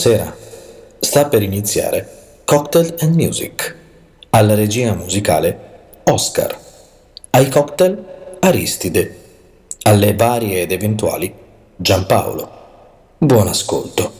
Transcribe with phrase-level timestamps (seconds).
[0.00, 0.36] Buonasera.
[1.00, 2.08] Sta per iniziare
[2.44, 3.74] Cocktail and Music.
[4.30, 6.56] Alla regia musicale Oscar.
[7.30, 9.18] Ai cocktail Aristide.
[9.82, 11.34] Alle varie ed eventuali
[11.74, 12.48] Giampaolo.
[13.18, 14.12] Buon ascolto.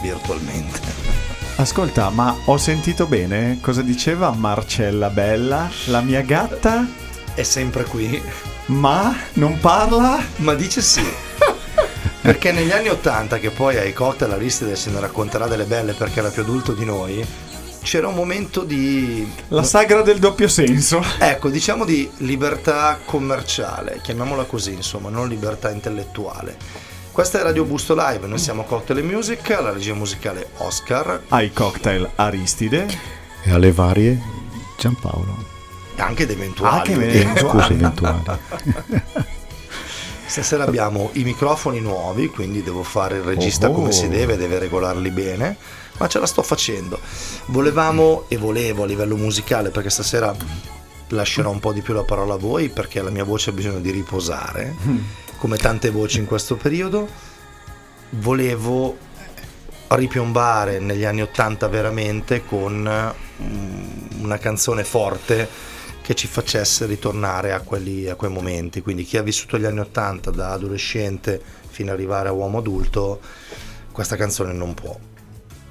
[0.00, 0.80] Virtualmente.
[1.56, 6.86] Ascolta, ma ho sentito bene cosa diceva Marcella Bella, la mia gatta,
[7.34, 8.22] È sempre qui,
[8.66, 10.18] ma non parla?
[10.36, 11.04] ma dice sì.
[12.20, 16.18] Perché negli anni 80, che poi ai cocktail Aristide se ne racconterà delle belle perché
[16.18, 17.24] era più adulto di noi,
[17.82, 21.00] c'era un momento di La sagra del doppio senso.
[21.18, 26.56] Ecco, diciamo di libertà commerciale, chiamiamola così, insomma, non libertà intellettuale.
[27.16, 32.10] Questa è Radio Busto Live, noi siamo Cocktail Music, la regia musicale Oscar, Ai cocktail
[32.16, 32.86] Aristide.
[33.42, 34.20] e alle varie
[34.76, 35.34] Giampaolo.
[35.96, 36.76] e anche ed eventuali.
[36.76, 37.48] Anche perché eventuali.
[37.48, 38.22] Scusa, eventuali.
[40.26, 43.72] Stasera abbiamo i microfoni nuovi, quindi devo fare il regista Oh.
[43.72, 45.56] come si deve, deve regolarli bene,
[45.96, 47.00] ma ce la sto facendo.
[47.46, 50.36] Volevamo e volevo a livello musicale, perché stasera
[51.10, 53.78] lascerò un po' di più la parola a voi, perché la mia voce ha bisogno
[53.78, 54.74] di riposare,
[55.38, 57.08] come tante voci in questo periodo.
[58.10, 58.96] Volevo
[59.88, 65.48] ripiombare negli anni 80 veramente con mm, una canzone forte
[66.02, 68.80] che ci facesse ritornare a, quelli, a quei momenti.
[68.80, 73.20] Quindi chi ha vissuto gli anni 80 da adolescente fino ad arrivare a uomo adulto,
[73.92, 75.05] questa canzone non può.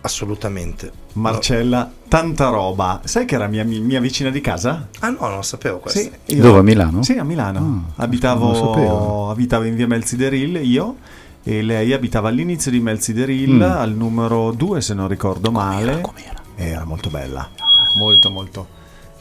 [0.05, 0.91] Assolutamente.
[1.13, 3.01] Marcella, tanta roba.
[3.05, 4.87] Sai che era mia, mia vicina di casa?
[4.99, 5.99] Ah no, non lo sapevo questo.
[5.99, 7.01] Sì, io- Dove, a Milano?
[7.01, 7.85] Sì, a Milano.
[7.95, 10.97] Ah, abitavo, abitavo in via Melzideril io
[11.43, 13.61] e lei abitava all'inizio di Melzideril, Mm.
[13.63, 16.01] al numero 2 se non ricordo male.
[16.01, 16.39] com'era?
[16.55, 17.49] Era molto bella.
[17.97, 18.67] Molto molto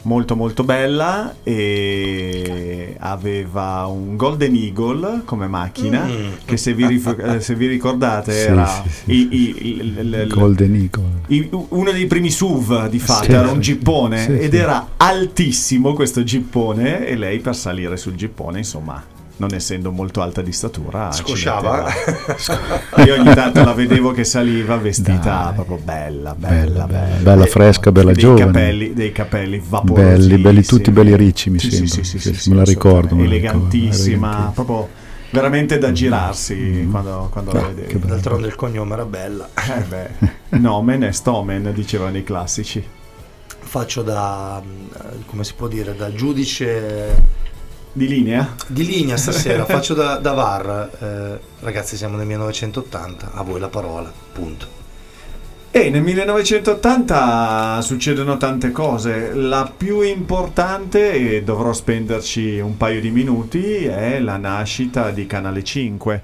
[0.05, 6.27] molto molto bella e aveva un Golden Eagle come macchina Mm.
[6.45, 9.11] che se vi, rif- eh, se vi ricordate Sì, era sì, sì.
[9.11, 11.03] i- i- il- il- il- Golden Eagle.
[11.27, 15.93] i- uno dei primi SUV di fatto Sì, era un gippone Sì, ed era altissimo
[15.93, 19.03] questo gippone e lei per salire sul gippone insomma
[19.37, 21.87] non essendo molto alta di statura, ci Scosciava?
[23.05, 25.53] Io ogni tanto la vedevo che saliva vestita Dai.
[25.55, 27.15] proprio bella, bella, Bella, bella.
[27.21, 28.45] bella fresca, bella dei giovane.
[28.45, 30.01] Capelli, dei capelli vaporosi.
[30.01, 31.77] Belli, belli, tutti belli ricci, mi sembra.
[31.87, 34.89] Sì, sì, sì, Sì, sì, me la sì, ricordo, la Elegantissima, ricordo, proprio
[35.31, 37.87] veramente da girarsi quando, quando la Ah, vedevi.
[37.87, 38.13] che bello.
[38.13, 39.49] D'altronde il cognome era bella.
[39.53, 42.81] Eh beh, nomen est omen, dicevano i classici.
[43.67, 47.43] Faccio da, mm, come si può dire, da giudice
[47.97, 48.53] Di linea?
[48.67, 50.89] di linea stasera, faccio da, da VAR.
[50.99, 54.67] Eh, ragazzi, siamo nel 1980, a voi la parola, punto.
[55.71, 59.33] E nel 1980 succedono tante cose.
[59.33, 65.63] La più importante, e dovrò spenderci un paio di minuti, è la nascita di Canale
[65.63, 66.21] 5.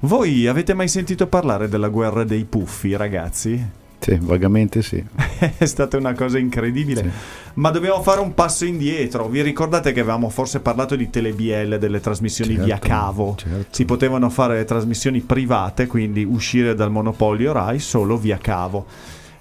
[0.00, 3.83] Voi avete mai sentito parlare della guerra dei puffi, ragazzi?
[4.04, 5.02] Sì, vagamente sì.
[5.56, 7.02] È stata una cosa incredibile.
[7.02, 7.10] Sì.
[7.54, 9.28] Ma dobbiamo fare un passo indietro.
[9.28, 13.34] Vi ricordate che avevamo forse parlato di Telebiel, delle trasmissioni Certo, via cavo?
[13.38, 13.66] certo.
[13.70, 18.84] Si potevano fare le trasmissioni private, quindi uscire dal monopolio Rai solo via cavo.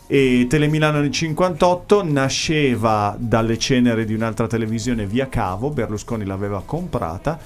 [0.07, 7.37] E Telemilano nel 58 nasceva dalle ceneri di un'altra televisione via cavo, Berlusconi l'aveva comprata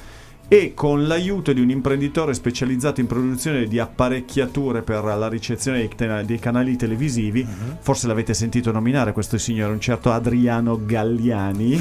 [0.47, 5.89] e con l'aiuto di un imprenditore specializzato in produzione di apparecchiature per la ricezione
[6.25, 7.45] dei, canali televisivi,
[7.79, 11.79] forse l'avete sentito nominare questo signore, un certo Adriano Galliani,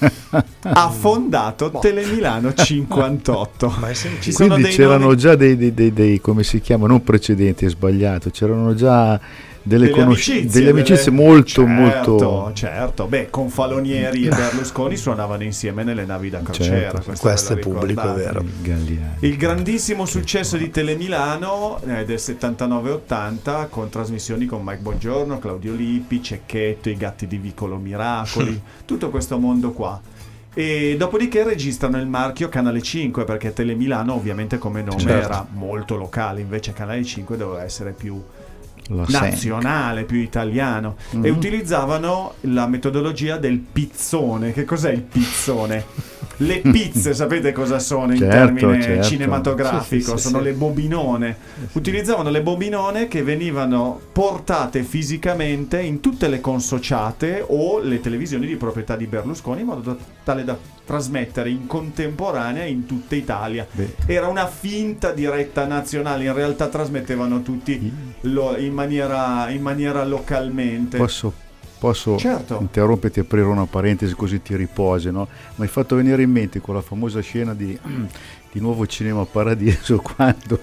[0.62, 3.74] ha fondato Telemilano 58.
[3.78, 4.22] Mai sentito?
[4.22, 7.68] Ci Quindi c'erano nomi- già dei, dei- dei- dei- come si chiama, non precedenti, è
[7.68, 9.20] sbagliato, c'erano già
[9.62, 12.50] delle, conoscenze, delle amicizie delle- molto, certo, molto...
[12.54, 13.06] certo.
[13.06, 16.90] Beh, con Falonieri e Berlusconi suonavano insieme nelle navi da crociera.
[16.90, 17.02] Certo.
[17.02, 18.44] questo Questo è pubblico, è vero.
[18.62, 19.16] Galliani.
[19.20, 26.22] Il grandissimo successo di Telemilano eh, del 79-80 con trasmissioni con Mike Bongiorno, Claudio Lippi,
[26.22, 30.00] Cecchetto, i gatti di Vicolo Miracoli, tutto questo mondo qua.
[30.52, 35.24] E dopodiché registrano il marchio Canale 5 perché Telemilano ovviamente come nome Certo.
[35.24, 38.20] era molto locale, invece Canale 5 doveva essere più
[38.86, 41.24] Sen- nazionale, più italiano Mhm.
[41.26, 44.52] e utilizzavano la metodologia del pizzone.
[44.52, 45.84] Che cos'è il pizzone?
[46.38, 49.02] Le pizze, sapete cosa sono in Certo, termine certo.
[49.08, 50.16] cinematografico?
[50.16, 50.44] Sì, sì, sono sì.
[50.44, 51.36] le bobinone.
[51.72, 58.56] Utilizzavano le bobinone che venivano portate fisicamente in tutte le consociate o le televisioni di
[58.56, 60.56] proprietà di Berlusconi in modo da- tale da
[60.94, 63.64] trasmettere in contemporanea in tutta Italia.
[63.70, 67.92] Beh, Era una finta diretta nazionale, in realtà trasmettevano tutti
[68.22, 70.96] lo- in, maniera, in maniera localmente.
[70.98, 71.32] posso,
[71.78, 72.58] posso Certo.
[72.60, 75.28] interromperti e aprire una parentesi così ti riposi, no?
[75.54, 77.78] Mi hai fatto venire in mente quella famosa scena di,
[78.50, 80.60] di Nuovo Cinema Paradiso quando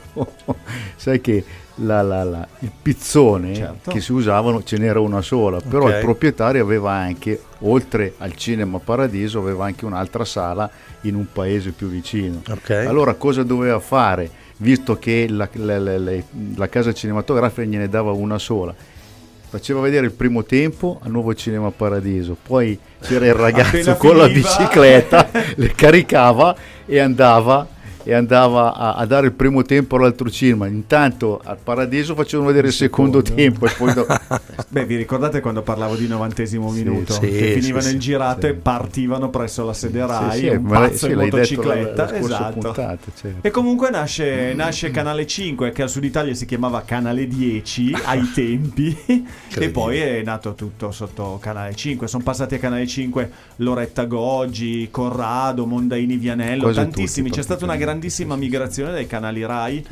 [0.97, 1.41] sai che
[1.77, 3.91] la- la- la- il pizzone Certo.
[3.91, 5.93] che si usavano ce n'era una sola, però Ok.
[5.93, 10.69] il proprietario aveva anche, oltre al Cinema Paradiso, aveva anche un'altra sala
[11.01, 12.41] in un paese più vicino.
[12.49, 12.69] Ok.
[12.87, 14.29] Allora cosa doveva fare?
[14.57, 18.73] Visto che la, la- casa cinematografica gliene dava una sola,
[19.49, 24.27] faceva vedere il primo tempo a Nuovo Cinema Paradiso, poi c'era il ragazzo con la
[24.27, 26.55] bicicletta, le caricava
[26.87, 27.67] e andava,
[28.07, 30.65] e andava a, a dare il primo tempo all'altro cinema.
[30.67, 34.05] Intanto al Paradiso facevano vedere il secondo, tempo e poi do-
[34.69, 37.13] Beh, vi ricordate quando parlavo di novantesimo Sì, minuto?
[37.13, 38.47] sì, che finivano girato sì.
[38.47, 42.53] e partivano presso la sede Rai, Sì, sì, un pazzo in motocicletta, la- la esatto.
[42.59, 43.45] puntata, certo.
[43.45, 48.31] E comunque nasce, nasce Canale 5, che al Sud Italia si chiamava Canale 10 ai
[48.33, 49.25] tempi,
[49.57, 52.07] e poi è nato tutto sotto Canale 5.
[52.07, 57.27] Sono passati a Canale 5 Loretta Goggi, Corrado, Mondaini Vianello, Quasi tantissimi.
[57.27, 59.85] tutti, C'è stata una praticamente, grandissima migrazione dai canali Rai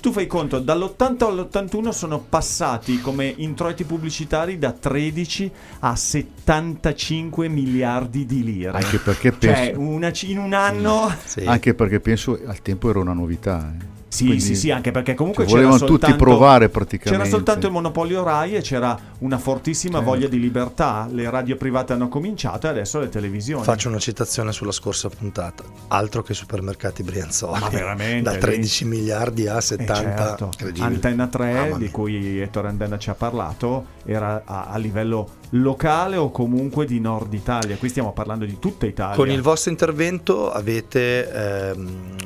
[0.00, 8.26] tu fai conto, dall'80 all'81 sono passati come introiti pubblicitari da 13 a 75 miliardi
[8.26, 8.70] di lire.
[8.70, 10.00] Anche perché cioè, penso...
[10.00, 11.12] Cioè, c- in un anno...
[11.24, 11.40] Sì.
[11.40, 11.46] Sì.
[11.46, 13.72] Anche perché penso al tempo era una novità.
[13.78, 13.98] Eh.
[14.10, 17.24] Sì, Quindi, sì, sì, anche perché comunque cioè, volevano soltanto, tutti provare praticamente.
[17.24, 20.10] C'era soltanto il monopolio Rai e c'era una fortissima certo.
[20.10, 21.08] voglia di libertà.
[21.08, 23.62] Le radio private hanno cominciato e adesso le televisioni.
[23.62, 25.62] Faccio una citazione sulla scorsa puntata.
[25.88, 27.60] Altro che supermercati Brianzoli.
[27.60, 28.28] Ma veramente?
[28.28, 28.90] Da 13 lì.
[28.90, 30.82] miliardi a 75 80 certo.
[30.82, 36.16] Antenna 3 ah, di cui Ettore Antenna ci ha parlato era a, a, livello locale
[36.16, 37.76] o comunque di nord Italia?
[37.76, 39.16] Qui stiamo parlando di tutta Italia.
[39.16, 42.16] Con il vostro intervento avete ehm,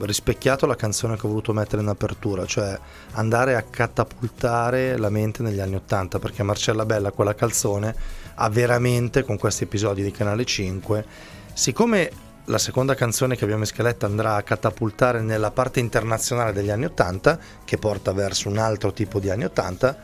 [0.00, 2.78] rispecchiato la canzone che ho voluto mettere in apertura cioè
[3.12, 7.94] andare a catapultare la mente negli anni 80 perché Marcella Bella quella calzone
[8.34, 11.04] ha veramente con questi episodi di Canale 5
[11.52, 12.10] siccome
[12.46, 16.84] la seconda canzone che abbiamo in scaletta andrà a catapultare nella parte internazionale degli anni
[16.84, 19.96] Ottanta, che porta verso un altro tipo di anni Ottanta,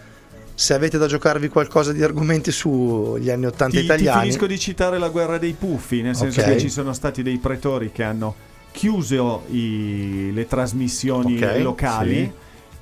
[0.54, 4.20] se avete da giocarvi qualcosa di argomenti sugli anni Ottanta ti, ti italiani...
[4.23, 6.47] finisco di citare la guerra dei puffi, nel senso Ok.
[6.47, 8.35] che ci sono stati dei pretori che hanno
[8.73, 12.14] chiuso i- le trasmissioni Ok, locali.
[12.14, 12.32] sì.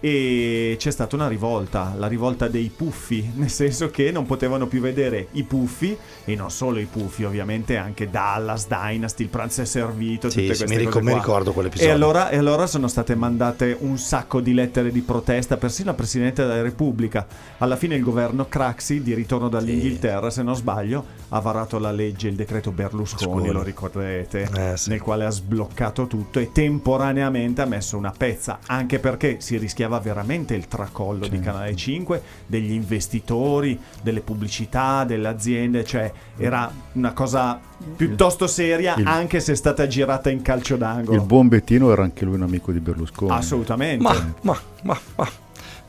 [0.01, 4.81] E c'è stata una rivolta, la rivolta dei puffi, nel senso che non potevano più
[4.81, 9.65] vedere i puffi, e non solo i puffi, ovviamente anche Dallas, Dynasty, il pranzo è
[9.65, 11.91] servito, Sì, tutte sì, queste mi, ric- cose mi ricordo quell'episodio.
[11.91, 15.97] E allora, e allora sono state mandate un sacco di lettere di protesta, persino al
[15.97, 17.27] Presidente della Repubblica.
[17.59, 22.29] Alla fine il governo Craxi, di ritorno dall'Inghilterra, se non sbaglio, ha varato la legge,
[22.29, 23.53] il decreto Berlusconi, Berlusconi.
[23.53, 24.91] lo ricorderete, Eh, sì.
[24.91, 29.88] nel quale ha sbloccato tutto e temporaneamente ha messo una pezza, anche perché si rischiava
[29.99, 37.13] veramente il tracollo di Canale 5, degli investitori, delle pubblicità, delle aziende, cioè era una
[37.15, 37.59] cosa
[37.97, 41.17] piuttosto seria, Il- anche se è stata girata in calcio d'angolo.
[41.19, 43.31] Il buon Bettino era anche lui un amico di Berlusconi.
[43.33, 44.03] Assolutamente.
[44.03, 45.29] Ma, ma, ma, ma.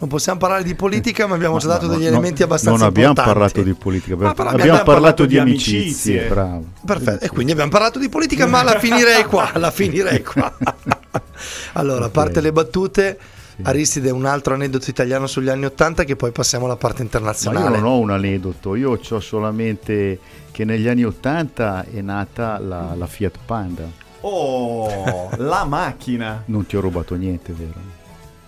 [0.01, 2.87] Non possiamo parlare di politica, ma abbiamo già dato No, degli no, elementi abbastanza Non
[2.87, 3.37] abbiamo importanti.
[3.37, 5.79] parlato di politica, Ma abbiamo, abbiamo parlato, di amicizie.
[5.81, 6.27] amicizie.
[6.29, 6.63] Bravo.
[6.85, 10.55] Perfetto, e quindi abbiamo parlato di politica, ma la finirei qua, la finirei qua.
[11.73, 12.11] allora, a Ok.
[12.13, 13.19] parte le battute,
[13.63, 17.75] Aristide un altro aneddoto italiano sugli anni Ottanta che poi passiamo alla parte Ma internazionale.
[17.75, 20.19] io non ho un aneddoto, io ho solamente
[20.51, 23.83] che negli anni 80 è nata la, la Fiat Panda.
[24.21, 26.43] Oh, la macchina.
[26.45, 27.97] Non ti ho rubato niente, vero?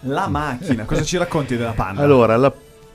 [0.02, 0.86] La macchina.
[0.86, 2.02] Cosa ci racconti della Panda?
[2.02, 2.52] Allora, la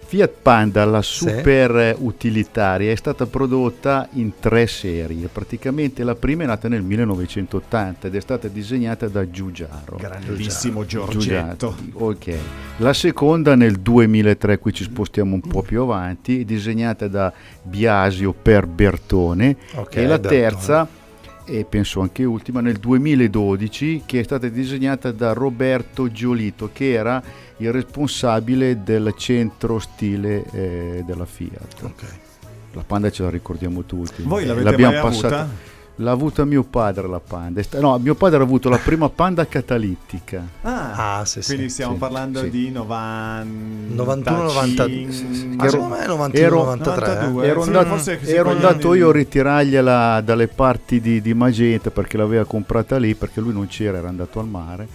[0.08, 1.26] Fiat Panda, la Sì.
[1.28, 5.26] super utilitaria, è stata prodotta in tre serie.
[5.26, 9.96] Praticamente la prima è nata nel 1980 ed è stata disegnata da Giugiaro.
[9.98, 11.18] grandissimo Giorgetto.
[11.18, 12.34] Giugiaro, Ok.
[12.78, 17.32] La seconda nel 2003, qui ci spostiamo un po' più avanti, è disegnata da
[17.62, 19.56] Biasio per Bertone.
[19.75, 20.28] Ok, e la Bertone.
[20.40, 20.88] terza,
[21.48, 27.22] e penso anche ultima, nel 2012, che è stata disegnata da Roberto Giolito, che era
[27.58, 31.76] il responsabile del centro stile eh, della Fiat.
[31.82, 32.02] Ok.
[32.72, 34.22] La Panda ce la ricordiamo tutti.
[34.22, 35.75] Voi Eh, l'avete l'abbiamo mai passata- avuta?
[36.00, 37.62] L'ha avuta mio padre la Panda.
[37.80, 40.46] No, mio padre ha avuto la prima Panda catalittica.
[40.60, 41.54] Ah, Ah, sì, sì.
[41.54, 42.50] quindi stiamo sì, parlando sì.
[42.50, 43.94] di 90...
[43.94, 45.06] 91, 92.
[45.56, 47.06] Ma Ero- secondo me 91, ero- 93.
[47.06, 47.14] eh.
[47.14, 47.46] 92.
[47.46, 52.44] ero sì, andato, ero andato io a ritirargliela dalle parti di, di Magenta perché l'aveva
[52.44, 54.86] comprata lì perché lui non c'era, era andato al mare.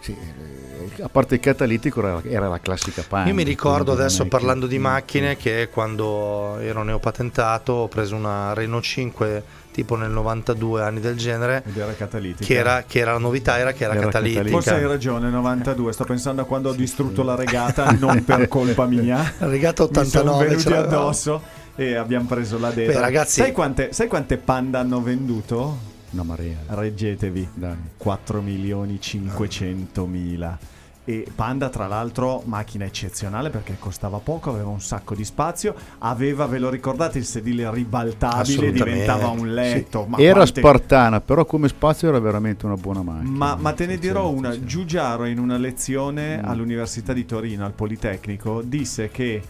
[0.00, 0.59] Sì, eh,
[1.02, 3.28] a parte il catalitico era, era la classica Panda.
[3.28, 8.52] Io mi ricordo adesso che- parlando di macchine che quando ero neopatentato ho preso una
[8.54, 9.42] Renault 5
[9.72, 12.44] tipo nel 92 anni del genere Ed era catalitica.
[12.44, 14.42] che era, che era la novità era che era, Era catalitica.
[14.42, 14.70] catalitica.
[14.72, 15.92] Forse hai ragione, 92.
[15.92, 19.32] Sto pensando a quando ho distrutto la regata, non per colpa mia.
[19.38, 20.96] La regata Mi sono 89 venuti ce l'avevamo.
[21.02, 21.42] addosso
[21.76, 22.70] e abbiamo preso la.
[22.70, 25.88] Beh, ragazzi- sai quante, sai quante panda hanno venduto?
[26.10, 26.56] Una marea.
[26.66, 27.48] Reggetevi.
[27.54, 27.74] Dai.
[27.96, 30.58] 4 milioni 500 mila.
[31.04, 36.46] E Panda, tra l'altro, macchina eccezionale perché costava poco, aveva un sacco di spazio, aveva,
[36.46, 40.04] ve lo ricordate, il sedile ribaltabile, diventava un letto.
[40.06, 43.30] Ma era quante- spartana, però come spazio era veramente una buona macchina.
[43.30, 44.64] Ma, ma te ne Sì, dirò sì, una, sì.
[44.64, 46.44] Giugiaro in una lezione Mm.
[46.44, 49.42] all'Università di Torino, al Politecnico, disse che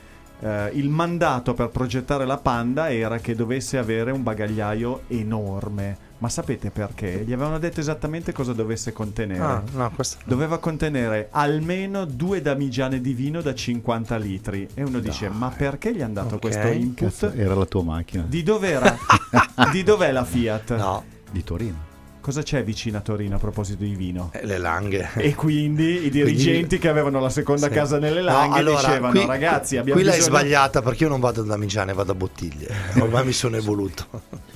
[0.43, 6.09] eh, il mandato per progettare la Panda era che dovesse avere un bagagliaio enorme.
[6.21, 7.25] Ma sapete perché?
[7.27, 9.43] Gli avevano detto esattamente cosa dovesse contenere.
[9.43, 14.69] Ah, no, questo Doveva contenere almeno due damigiane di vino da 50 litri.
[14.75, 16.41] E uno dice: Ma perché gli hanno dato Ok.
[16.43, 17.09] questo input?
[17.09, 18.95] Cazzo, era la tua macchina Di dov'era?
[19.73, 20.77] di dov'è la Fiat?
[20.77, 21.89] no, di Torino.
[22.21, 24.29] Cosa c'è vicino a Torino a proposito di vino?
[24.35, 25.09] eh, le langhe.
[25.15, 27.73] E quindi i dirigenti che avevano la seconda Sì.
[27.73, 30.37] casa nelle No, Langhe allora, dicevano qui- ragazzi abbiamo qui l'hai bisogno...
[30.37, 32.69] sbagliata perché io non vado da Damigiane, vado a bottiglie.
[33.01, 34.07] Ormai mi sono evoluto.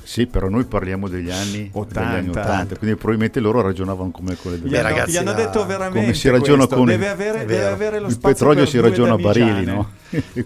[0.05, 2.01] Sì, però noi parliamo degli anni 80.
[2.01, 5.17] degli anni 80, quindi probabilmente loro ragionavano come quelle Gli, del Beh, hanno, ragazzi, gli
[5.17, 6.77] hanno detto veramente come si ragiona questo.
[6.77, 9.91] con- deve, avere, deve avere lo il spazio petrolio si ragiona a barili, no?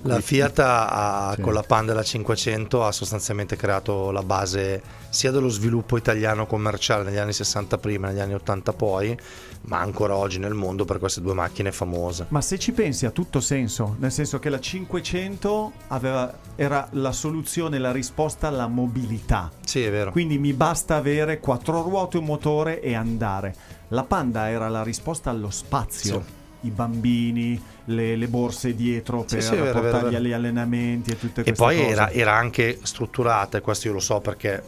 [0.02, 1.40] La Fiat ha- Sì.
[1.42, 6.46] con la Panda e la 500 ha sostanzialmente creato la base sia dello sviluppo italiano
[6.46, 9.16] commerciale negli anni 60 prima, negli anni 80 poi,
[9.62, 12.26] ma ancora oggi nel mondo per queste due macchine famose.
[12.28, 17.12] Ma se ci pensi ha tutto senso, nel senso che la 500 aveva- era la
[17.12, 19.50] soluzione, la risposta alla mobilità.
[19.64, 20.10] Sì, è vero.
[20.10, 23.54] Quindi mi basta avere quattro ruote, un motore e andare.
[23.88, 26.36] La Panda era la risposta allo spazio.
[26.62, 31.42] I bambini, le, le borse dietro Sì, per sì, è portarli agli allenamenti e tutte
[31.42, 31.88] E queste poi cose.
[31.90, 34.60] era, era anche strutturata, e questo io lo so perché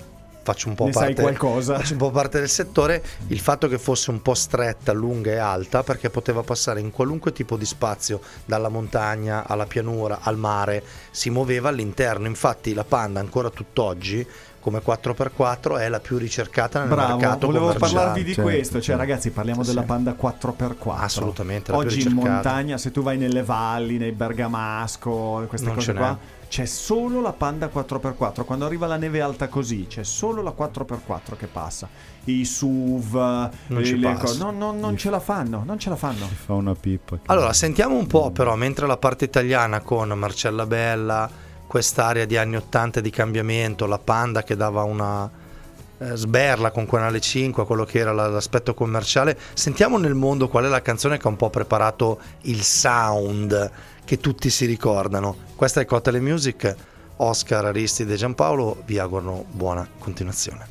[0.43, 1.79] faccio un po' Ne sai parte qualcosa?
[1.79, 5.37] faccio un po' parte del settore, il fatto che fosse un po' stretta, lunga e
[5.37, 10.83] alta perché poteva passare in qualunque tipo di spazio, dalla montagna alla pianura, al mare,
[11.11, 12.27] si muoveva all'interno.
[12.27, 14.27] Infatti la Panda ancora tutt'oggi
[14.61, 18.97] come 4x4 è la più ricercata nel Bravo, mercato volevo parlarvi di Certo, questo, cioè
[18.97, 19.83] ragazzi parliamo Sì, della.
[19.83, 20.95] Panda 4x4.
[20.99, 25.77] Assolutamente, la più Oggi in montagna, se tu vai nelle valli, nei Bergamasco, queste Non
[25.77, 25.99] cose ce n'è.
[25.99, 28.45] qua, c'è solo la Panda 4x4.
[28.45, 31.89] Quando arriva la neve alta così, c'è solo la 4x4 che passa.
[32.25, 33.15] I SUV,
[33.69, 36.27] Non ci le cose- no, no, non ce la fanno, non ce la fanno.
[36.27, 37.19] Fa una pippa.
[37.27, 41.31] Allora, sentiamo un po' però, mentre la parte italiana con Marcella Bella,
[41.71, 45.31] quest'area di anni 80 di cambiamento, la Panda che dava una
[45.99, 50.49] eh, sberla con Canale 5 a quello che era la- l'aspetto commerciale, sentiamo nel mondo
[50.49, 53.71] qual è la canzone che ha un po' preparato il sound
[54.05, 55.37] che tutti si ricordano.
[55.55, 56.75] Questa è Cotele Music,
[57.19, 60.70] Oscar, Aristide e Giampaolo vi auguro buona continuazione.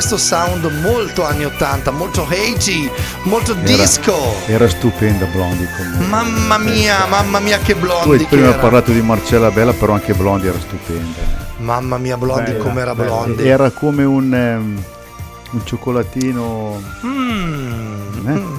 [0.00, 2.90] Questo sound molto anni 80, molto agey,
[3.24, 4.14] molto Era- disco.
[4.46, 6.06] Era stupenda Blondie comunque.
[6.06, 8.56] Mamma mia, mamma mia che Tu Blondie hai che prima era.
[8.58, 11.18] parlato di Marcella Bella, però anche Blondie era stupenda.
[11.58, 13.10] Mamma mia Blondie Bella, com'era bella.
[13.10, 13.46] Blondie.
[13.46, 14.82] Era come un, ehm,
[15.50, 16.82] un cioccolatino.
[17.04, 17.19] Mm.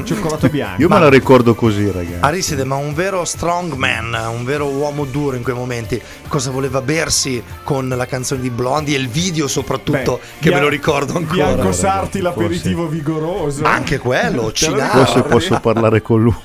[0.01, 0.81] Il cioccolato bianco.
[0.81, 2.17] Io me la ricordo così, ragazzi.
[2.19, 7.41] Aristide, ma un vero strongman, un vero uomo duro in quei momenti, cosa voleva bersi
[7.63, 11.15] con la canzone di Blondie e il video soprattutto, Beh, che me Bian- lo ricordo
[11.17, 11.53] ancora.
[11.53, 13.63] Bianco Sarti, l'aperitivo vigoroso.
[13.63, 15.05] Anche quello, Cinaro.
[15.05, 16.35] Forse posso parlare con lui.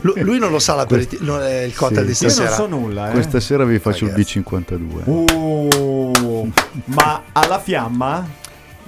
[0.00, 2.24] Lu- Lui non lo sa l'aperitivo, non è il cocktail Sì.
[2.24, 2.54] di Io non stasera.
[2.54, 3.12] so nulla, eh.
[3.12, 4.38] Questa sera vi faccio Ragazzi.
[4.38, 5.02] il B52.
[5.06, 6.50] Oh,
[6.86, 8.26] ma alla fiamma?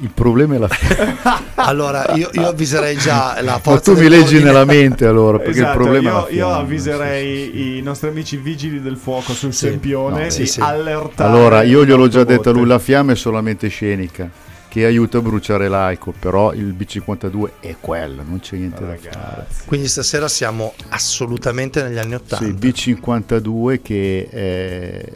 [0.01, 0.69] Il problema è la
[1.55, 5.61] Allora, io, io avviserei già la Ma forza tu mi leggi nella mente allora, perché
[5.61, 9.33] Esatto, il problema è io, la io fiamma, avviserei i nostri amici vigili del fuoco
[9.33, 10.61] sul Sì, Sempione no, sì, sì.
[10.61, 11.31] allertare.
[11.31, 14.29] Allora, io gliel'ho già detto a lui, la fiamma è solamente scenica,
[14.69, 19.11] che aiuta a bruciare l'alcol, però il B52 è quello, non c'è niente da fare.
[19.13, 19.63] Ragazzi.
[19.67, 22.67] Quindi stasera siamo assolutamente negli anni Sì, il 80.
[22.67, 25.13] B52 che eh,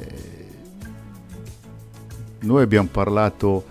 [2.40, 3.64] noi abbiamo parlato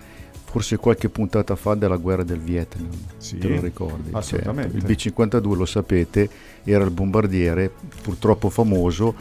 [0.50, 4.10] forse qualche puntata fa della guerra del Vietnam, Sì, te lo ricordi?
[4.14, 4.80] assolutamente.
[4.80, 4.92] Certo.
[4.92, 6.30] Il B52 lo sapete,
[6.64, 7.70] era il bombardiere
[8.02, 9.14] purtroppo famoso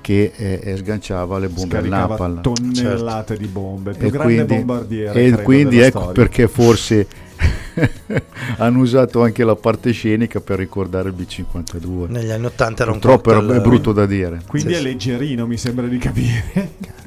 [0.00, 2.40] che eh, eh, sganciava le bombe al napalm.
[2.42, 5.10] tonnellate di bombe, il più E grande quindi, bombardiere.
[5.22, 6.12] e credo, quindi ecco storia.
[6.12, 7.06] perché forse
[8.58, 12.08] hanno usato anche la parte scenica per ricordare il B52.
[12.10, 14.42] Negli anni 80 era un Purtroppo era- cocktail- è brutto da dire.
[14.46, 16.70] Quindi Sì, è leggerino, mi sembra di capire.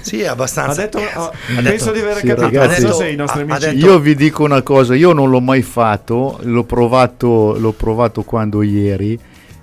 [0.00, 0.82] Sì, è abbastanza.
[0.82, 1.32] Ha detto, oh, Ha
[1.62, 2.40] penso detto- di aver Sì, capito.
[2.42, 2.82] ragazzi.
[2.82, 3.70] non so se i nostri Ha- ha amici.
[3.74, 8.22] detto- Io vi dico una cosa, io non l'ho mai fatto, l'ho provato, l'ho provato
[8.22, 9.18] quando ieri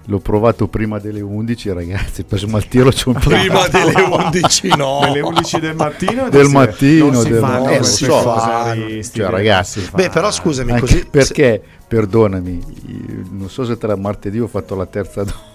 [0.05, 2.23] l'ho provato prima delle 11, ragazzi.
[2.23, 4.99] Per smaltirlo c'è un Prima delle 11 no.
[5.03, 6.27] Delle 11 del mattino?
[6.27, 8.21] Del si- mattino, non si del- fanno eh, so.
[8.21, 8.83] Fanno.
[8.83, 9.89] aristiche, Cioè, ragazzi.
[9.93, 14.85] Beh, però scusami, così perché, perdonami, io non so se tra martedì ho fatto la
[14.87, 15.49] terza dose.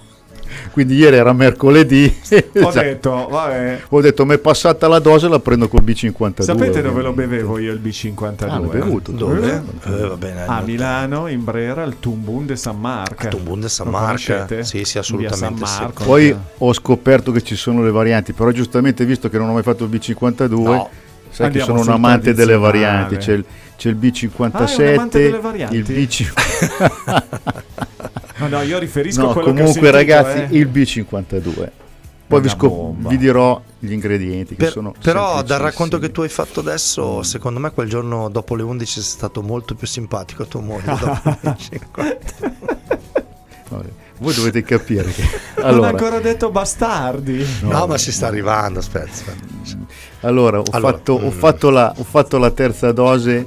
[0.73, 2.15] Quindi ieri era mercoledì.
[2.63, 3.83] Ho Cioè, detto, vabbè.
[3.89, 6.43] ho detto, mi è passata la dose, la prendo col B52.
[6.43, 8.35] Sapete dove lo bevevo io il B52?
[8.49, 9.13] Ah, l'hai bevuto?
[9.13, 9.63] dove?
[9.85, 10.45] Eh, bene.
[10.47, 13.27] A Milano, in Brera, al Tumbun de San Marco.
[13.27, 14.47] A Tumbun de San Marco.
[14.63, 15.81] Sì, sì, assolutamente San sì.
[15.83, 16.05] Marco.
[16.05, 19.63] Poi ho scoperto che ci sono le varianti, però giustamente visto che non ho mai
[19.63, 20.89] fatto il B52, No.
[21.31, 23.45] sai che Andiamo sono un amante delle varianti, c'è il,
[23.77, 25.77] c'è il Ah, è un amante delle B57, varianti?
[25.77, 27.23] il B52.
[28.39, 30.59] No, no, io riferisco a No, quello comunque che ho sentito, ragazzi, eh.
[30.59, 31.69] il B52.
[32.29, 36.23] Poi vi, scop- vi dirò gli ingredienti che Per- sono però dal racconto che tu
[36.23, 40.43] hai fatto adesso, secondo me quel giorno dopo le 11 sei stato molto più simpatico
[40.43, 40.97] a tua moglie.
[40.99, 42.55] dopo le 50.
[43.69, 45.23] Vabbè, Voi dovete capire che
[45.57, 47.47] Non ha allora, ancora detto bastardi.
[47.63, 49.11] No, ma si sta arrivando, aspetta.
[49.11, 49.45] aspetta.
[50.23, 51.31] allora, ho, Allora, fatto, ho, mm.
[51.31, 53.47] fatto la, ho fatto la terza dose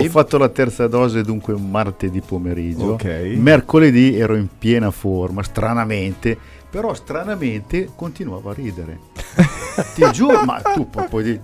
[0.00, 0.06] Sì?
[0.06, 2.92] Ho fatto la terza dose dunque un martedì pomeriggio.
[2.92, 3.04] Ok.
[3.36, 6.36] Mercoledì ero in piena forma, stranamente,
[6.70, 8.98] però stranamente continuavo a ridere.
[9.94, 11.40] Ti giuro, ma tu poi, di-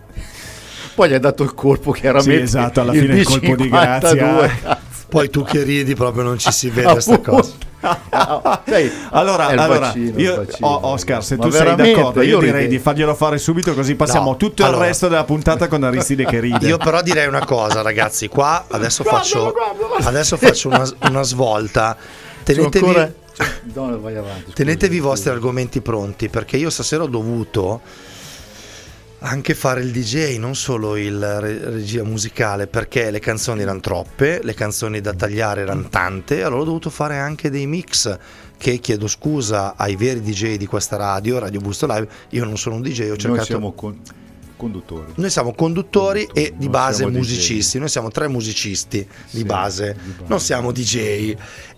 [0.94, 2.36] poi gli hai dato il colpo chiaramente.
[2.36, 4.80] Sì, esatto, alla il fine il colpo di grazia.
[5.12, 5.18] B52, cazzo.
[5.18, 7.30] Poi tu che ridi proprio non ci si vede sta Appunto.
[7.30, 7.52] cosa.
[8.64, 10.66] Sai, Allora, il allora il io, vaccino.
[10.68, 14.30] oh, Oscar, se tu sei d'accordo, io, io direi di farglielo fare subito così passiamo
[14.30, 16.66] No, tutto il allora- resto della puntata con Aristide che ride.
[16.66, 19.52] Io però direi una cosa, ragazzi, qua adesso faccio,
[20.02, 21.96] adesso faccio una, una svolta.
[22.44, 23.12] Tenetevi, ancora-
[23.74, 27.80] No, vai avanti, scusa, tenetevi i vostri argomenti pronti perché io stasera ho dovuto
[29.22, 34.40] anche fare il DJ, non solo il re- regia musicale, perché le canzoni erano troppe,
[34.42, 38.18] le canzoni da tagliare erano tante, allora ho dovuto fare anche dei mix
[38.56, 42.76] che chiedo scusa ai veri DJ di questa radio, Radio Busto Live, io non sono
[42.76, 44.00] un DJ, ho Noi cercato siamo con-
[44.62, 45.12] conduttori.
[45.16, 47.16] noi siamo conduttori e di Non base siamo DJ.
[47.18, 48.98] musicisti, noi siamo tre musicisti
[49.30, 50.24] di, Sì, base, di base.
[50.28, 51.34] non siamo DJ.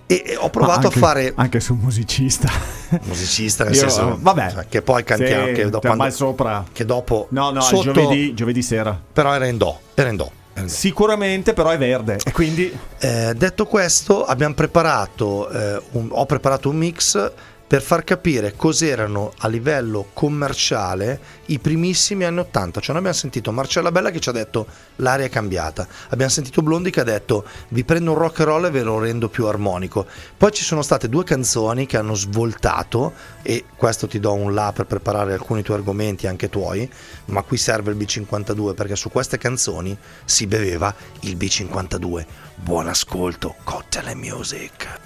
[0.07, 2.51] E, e ho provato anche- a fare anche su musicista.
[3.05, 4.51] musicista, nel Io- senso vabbè.
[4.53, 6.65] cioè, che poi cantiamo, Sì, che, dopo, te quando- sopra.
[6.71, 8.99] che dopo No, no, il sotto, giovedì, giovedì sera.
[9.13, 10.31] però era in do, era in do.
[10.53, 10.73] era in do.
[10.73, 12.71] Sicuramente però è verde e quindi
[13.01, 17.33] Eh, detto questo, abbiamo preparato, eh, un- ho preparato un mix
[17.67, 22.81] per far capire cos'erano a livello commerciale i primissimi anni 80.
[22.81, 26.63] Cioè, noi abbiamo sentito Marcella Bella che ci ha detto l'aria è cambiata, abbiamo sentito
[26.63, 29.47] Blondi che ha detto vi prendo un rock and roll e ve lo rendo più
[29.47, 30.07] armonico.
[30.37, 34.73] Poi ci sono state due canzoni che hanno svoltato, e questo ti do un là
[34.75, 36.89] per preparare alcuni tuoi argomenti, anche tuoi,
[37.27, 42.25] ma qui serve il B52 perché su queste canzoni si beveva il B52.
[42.57, 45.03] Buon ascolto, cocktail music.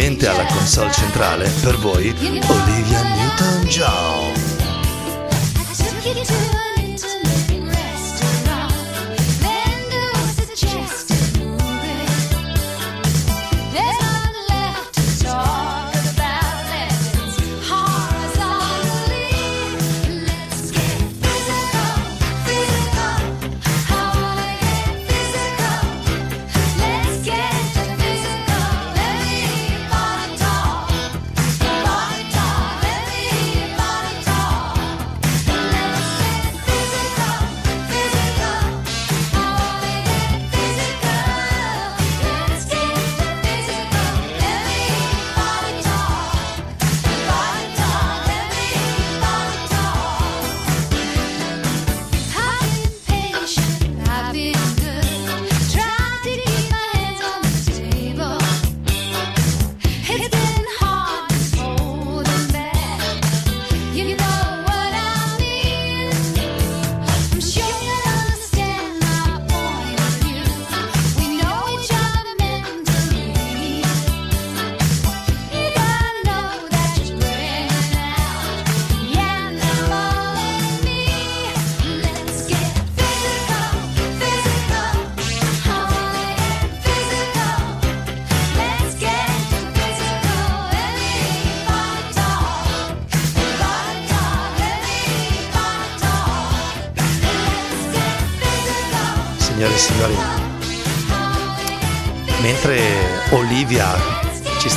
[0.00, 4.19] Direttamente alla console centrale, per voi Olivia Newton-John.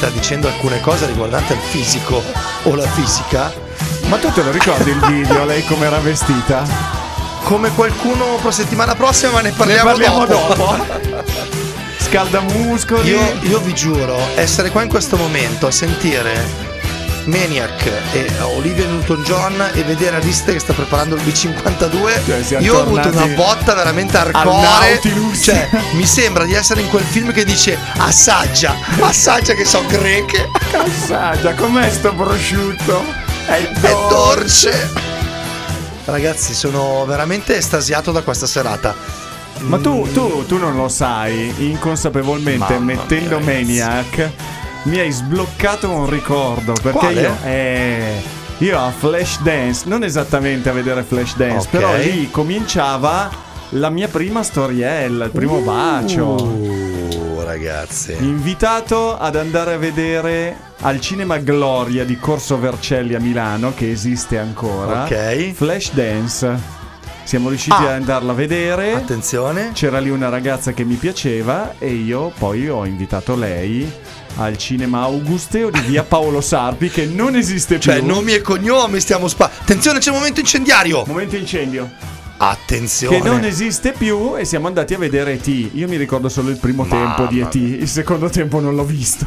[0.04, 2.22] Sta dicendo alcune cose riguardanti il fisico
[2.64, 3.54] o la fisica,
[4.08, 6.92] Ma tu te lo ricordi il video, lei come era vestita?
[7.44, 10.54] come qualcuno per settimana prossima, ma ne Ne parliamo, parliamo dopo.
[10.56, 10.86] dopo.
[12.00, 13.10] Scaldamuscoli.
[13.10, 16.63] Io, io vi giuro, essere qua in questo momento a sentire
[17.26, 22.82] Maniac e Olivia Newton-John e vedere Ariste che sta preparando il B52, Cioè, io ho
[22.82, 25.00] avuto una botta veramente hardcore.
[25.40, 30.50] Cioè, mi sembra di essere in quel film che dice assaggia, assaggia che so greche,
[30.76, 33.04] Assaggia, com'è sto prosciutto?
[33.46, 34.72] È è dolce.
[34.72, 35.12] dolce.
[36.06, 38.96] Ragazzi, sono veramente estasiato da questa serata.
[39.60, 43.54] Ma tu, tu, tu non lo sai, inconsapevolmente Mamma mettendo mia.
[43.54, 44.30] Maniac
[44.84, 47.22] mi hai sbloccato un ricordo perché Quale?
[47.22, 48.22] io eh,
[48.60, 51.70] io a Flash Dance, non esattamente a vedere Flash Dance, Ok.
[51.70, 53.30] però lì cominciava
[53.70, 56.36] la mia prima storiella, il primo bacio.
[56.36, 58.16] Uh, ragazzi.
[58.20, 64.38] Invitato ad andare a vedere al Cinema Gloria di Corso Vercelli a Milano, che esiste
[64.38, 65.52] ancora, Ok.
[65.54, 66.82] Flash Dance.
[67.24, 67.80] Siamo riusciti Ah.
[67.88, 68.94] ad andarla a vedere.
[68.94, 69.72] Attenzione.
[69.74, 73.92] C'era lì una ragazza che mi piaceva e io poi ho invitato lei
[74.38, 77.92] al cinema Augusteo di via Paolo Sarpi che non esiste più.
[77.92, 79.46] Cioè, nomi e cognomi stiamo spa.
[79.46, 81.04] Attenzione, c'è un momento incendiario.
[81.06, 81.90] Momento incendio.
[82.38, 83.22] Attenzione.
[83.22, 85.72] Che non esiste più e siamo andati a vedere E.T.
[85.74, 87.56] Io mi ricordo solo il primo tempo di Mamma E.T.
[87.56, 89.26] Il secondo tempo non l'ho visto.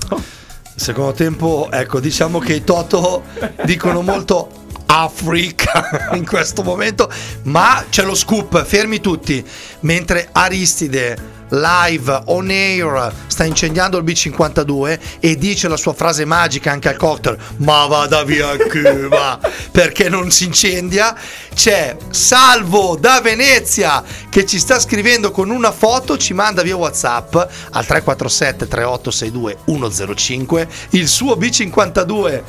[0.75, 3.25] Secondo tempo, ecco, diciamo che i Toto
[3.65, 7.11] dicono molto Africa in questo momento,
[7.45, 9.45] ma c'è lo scoop, fermi tutti,
[9.81, 16.71] mentre Aristide live on air sta incendiando il B52 e dice la sua frase magica
[16.71, 19.39] anche al cocktail ma vada via Cuba
[19.71, 21.15] perché non si incendia
[21.55, 27.35] c'è Salvo da Venezia che ci sta scrivendo con una foto ci manda via Whatsapp
[27.35, 32.43] al 347 3862 105 il suo B52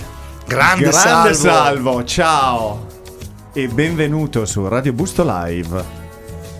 [0.47, 1.33] grande, Grande Salvo.
[1.33, 2.87] salvo, ciao.
[3.53, 6.06] E benvenuto su Radio Busto Live.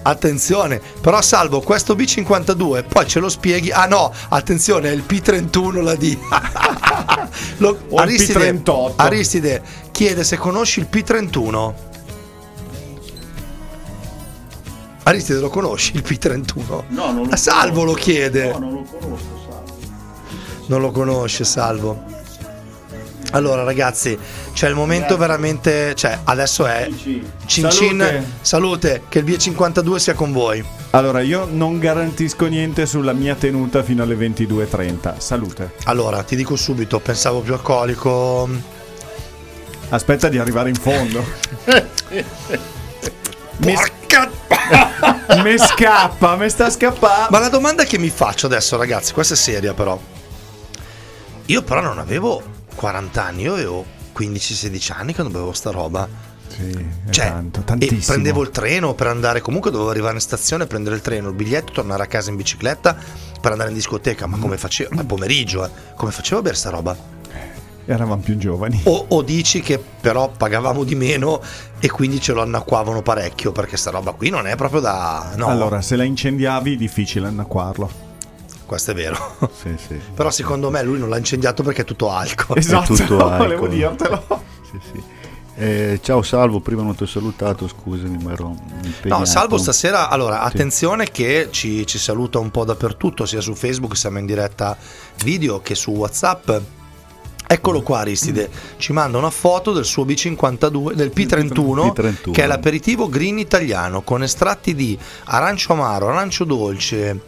[0.08, 3.72] Attenzione, però salvo questo B52, poi ce lo spieghi.
[3.72, 6.18] Ah no, attenzione, è il P31 la D.
[7.58, 8.94] Lo- O il P38.
[8.96, 11.74] Aristide chiede se conosci il P31.
[15.04, 16.84] Aristide lo conosci il P31?
[16.88, 18.52] No, non lo Salvo lo chiede.
[18.52, 19.74] No, non lo conosco, Salvo.
[20.68, 22.04] Non lo conosce Salvo.
[23.32, 24.18] Allora ragazzi,
[24.54, 26.90] c'è il momento veramente, cioè adesso è
[27.46, 28.26] Cin Salute.
[28.42, 30.64] salute, che il B52 sia con voi.
[30.92, 35.18] Allora, io non garantisco niente sulla mia tenuta fino alle 22.30.
[35.18, 35.74] Salute.
[35.84, 38.48] Allora, ti dico subito, pensavo più alcolico.
[39.90, 41.24] Aspetta di arrivare in fondo.
[43.60, 44.30] Mi, Porca
[45.44, 47.28] mi scappa, mi sta scappando.
[47.32, 50.00] Ma la domanda che mi faccio adesso, ragazzi, questa è seria però.
[51.48, 52.44] Io però non avevo
[52.78, 53.84] 40 anni, io avevo
[54.16, 56.08] 15-16 anni quando bevevo sta roba.
[56.48, 60.96] Sì, Cioè, tanto, e prendevo il treno per andare, comunque dovevo arrivare in stazione, prendere
[60.96, 62.96] il treno, il biglietto, tornare a casa in bicicletta,
[63.42, 64.96] per andare in discoteca, ma come faceva?
[64.96, 66.96] Al pomeriggio, eh, come faceva a bere sta roba?
[67.90, 68.82] Eravamo più giovani.
[68.84, 71.42] O, o dici che però pagavamo di meno
[71.80, 75.34] e quindi ce lo annacquavano parecchio, perché sta roba qui non è proprio da...
[75.36, 78.06] No, Allora, se la incendiavi, difficile annacquarlo.
[78.68, 79.36] Questo è vero.
[79.60, 80.00] Sì, sì.
[80.14, 82.58] però secondo me lui non l'ha incendiato perché è tutto alcol.
[82.60, 83.70] Esatto, tutto volevo alcol.
[83.70, 84.44] dirtelo.
[84.62, 85.04] Sì, sì.
[85.60, 89.20] Eh, ciao Salvo, prima non ti ho salutato, scusami, ma ero impegnato.
[89.20, 93.98] No, Salvo stasera, allora attenzione che ci, ci saluta un po' dappertutto, sia su Facebook,
[93.98, 94.78] siamo in diretta
[95.24, 96.52] video che su Whatsapp.
[97.50, 102.32] Eccolo qua Aristide, ci manda una foto del suo B52, del P31, P31.
[102.32, 107.20] che è l'aperitivo green italiano con estratti di arancio amaro, arancio dolce,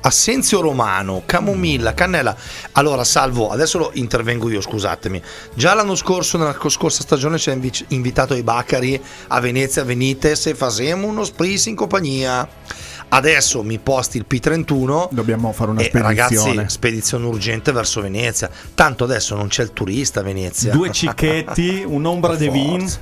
[0.00, 2.34] assenzio romano, camomilla, cannella.
[2.72, 5.20] Allora Salvo, adesso lo intervengo io, scusatemi.
[5.54, 9.84] Già l'anno scorso, nella co- scorsa stagione, ci ha invi- invitato i Bacari a Venezia,
[9.84, 12.48] venite se facciamo uno spritz in compagnia.
[13.08, 16.68] Adesso mi posti il P31 Dobbiamo fare una e ragazzi, spedizione.
[16.68, 18.50] spedizione urgente verso Venezia.
[18.74, 20.72] Tanto adesso non c'è il turista a Venezia.
[20.72, 22.92] Due cicchetti, un'ombra de vin.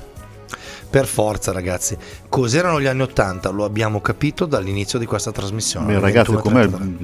[0.95, 0.99] Forza.
[0.99, 1.97] Per forza, ragazzi.
[2.29, 3.49] Cos'erano gli anni Ottanta?
[3.49, 5.93] Lo abbiamo capito dall'inizio di questa trasmissione.
[5.93, 6.39] Beh, ragazzi, 21:33.
[6.39, 6.97] com'è il,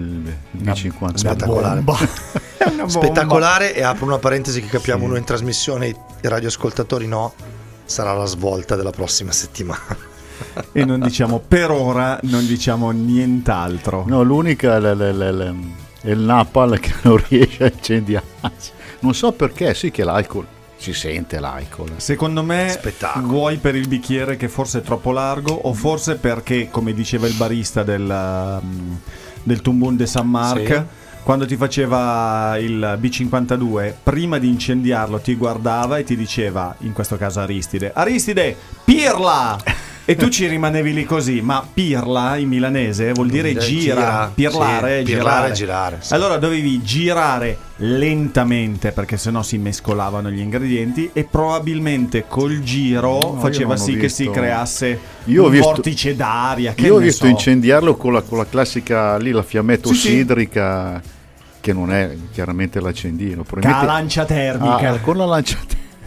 [0.52, 1.16] il B50?
[1.16, 1.84] Spettacolare.
[2.88, 5.10] Spettacolare e apro una parentesi che capiamo Sì.
[5.10, 7.34] noi in trasmissione, i radioascoltatori no,
[7.86, 9.98] sarà la svolta della prossima settimana.
[10.72, 14.06] E non diciamo per ora, non diciamo nient'altro.
[14.08, 18.72] No, l'unica è il Napal che non riesce a incendiarsi.
[19.00, 20.46] Non so perché, sì che l'alcol,
[20.82, 21.92] si sente l'alcol.
[21.98, 23.28] Secondo me Spettacolo.
[23.28, 27.36] vuoi per il bicchiere che forse è troppo largo o forse perché, come diceva il
[27.36, 28.98] barista del, um,
[29.44, 30.82] del Tumbun de San Marc, Sì.
[31.24, 37.16] quando ti faceva il B52, prima di incendiarlo ti guardava e ti diceva, in questo
[37.18, 39.60] caso Aristide, Aristide, pirla!
[40.12, 43.62] E tu ci rimanevi lì così, ma pirla in milanese vuol dire gira,
[43.96, 45.04] gira, pirlare, sì, girare.
[45.06, 46.14] pirlare, girare, sì.
[46.14, 53.38] Allora dovevi girare lentamente perché sennò si mescolavano gli ingredienti e probabilmente col giro No,
[53.40, 56.74] faceva sì che si visto- creasse Io un visto- vortice d'aria.
[56.78, 57.32] Io ho visto so.
[57.32, 61.02] incendiarlo con la, con la classica lì, la fiammetta Sì, ossidrica,
[61.62, 63.46] che non è chiaramente l'accendino.
[63.62, 64.90] La lancia termica.
[64.90, 65.58] Ah, con la lancia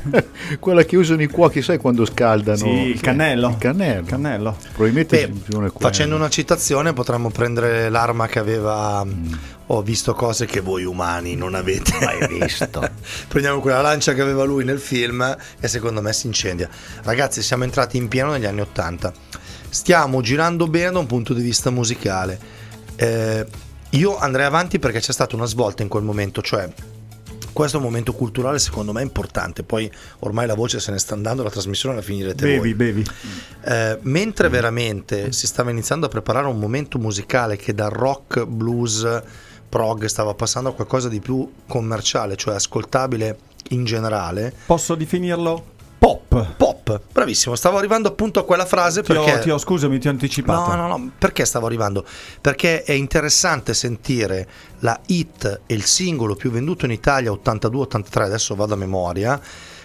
[0.60, 2.56] quella che usano i cuochi, sai quando scaldano?
[2.56, 3.48] Sì, il cannello.
[3.50, 4.04] Il cannello.
[4.06, 4.56] Cannello.
[4.72, 9.32] Probabilmente Beh, facendo una citazione potremmo prendere l'arma che aveva Mm.
[9.66, 12.80] ho visto cose che voi umani non avete Mai visto.
[13.28, 16.68] prendiamo quella lancia che aveva lui nel film e secondo me si incendia
[17.02, 19.12] ragazzi siamo entrati in pieno negli anni 80
[19.68, 22.38] stiamo girando bene da un punto di vista musicale
[22.96, 23.44] Eh,
[23.90, 26.68] io andrei avanti perché c'è stata una svolta in quel momento cioè
[27.54, 29.62] questo è un momento culturale secondo me importante.
[29.62, 32.74] Poi ormai la voce se ne sta andando la trasmissione la finirete voi.
[32.74, 33.10] Bevi, bevi.
[33.64, 39.22] eh, mentre veramente si stava iniziando a preparare un momento musicale che dal rock, blues,
[39.68, 43.38] prog stava passando a qualcosa di più commerciale, cioè ascoltabile
[43.70, 45.72] in generale, Posso definirlo
[46.04, 46.54] pop?
[46.56, 49.40] pop, bravissimo, stavo arrivando appunto a quella frase Ti ho, perché...
[49.40, 50.74] ti ho- scusami, ti ho anticipato.
[50.74, 52.04] No, no, no, perché stavo arrivando?
[52.40, 54.46] Perché è interessante sentire
[54.80, 59.40] la hit e il singolo più venduto in Italia 82-83, adesso vado a memoria,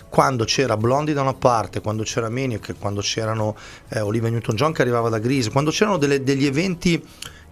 [0.10, 3.56] quando c'era Blondie da una parte, quando c'era Maniac, quando c'erano
[3.90, 7.02] eh, Olivia Newton-John che arrivava da Grease, quando c'erano delle- degli eventi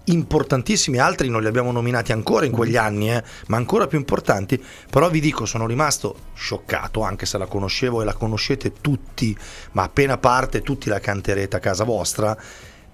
[0.08, 4.62] importantissimi, altri non li abbiamo nominati ancora in quegli anni, eh, ma ancora più importanti,
[4.90, 9.38] però vi dico, sono rimasto scioccato, anche se la conoscevo e la conoscete tutti,
[9.72, 12.38] ma appena parte tutti la canterete a casa vostra,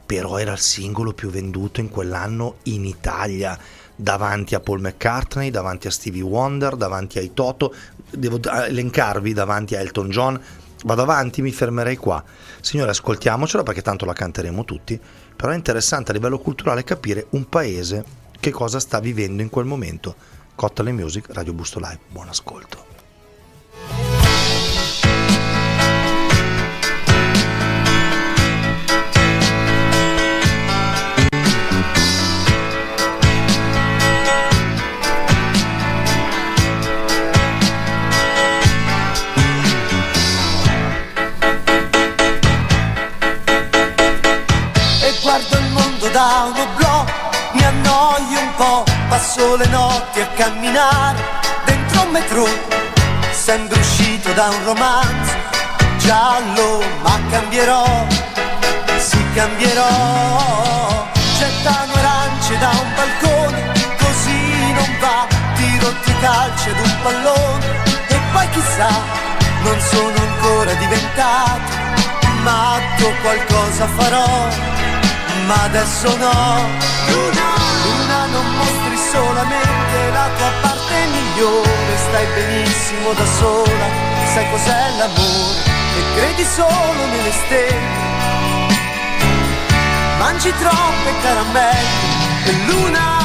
[0.05, 3.57] però era il singolo più venduto in quell'anno in Italia,
[3.95, 7.73] davanti a Paul McCartney, davanti a Stevie Wonder, davanti ai Toto,
[8.09, 10.41] devo elencarvi davanti a Elton John,
[10.83, 12.23] vado avanti, mi fermerei qua.
[12.59, 14.99] Signore, ascoltiamocela perché tanto la canteremo tutti,
[15.35, 18.03] però è interessante a livello culturale capire un paese
[18.39, 20.15] che cosa sta vivendo in quel momento.
[20.55, 22.92] Cottale Music, Radio Busto Live, buon ascolto.
[68.73, 68.89] Chissà,
[69.61, 71.81] non sono ancora diventato
[72.41, 74.47] matto qualcosa farò
[75.45, 76.81] ma adesso no.
[77.07, 77.49] Luna,
[77.83, 83.87] Luna non mostri solamente la tua parte migliore, stai benissimo da sola,
[84.33, 85.61] sai cos'è l'amore
[85.97, 88.11] e credi solo nelle stelle.
[90.17, 93.22] Mangi troppe caramelle e Luna,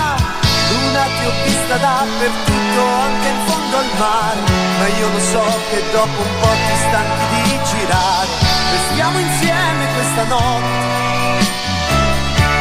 [1.29, 4.41] Luna ti ho vista dappertutto, anche in fondo al mare,
[4.79, 8.29] ma io lo so che dopo un po' ti stanchi di girare.
[8.71, 11.47] Restiamo insieme questa notte.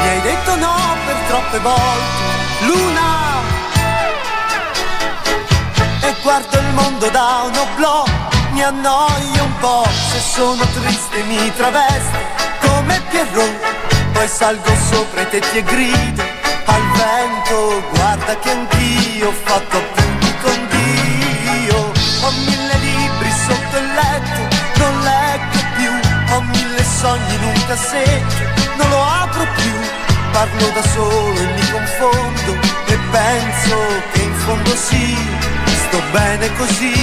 [0.01, 2.23] Mi hai detto no per troppe volte,
[2.65, 3.35] Luna.
[6.01, 8.03] E guardo il mondo da un oblò,
[8.51, 12.17] mi annoio un po', se sono triste mi travesto
[12.61, 13.75] come Pierrot.
[14.11, 16.16] Poi salgo sopra i tetti e grido
[16.67, 21.91] al vento, guarda che anch'io ho fatto appunti con Dio.
[22.23, 24.41] Ho mille libri sotto il letto,
[24.79, 25.91] non leggo più,
[26.35, 28.43] ho mille sogni in un cassetto,
[28.77, 29.73] non lo apro più.
[30.31, 32.51] Parlo da solo e mi confondo
[32.85, 33.75] e penso
[34.11, 35.17] che in fondo sì,
[35.87, 36.93] sto bene così.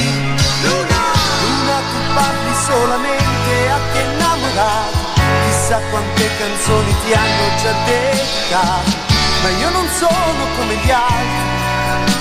[0.62, 1.02] Luna,
[1.42, 4.98] Luna tu parli solamente a è innamorato,
[5.46, 9.03] chissà quante canzoni ti hanno già dedicato,
[9.44, 12.12] ma io non sono come gli altri,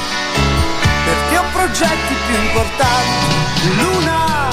[1.06, 3.32] perché ho progetti più importanti.
[3.80, 4.50] Luna,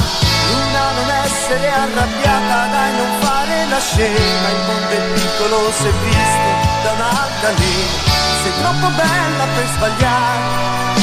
[0.53, 6.51] Luna non essere arrabbiata, dai non fare la scema, il mondo è piccolo se visto
[6.85, 7.99] da un'altalena,
[8.41, 11.01] sei troppo bella per sbagliare,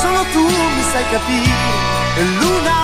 [0.00, 2.78] solo tu mi sai capire, Luna,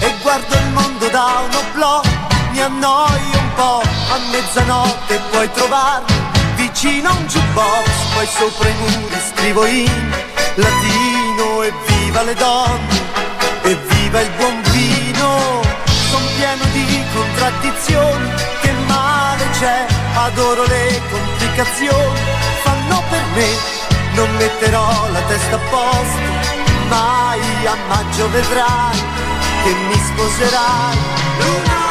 [0.00, 2.02] e guardo il mondo da un oblò,
[2.50, 6.20] mi annoio po', a mezzanotte puoi trovarmi
[6.56, 10.14] vicino a un jukebox, poi sopra i muri scrivo in
[10.54, 13.00] latino e viva le donne,
[13.62, 15.62] e viva il buon vino,
[16.10, 18.30] son pieno di contraddizioni,
[18.60, 22.20] che male c'è, adoro le complicazioni,
[22.62, 23.48] fanno per me,
[24.14, 26.18] non metterò la testa a posto,
[26.88, 28.98] mai a maggio vedrai
[29.62, 30.98] che mi sposerai.
[31.38, 31.89] Luna,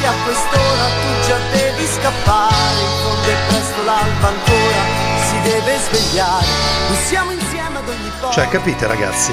[0.00, 4.82] che a quest'ora tu già devi scappare, in fondo è presto l'alba ancora,
[5.28, 6.46] si deve svegliare,
[6.88, 8.32] noi siamo insieme ad ogni porta.
[8.32, 9.32] Cioè, capite ragazzi?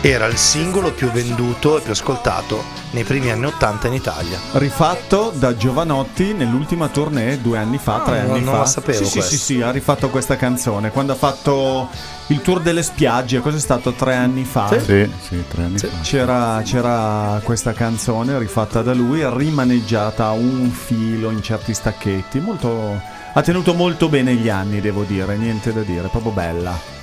[0.00, 4.38] Era il singolo più venduto e più ascoltato nei primi anni 80 in Italia.
[4.52, 8.60] Rifatto da Giovanotti nell'ultima tournée due anni fa, Ah, tre non- anni non fa.
[8.60, 10.90] la sapevo Sì, sì, sì, sì, ha rifatto questa canzone.
[10.92, 11.88] Quando ha fatto
[12.28, 13.92] il tour delle spiagge, cos'è stato?
[13.92, 14.68] Tre anni fa.
[14.78, 15.88] Sì, sì, tre anni fa.
[16.02, 22.38] C'era, c'era questa canzone rifatta da lui, rimaneggiata a un filo in certi stacchetti.
[22.38, 23.00] Molto,
[23.32, 26.96] ha tenuto molto bene gli anni, devo dire, niente da dire, proprio bella.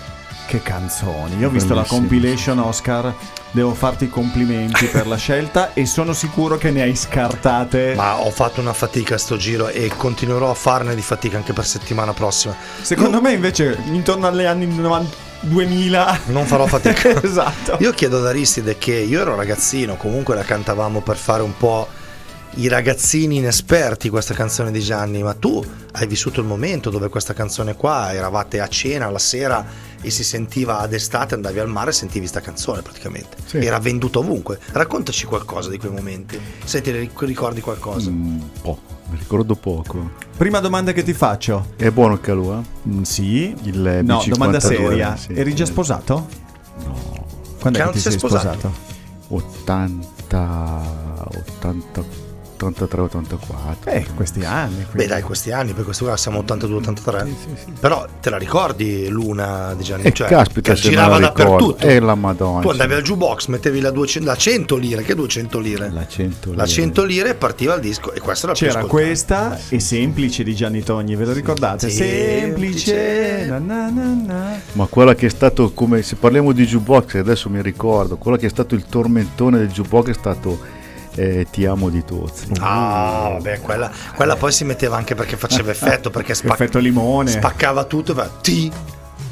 [0.47, 1.37] Che canzoni.
[1.37, 3.13] Io ho visto la compilation Oscar,
[3.51, 7.93] devo farti i complimenti per la scelta e sono sicuro che ne hai scartate.
[7.95, 11.53] Ma ho fatto una fatica a sto giro e continuerò a farne di fatica anche
[11.53, 12.55] per settimana prossima.
[12.81, 17.21] Secondo me invece intorno agli anni 90 2000 Non farò fatica.
[17.21, 17.77] esatto.
[17.79, 21.87] Io chiedo ad Aristide che io ero ragazzino, comunque la cantavamo per fare un po'
[22.57, 27.33] i ragazzini inesperti questa canzone di Gianni, ma tu hai vissuto il momento dove questa
[27.33, 29.65] canzone qua eravate a cena la sera
[30.01, 33.37] e si sentiva d'estate, andavi al mare e sentivi sta canzone praticamente.
[33.45, 33.57] Sì.
[33.57, 34.59] Era venduta ovunque.
[34.71, 38.09] Raccontaci qualcosa di quei momenti, se ti ric- ricordi qualcosa.
[38.09, 38.79] Un po',
[39.09, 40.11] mi ricordo poco.
[40.37, 41.73] Prima domanda che ti faccio.
[41.75, 42.61] È buono il calua?
[42.87, 43.53] Mm, sì.
[43.63, 45.15] Il no, B52, domanda seria.
[45.17, 45.33] sì.
[45.33, 46.27] Eri già sposato?
[46.85, 47.25] No,
[47.59, 48.57] Quando Che è che ti sei sposato?
[48.59, 48.93] sposato?
[49.27, 50.81] 80,
[51.35, 52.03] 80,
[52.57, 53.91] 83, 84.
[53.91, 54.77] Eh, questi anni.
[54.77, 55.07] Beh quindi.
[55.07, 57.33] dai, questi anni, per questo qua siamo 82-83.
[57.79, 60.03] Però te la ricordi Luna di Gianni?
[60.03, 61.85] E Cioè, caspita, che girava la dappertutto.
[61.85, 62.61] E la madonna.
[62.61, 65.89] Tu andavi al jukebox, mettevi la, 200 la 100 lire, che 200 lire?
[65.91, 66.67] La 100 La lire.
[66.67, 70.55] 100 lire e partiva il disco e questo era più C'era questa e Semplice di
[70.55, 71.89] Gianni Togni, ve lo ricordate?
[71.89, 72.93] Semplice.
[72.93, 73.45] Semplice.
[73.47, 74.59] na na na na.
[74.73, 78.47] Ma quella che è stato come se parliamo di jukebox, adesso mi ricordo, quello che
[78.47, 80.83] è stato il tormentone del jukebox è stato
[81.15, 82.47] eh, Ti amo di Tozzi.
[82.59, 87.29] Ah, vabbè, quella, quella poi si metteva anche perché faceva effetto, perché spac- Effetto limone.
[87.31, 88.71] spaccava tutto e fa ti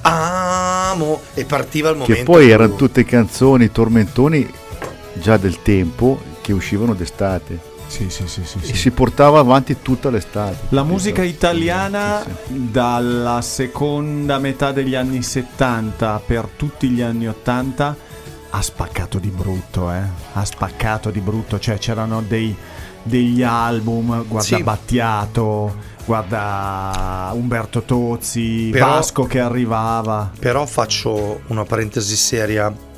[0.01, 2.13] amo e partiva il momento.
[2.15, 4.51] Che poi erano tutte canzoni, tormentoni
[5.13, 7.57] già del tempo che uscivano d'estate
[7.87, 8.57] Sì, sì, sì, sì.
[8.71, 10.55] e si portava avanti tutta l'estate.
[10.69, 18.02] La musica italiana dalla seconda metà degli anni 70 per tutti gli anni 80
[18.55, 20.01] ha spaccato di brutto, eh.
[20.33, 22.55] Ha spaccato di brutto, cioè c'erano dei,
[23.01, 24.61] degli album, guarda Sì.
[24.61, 25.75] Battiato,
[26.05, 30.31] guarda Umberto Tozzi, Però- Vasco che arrivava.
[30.37, 32.91] Però faccio una parentesi seria.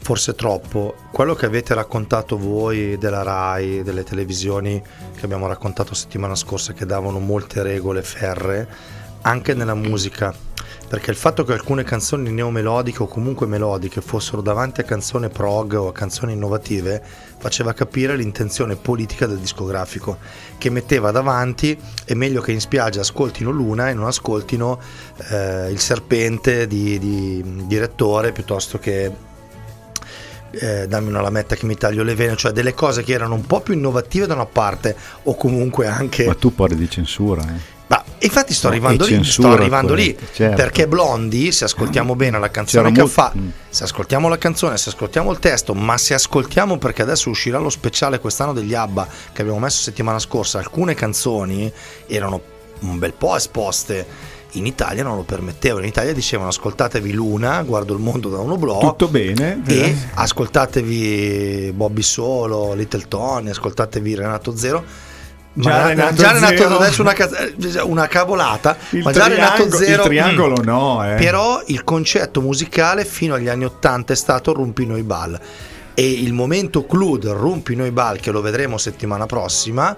[0.00, 0.94] forse troppo.
[1.12, 4.80] Quello che avete raccontato voi della RAI, delle televisioni
[5.14, 8.66] che abbiamo raccontato settimana scorsa, che davano molte regole ferre,
[9.22, 10.32] anche nella musica.
[10.88, 15.74] Perché il fatto che alcune canzoni neomelodiche o comunque melodiche fossero davanti a canzoni prog
[15.74, 17.02] o a canzoni innovative
[17.36, 20.16] faceva capire l'intenzione politica del discografico
[20.56, 24.80] che metteva davanti è meglio che in spiaggia ascoltino Luna e non ascoltino
[25.28, 29.12] eh, il serpente di, di direttore piuttosto che
[30.50, 33.44] eh, dammi una lametta che mi taglio le vene, cioè delle cose che erano un
[33.44, 36.24] po' più innovative da una parte o comunque anche...
[36.24, 37.76] Ma tu parli di censura, eh?
[38.20, 40.56] Infatti sto arrivando lì, sto arrivando lì, certo.
[40.56, 43.48] perché Blondie, se ascoltiamo bene la canzone C'era che fa, mm.
[43.68, 47.70] se ascoltiamo la canzone, se ascoltiamo il testo, ma se ascoltiamo perché adesso uscirà lo
[47.70, 51.72] speciale quest'anno degli ABBA che abbiamo messo settimana scorsa, alcune canzoni
[52.06, 52.40] erano
[52.80, 54.36] un bel po' esposte.
[54.52, 58.52] In Italia non lo permettevano, in Italia dicevano ascoltatevi Luna, guardo il mondo da un
[58.52, 59.62] oblò Tutto bene?
[59.66, 59.96] e Eh.
[60.14, 64.82] ascoltatevi Bobby Solo, Little Tony, ascoltatevi Renato Zero.
[65.60, 66.76] Già Ma Renato già Renato Zero.
[66.76, 70.64] adesso una, eh, una cavolata, Il, ma già Renato Zero il triangolo mm.
[70.64, 71.16] no, eh.
[71.16, 75.36] Però il concetto musicale fino agli anni 80 è stato Rumpi noi ball
[75.94, 79.96] e il momento clou del Rumpi noi ball che lo vedremo settimana prossima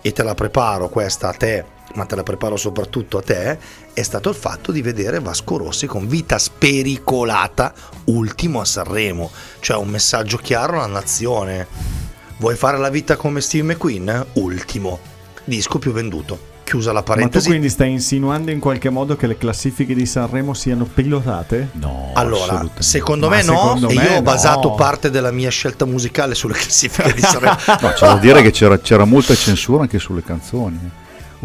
[0.00, 3.58] e te la preparo questa a te, ma te la preparo soprattutto a te,
[3.92, 7.74] è stato il fatto di vedere Vasco Rossi con vita spericolata
[8.04, 9.30] ultimo a Sanremo,
[9.60, 12.05] cioè un messaggio chiaro alla nazione.
[12.38, 14.26] Vuoi fare la vita come Steve McQueen?
[14.34, 14.98] Ultimo.
[15.44, 16.54] Disco più venduto.
[16.64, 17.46] Chiusa la Ma tu parentesi.
[17.48, 21.68] quindi stai insinuando in qualche modo che le classifiche di Sanremo siano pilotate?
[21.74, 24.22] No, Allora, secondo Ma me no, secondo e me io ho no.
[24.22, 27.54] basato parte della mia scelta musicale sulle classifiche di Sanremo.
[27.80, 30.88] No, c'è da dire che c'era, c'era molta censura anche sulle canzoni, eh.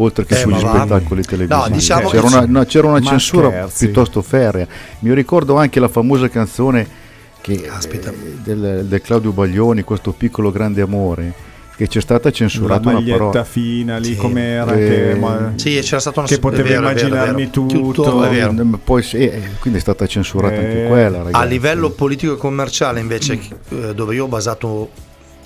[0.02, 1.70] oltre che Eh, sugli ma spettacoli televisivi.
[1.70, 3.86] No, diciamo c'era, una, no, c'era una Ma censura scherzi.
[3.86, 4.66] piuttosto ferrea.
[5.00, 7.00] Mi ricordo anche la famosa canzone
[7.42, 8.12] che, Caspita.
[8.12, 11.34] eh, del, del Claudio Baglioni, questo piccolo grande amore,
[11.76, 13.44] che c'è stata censurata una parola.
[13.44, 14.16] fina lì Sì.
[14.16, 17.52] com'era Eh, che, ma- Sì, c'era stato una Che potevo vero, immaginarmi vero.
[17.68, 18.24] tutto.
[18.26, 21.36] Eh, Poi, sì, eh, quindi è stata censurata anche Eh, quella, ragazzi.
[21.36, 23.40] A livello politico e commerciale, invece,
[23.70, 24.90] eh, dove io ho basato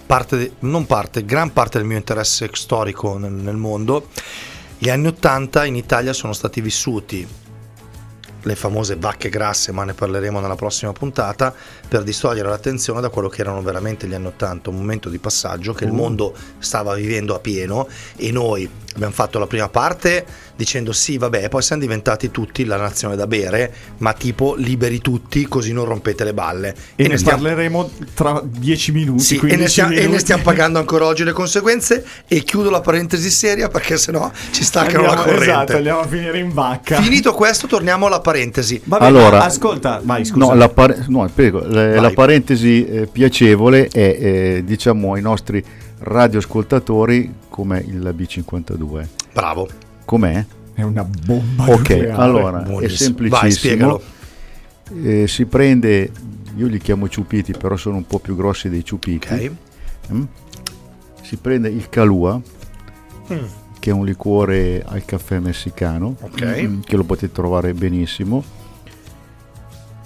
[0.05, 4.07] parte, non parte, gran parte del mio interesse storico nel, nel mondo,
[4.77, 7.25] gli anni 80 in Italia sono stati vissuti
[8.41, 11.51] le famose vacche grasse, ma ne parleremo nella prossima puntata,
[11.87, 15.73] per distogliere l'attenzione da quello che erano veramente gli anni 80, un momento di passaggio
[15.73, 20.25] che il mondo stava vivendo a pieno e noi abbiamo fatto la prima parte
[20.55, 25.45] dicendo sì, vabbè, poi siamo diventati tutti la nazione da bere, ma tipo liberi tutti
[25.49, 26.73] così non rompete le balle.
[26.95, 29.21] e, ne stiamo- parleremo tra 10 minuti.
[29.23, 30.19] sì, e, 15 ne stiamo, e ne minuti.
[30.19, 35.01] stiamo pagando ancora oggi le conseguenze e chiudo la parentesi seria perché sennò ci staccano
[35.03, 35.43] la Andiamo, corrente.
[35.51, 37.01] esatto, andiamo a finire in vacca.
[37.01, 38.79] Finito questo torniamo alla parentesi.
[38.81, 40.45] Vabbè, Allora- ascolta, vai, scusa.
[40.45, 41.99] No, la, par- no, prego, Vai.
[42.01, 45.63] la parentesi eh, piacevole è eh, diciamo ai nostri
[45.99, 49.07] radioascoltatori come il B52.
[49.33, 49.67] Bravo.
[50.05, 50.45] Com'è?
[50.73, 52.11] È una bomba Ok, nucleare.
[52.11, 52.97] allora è Buonissimo.
[52.97, 53.39] semplicissimo.
[53.41, 54.01] Vai, spiegalo.
[55.03, 56.11] Eh, si prende,
[56.57, 59.27] io li chiamo ciupiti, però sono un po' più grossi dei ciupiti.
[59.33, 59.51] Ok.
[60.13, 60.23] Mm?
[61.21, 62.39] Si prende il calua,
[63.33, 63.37] Mm.
[63.79, 66.61] che è un liquore al caffè messicano, Ok.
[66.61, 68.43] mm, che lo potete trovare benissimo.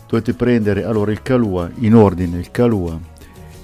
[0.09, 2.97] Dovete prendere allora il calua, in ordine il calua,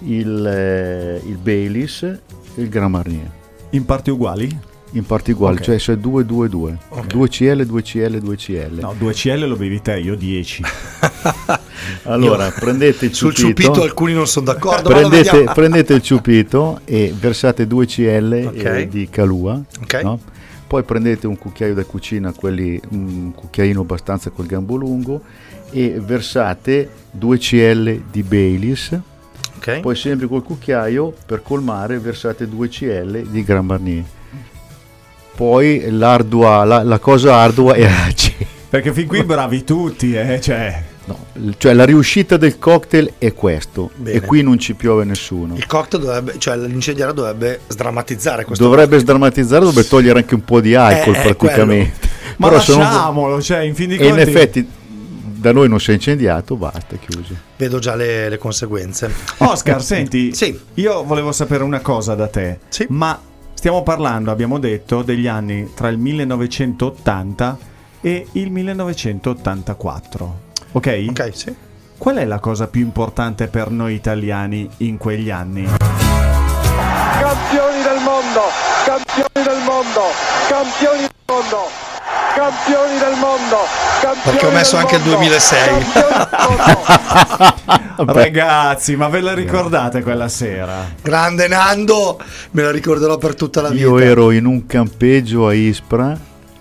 [0.04, 2.20] il, eh, il Baileys e
[2.62, 3.32] il Grand Marnier.
[3.72, 4.74] In parti uguali?
[4.92, 5.64] In particolare, Ok.
[5.64, 6.78] cioè se 2 2 2.
[6.90, 7.06] Ok.
[7.08, 8.78] 2 CL 2 CL 2 CL.
[8.80, 10.64] No, 2 CL lo bevi te, io 10.
[12.04, 13.62] Allora, Io- prendete il Sul ciupito.
[13.62, 14.90] ciupito alcuni non sono d'accordo.
[14.90, 18.64] prendete, prendete il ciupito e versate 2 CL Ok.
[18.66, 19.60] eh, di calua.
[19.82, 20.02] Ok.
[20.04, 20.20] no?
[20.68, 25.22] Poi prendete un cucchiaio da cucina, quelli, un cucchiaino abbastanza col gambo lungo
[25.76, 28.98] e versate 2 CL di Baileys.
[29.58, 29.82] Ok.
[29.82, 34.04] Poi sempre col cucchiaio per colmare versate 2 CL di Grand Marnier.
[35.36, 37.90] Poi l'ardua, la, la cosa ardua è
[38.70, 40.82] Perché fin qui bravi tutti, eh, cioè...
[41.08, 41.26] No,
[41.58, 44.18] cioè la riuscita del cocktail è questo Bene.
[44.18, 45.56] e qui non ci piove nessuno.
[45.56, 48.64] Il cocktail dovrebbe, cioè l'incendiario dovrebbe sdrammatizzare questo.
[48.64, 52.08] Dovrebbe sdrammatizzare, dovrebbe togliere anche un po' di alcol Eh, eh, praticamente.
[52.38, 54.30] Ma Però se non- lasciamolo, cioè, in fin di e in conti...
[54.30, 54.68] effetti
[55.46, 57.36] da noi non si è incendiato, basta, chiuso.
[57.56, 59.14] Vedo già le, le conseguenze.
[59.38, 60.60] Oscar, senti, Sì.
[60.76, 62.62] io volevo sapere una cosa da te.
[62.70, 62.88] Sì.
[62.90, 63.20] Ma
[63.54, 67.58] stiamo parlando, abbiamo detto, degli anni tra il 1980
[68.02, 70.40] e il 1984.
[70.72, 71.06] Ok?
[71.10, 71.56] Ok, sì.
[71.96, 75.68] Qual è la cosa più importante per noi italiani in quegli anni?
[77.20, 78.42] campioni del mondo,
[78.84, 80.02] campioni del mondo,
[80.50, 81.85] campioni del mondo.
[82.36, 83.58] Campioni del mondo,
[84.02, 85.74] campioni Perché ho messo anche il mondo, 2006.
[85.74, 85.86] del
[87.96, 88.14] mondo.
[88.14, 90.86] Ragazzi, ma ve la ricordate quella sera?
[91.02, 92.20] Grande Nando,
[92.52, 93.84] me la ricorderò per tutta la vita.
[93.84, 96.18] Io ero in un campeggio a Ispra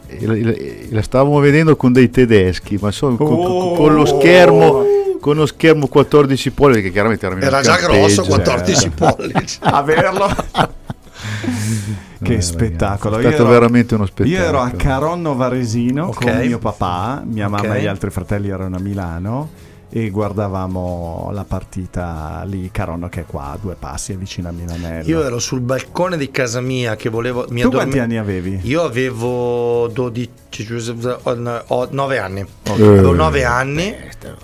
[0.06, 3.74] e la, stavamo vedendo con dei tedeschi, ma so, con, Oh!
[3.74, 8.28] con lo schermo con lo schermo 14 pollici che chiaramente era, Era già grosso, eh.
[8.28, 9.58] 14 pollici.
[9.64, 10.28] Averlo.
[12.24, 13.16] Eh, che ragazzi, spettacolo.
[13.18, 14.42] È stato ero- veramente uno spettacolo.
[14.42, 16.24] Io ero a Caronno Varesino Ok.
[16.24, 17.76] con mio papà, mia mamma Ok.
[17.76, 19.50] e gli altri fratelli erano a Milano
[19.90, 24.52] e guardavamo la partita lì, Caronno che è qua a due passi, è vicino a
[24.52, 25.08] Milanello.
[25.08, 27.46] Io ero sul balcone di casa mia che volevo...
[27.50, 28.58] Mi tu addorme- quanti anni avevi?
[28.64, 32.40] Io avevo 12, ho 9 anni.
[32.40, 33.94] Eh, Avevo 9 anni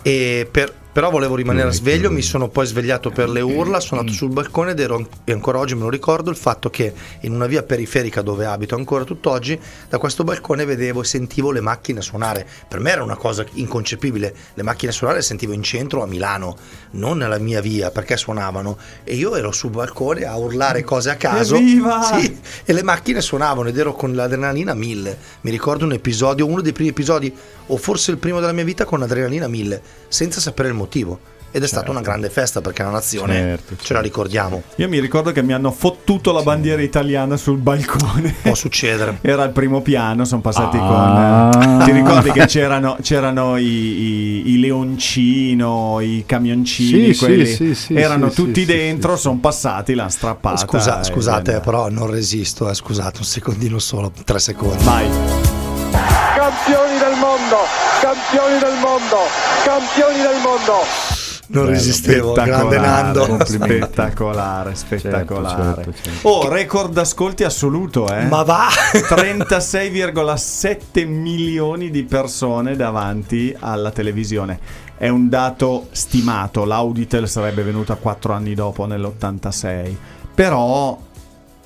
[0.02, 4.16] e per- però volevo rimanere sveglio, mi sono poi svegliato per le urla, sono andato
[4.16, 7.46] sul balcone ed ero, e ancora oggi me lo ricordo, il fatto che in una
[7.46, 12.46] via periferica dove abito ancora tutt'oggi, da questo balcone vedevo e sentivo le macchine suonare.
[12.66, 16.56] Per me era una cosa inconcepibile, le macchine suonare le sentivo in centro a Milano,
[16.92, 21.16] non nella mia via perché suonavano e io ero sul balcone a urlare cose a
[21.16, 21.56] caso.
[21.56, 25.18] Sì, e le macchine suonavano ed ero con l'adrenalina a mille.
[25.42, 27.32] Mi ricordo un episodio, uno dei primi episodi,
[27.66, 31.18] o forse il primo della mia vita, con l'adrenalina a mille, senza sapere il motivo.
[31.52, 34.62] Ed è stata una grande festa perché la nazione Certo, ce la ricordiamo.
[34.76, 38.36] Io mi ricordo che mi hanno fottuto la bandiera italiana sul balcone.
[38.40, 39.18] Può succedere.
[39.22, 41.50] Era il primo piano, sono passati Ah.
[41.52, 41.80] con...
[41.80, 47.74] eh, Ti ricordi che c'erano, c'erano i, i- i leoncino, i camioncini, Sì, quelli sì,
[47.74, 50.56] sì, erano sì, tutti dentro, sì, sono passati, l'hanno strappata.
[50.56, 51.60] Scusa- e scusate, via.
[51.60, 54.84] però non resisto, eh, scusate, un secondino solo, tre secondi.
[54.84, 55.49] Vai.
[55.90, 57.56] Campioni del mondo,
[58.00, 59.16] campioni del mondo,
[59.64, 61.18] campioni del mondo.
[61.52, 63.44] Non resistevo, grande Nando.
[63.44, 65.82] Spettacolare, spettacolare.
[65.84, 66.28] Certo, certo, certo.
[66.28, 68.26] Oh, record d'ascolti assoluto, eh?
[68.26, 68.68] Ma va!
[68.94, 74.60] 36,7 milioni di persone davanti alla televisione.
[74.96, 79.92] È un dato stimato, l'Auditel sarebbe venuta 4 anni dopo nell'86,
[80.32, 80.96] però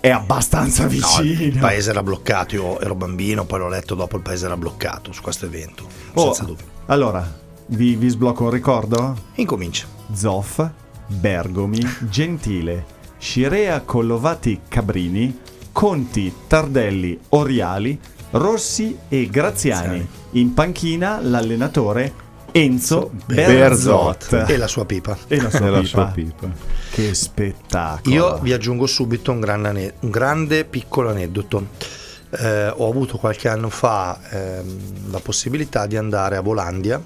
[0.04, 1.42] è abbastanza No, vicino.
[1.44, 5.12] il paese era bloccato, io ero bambino, poi l'ho letto dopo, il paese era bloccato
[5.12, 6.66] su questo evento, Oh, senza dubbio.
[6.86, 7.26] allora,
[7.68, 9.16] vi, vi sblocco un ricordo?
[9.36, 9.86] Incomincia.
[10.12, 10.62] Zoff,
[11.06, 11.80] Bergomi,
[12.10, 12.84] Gentile,
[13.16, 15.38] Scirea Collovati Cabrini,
[15.72, 17.98] Conti, Tardelli, Oriali,
[18.32, 20.06] Rossi e Graziani.
[20.32, 22.12] In panchina l'allenatore
[22.56, 24.28] Enzo Berzot.
[24.30, 24.48] Berzot.
[24.50, 25.18] E la sua pipa.
[25.26, 25.88] E la sua Nella pipa.
[25.88, 26.48] sua pipa.
[26.92, 28.14] Che spettacolo.
[28.14, 31.66] Io vi aggiungo subito un, gran ane- un grande piccolo aneddoto.
[32.30, 37.02] Eh, ho avuto qualche anno fa ehm, la possibilità di andare a Volandia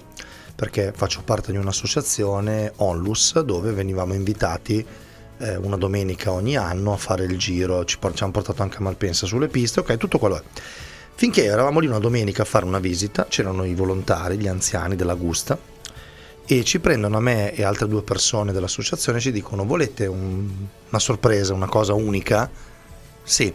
[0.54, 4.84] perché faccio parte di un'associazione Onlus dove venivamo invitati
[5.38, 8.78] eh, una domenica ogni anno a fare il giro, ci, por- ci hanno portato anche
[8.78, 10.42] a Malpensa sulle piste, ok, tutto quello è.
[11.20, 15.14] Finché eravamo lì una domenica a fare una visita, c'erano i volontari, gli anziani della
[15.14, 15.58] Gusta,
[16.46, 20.48] e ci prendono a me e altre due persone dell'associazione e ci dicono volete un-
[20.88, 22.48] una sorpresa, una cosa unica?
[23.24, 23.52] Sì.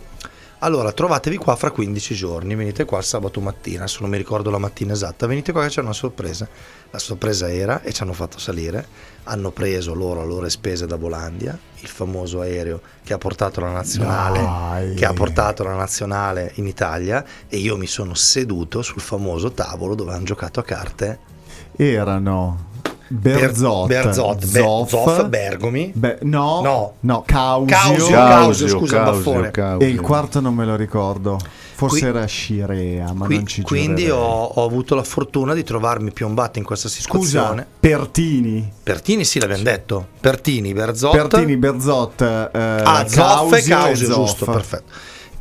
[0.63, 4.57] Allora trovatevi qua fra 15 giorni, venite qua sabato mattina, adesso non mi ricordo la
[4.57, 6.47] mattina esatta, venite qua che c'è una sorpresa.
[6.89, 8.87] La sorpresa era, e ci hanno fatto salire,
[9.23, 13.71] hanno preso loro a loro spese da Volandia, il famoso aereo che ha portato la
[13.71, 14.93] nazionale, Dai.
[14.95, 19.95] che ha portato la nazionale in Italia e io mi sono seduto sul famoso tavolo
[19.95, 21.31] dove hanno giocato a carte
[21.75, 22.71] Erano
[23.07, 25.91] Berzot, Berzot, Be- Zoff, Zoff, Bergomi.
[25.93, 26.93] Be- no, No.
[27.01, 29.51] no, Causio, Causio, Causio, scusa, il Causio, baffone.
[29.51, 29.87] Causio.
[29.87, 31.39] e il quarto non me lo ricordo.
[31.75, 35.63] Forse Qui- era Scirea, ma Qui- non ci quindi ho, ho avuto la fortuna di
[35.63, 37.47] trovarmi piombato in questa situazione.
[37.63, 40.07] Scusa, Pertini, Pertini sì l'abbiamo detto.
[40.19, 41.11] Pertini, Berzot.
[41.11, 42.49] Pertini, Berzot, eh,
[42.83, 44.15] ah, Zoff Causio e Causio, Zoff.
[44.17, 44.91] giusto, perfetto.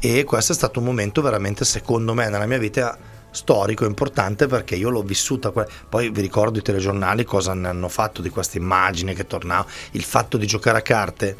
[0.00, 2.96] E questo è stato un momento veramente, secondo me, nella mia vita
[3.32, 5.50] storico importante perché io l'ho vissuta.
[5.50, 9.66] Poi vi ricordo i telegiornali cosa ne hanno fatto di questa immagine che tornava.
[9.92, 11.36] Il fatto di giocare a carte,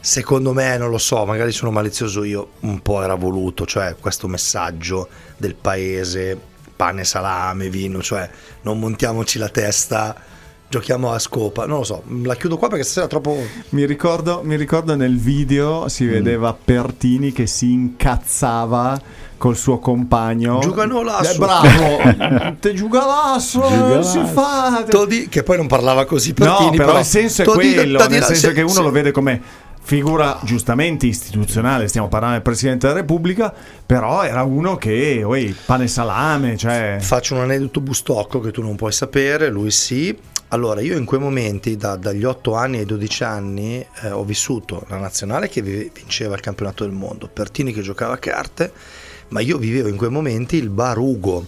[0.00, 4.28] secondo me, non lo so, magari sono malizioso io, un po' era voluto, cioè questo
[4.28, 6.38] messaggio del paese,
[6.74, 8.28] pane, salame, vino, cioè
[8.62, 10.34] non montiamoci la testa.
[10.68, 13.38] Giochiamo a scopa, non lo so, la chiudo qua perché stasera è troppo.
[13.68, 15.86] Mi ricordo, mi ricordo nel video Mm.
[15.86, 19.00] si vedeva Pertini che si incazzava
[19.36, 20.58] col suo compagno.
[20.60, 21.32] Giocano lasso.
[21.32, 24.26] Eh, bravo, te giuga lasso, Giuga si lasso.
[24.32, 24.84] fa.
[24.88, 28.14] Todi, che poi non parlava così No, Pertini, però, il senso è Todi- quello, Todi-
[28.14, 28.82] nel senso sì, che uno sì.
[28.82, 29.40] lo vede come
[29.86, 33.54] figura giustamente istituzionale, stiamo parlando del Presidente della Repubblica,
[33.86, 36.96] però era uno che, oi, pane e salame, cioè...
[37.00, 40.16] Faccio un aneddoto bustocco che tu non puoi sapere, lui sì.
[40.48, 44.84] Allora, io in quei momenti, da- dagli 8 anni ai 12 anni, eh, ho vissuto
[44.88, 48.72] la nazionale che vi- vinceva il campionato del mondo, Pertini che giocava a carte,
[49.28, 51.44] ma io vivevo in quei momenti il bar Ugo.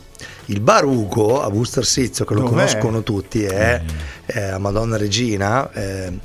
[0.46, 2.52] Il bar Ugo a Buster Sizio, che lo Dov'è?
[2.52, 3.80] conoscono tutti, è,
[4.24, 5.70] è a Madonna Regina.
[5.72, 6.18] eh,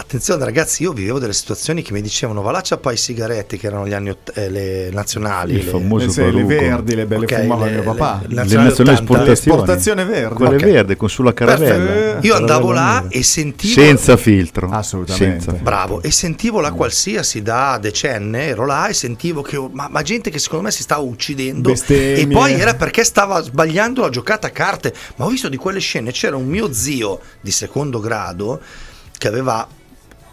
[0.00, 3.66] attenzione ragazzi, io vivevo delle situazioni che mi dicevano va là c'appa i sigaretti, che
[3.66, 5.54] erano gli anni eh, le nazionali.
[5.54, 8.20] Il le- famoso Le, le verdi, le belle Ok, fumava le- mio papà.
[8.22, 9.02] le- Le nazionali nazionali 80.
[9.02, 9.58] esportazioni.
[9.58, 10.34] Esportazione verde.
[10.34, 10.62] Quelle Ok.
[10.62, 11.84] verde con sulla caravella.
[11.84, 12.26] Perfetto.
[12.26, 14.68] Io andavo là e sentivo senza filtro.
[14.70, 15.40] Assolutamente.
[15.44, 15.52] Senza.
[15.60, 20.30] Bravo, e sentivo la qualsiasi da decenne, ero là e sentivo che ma, ma gente
[20.30, 22.18] che secondo me si stava uccidendo Bestemmie.
[22.20, 25.80] e poi era perché stava sbagliando la giocata a carte, ma ho visto di quelle
[25.80, 28.60] scene, c'era un mio zio di secondo grado
[29.18, 29.66] che aveva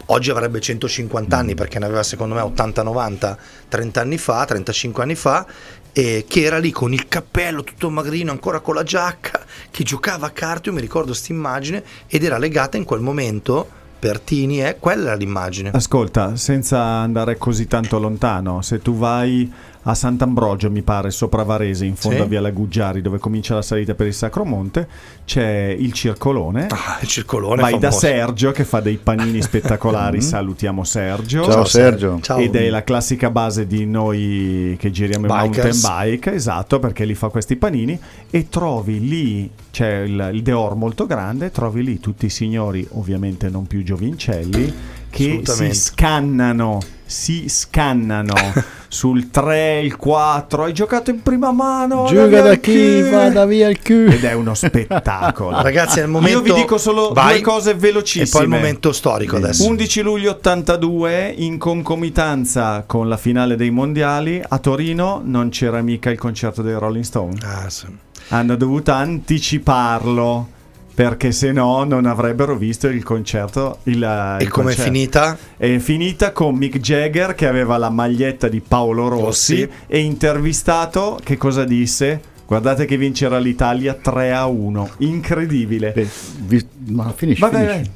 [0.06, 3.38] oggi avrebbe 150 anni perché ne aveva secondo me 80 90
[3.68, 5.46] 30 anni fa, 35 anni fa
[5.92, 9.40] e che era lì con il cappello tutto magrino, ancora con la giacca,
[9.70, 13.66] che giocava a carte, io mi ricordo questa immagine ed era legata in quel momento
[13.98, 15.70] per Tini, eh, quella era l'immagine.
[15.72, 19.50] Ascolta, senza andare così tanto lontano, se tu vai
[19.88, 22.22] a Sant'Ambrogio, mi pare, sopra Varese, in fondo Sì.
[22.24, 24.88] a Via Laguggiari, dove comincia la salita per il Sacromonte,
[25.24, 26.66] c'è il circolone.
[26.70, 27.98] Ah, il circolone Vai da famoso.
[27.98, 31.44] Sergio che fa dei panini spettacolari, salutiamo Sergio.
[31.44, 32.18] Ciao, Sergio.
[32.20, 32.38] Ciao.
[32.38, 35.82] Ed è la classica base di noi che giriamo in Bikers.
[35.82, 37.96] mountain bike, esatto, perché lì fa questi panini
[38.28, 43.48] e trovi lì, c'è il, il Deor molto grande, trovi lì tutti i signori, ovviamente
[43.48, 44.74] non più giovincelli,
[45.16, 48.34] che si scannano, si scannano
[48.88, 53.80] sul 3, il 4, hai giocato in prima mano, Gioca da chi, vada via il
[53.82, 54.10] culo.
[54.10, 55.56] Ed è uno spettacolo.
[55.62, 57.34] Ragazzi, nel momento Io vi dico solo Vai.
[57.34, 58.24] due cose velocissime.
[58.24, 59.66] E poi il momento storico adesso.
[59.66, 66.10] 11 luglio 82, in concomitanza con la finale dei mondiali, a Torino non c'era mica
[66.10, 67.38] il concerto dei Rolling Stone.
[67.42, 67.86] Ah, sì.
[68.28, 70.48] Hanno dovuto anticiparlo
[70.96, 73.80] perché se no non avrebbero visto il concerto.
[73.82, 74.82] Il, E il com'è concerto.
[74.90, 75.36] finita?
[75.58, 79.68] È finita con Mick Jagger che aveva la maglietta di Paolo Rossi Rossi.
[79.86, 82.18] e intervistato che cosa disse?
[82.46, 84.88] Guardate che vincerà l'Italia 3 a 1.
[84.98, 85.92] Incredibile.
[85.94, 86.08] Beh,
[86.46, 87.90] vi- ma finisci, vai, finisci.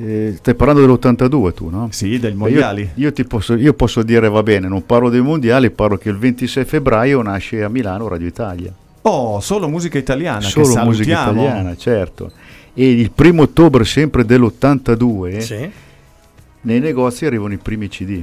[0.00, 1.88] Eh, stai parlando dell'82 tu, no?
[1.92, 2.90] Sì, del Io, mondiali.
[2.94, 6.16] io ti posso, io posso dire va bene, non parlo dei mondiali, parlo che il
[6.18, 8.72] 26 febbraio nasce a Milano Radio Italia.
[9.08, 10.40] Oh, solo musica italiana.
[10.40, 12.32] che Solo musica italiana, certo.
[12.74, 15.70] E il primo ottobre sempre dell'82 Sì.
[16.62, 18.22] nei negozi arrivano i primi CD.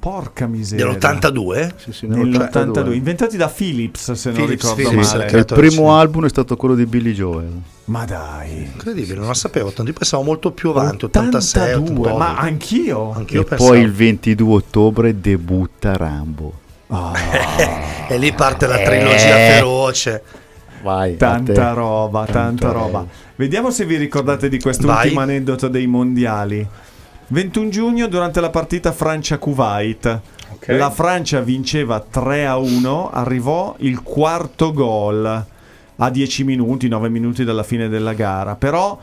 [0.00, 0.86] Porca miseria.
[0.86, 1.70] Dell'82?
[1.76, 2.92] Sì, sì, Nell'82.
[2.92, 5.26] Inventati da Philips, se non Philips, ricordo Philips, male.
[5.26, 6.00] il E il primo sì.
[6.00, 7.60] album è stato quello di Billy Joel.
[7.84, 8.62] Ma dai.
[8.64, 9.90] Incredibile, non la sapevo tanto.
[9.92, 12.18] Io pensavo molto più avanti, 86, 82, 88.
[12.18, 13.12] ma anch'io.
[13.12, 13.70] Anch'io e pensavo.
[13.70, 16.54] poi il 22 ottobre debutta Rambo.
[18.08, 19.50] E lì parte la trilogia Eh.
[19.54, 20.22] feroce.
[20.82, 22.98] Vai, Tanta roba, tanta Tanta roba.
[22.98, 23.06] roba.
[23.36, 25.22] Vediamo se vi ricordate di quest'ultimo Vai.
[25.24, 26.66] aneddoto dei mondiali.
[27.28, 30.20] 21 giugno, durante la partita Francia-Kuwait,
[30.66, 35.44] la Francia vinceva 3 a 1, arrivò il quarto gol
[35.96, 38.98] a 10 minuti, 9 minuti dalla fine della gara, però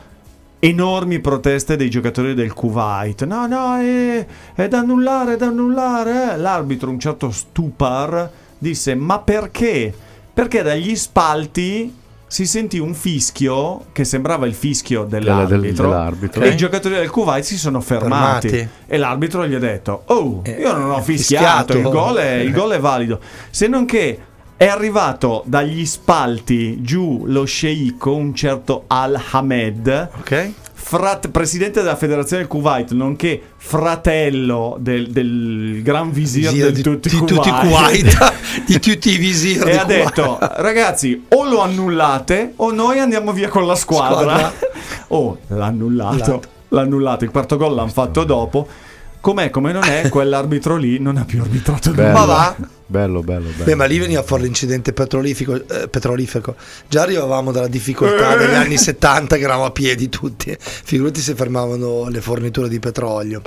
[0.60, 3.24] enormi proteste dei giocatori del Kuwait.
[3.24, 6.34] No, no, è, è da annullare, è da annullare.
[6.34, 6.36] eh.
[6.36, 9.92] L'arbitro, un certo Stupar, disse: Ma perché?
[10.32, 11.96] Perché dagli spalti
[12.26, 16.42] si sentì un fischio che sembrava il fischio Della- del- dell'arbitro, dell'arbitro.
[16.42, 16.52] e Ok.
[16.52, 18.68] i giocatori del Kuwait si sono fermati, Fermati.
[18.86, 22.16] e l'arbitro gli ha detto oh Eh, io non ho eh, fischiato, fischiato." il gol,
[22.18, 23.18] è, il gol è valido
[23.50, 24.16] se non che
[24.60, 30.50] è arrivato dagli spalti giù lo sceicco un certo Al-Hamed Ok?
[30.74, 36.82] frat- presidente della federazione del Kuwait, nonché fratello del, del gran visir Visir di, di,
[36.82, 37.66] tutti, i Kuwait.
[37.68, 38.32] Kuwait,
[38.68, 40.04] di tutti i visir e di ha Kuwait.
[40.14, 44.52] detto ragazzi o lo annullate o noi andiamo via con la squadra, Squadra.
[45.08, 46.40] oh l'annullato Annullato.
[46.68, 48.68] l'annullato il quarto gol l'hanno fatto dopo
[49.20, 52.18] com'è come non è quell'arbitro lì non ha più arbitrato Bello.
[52.18, 52.56] Ma va?
[52.86, 53.64] Bello, bello, bello.
[53.64, 56.56] Beh, ma lì veniva fuori l'incidente petrolifero, eh, petrolifero.
[56.88, 60.56] Già arrivavamo dalla difficoltà degli anni 70 che eravamo a piedi tutti.
[60.58, 63.42] Figurati se fermavano le forniture di petrolio.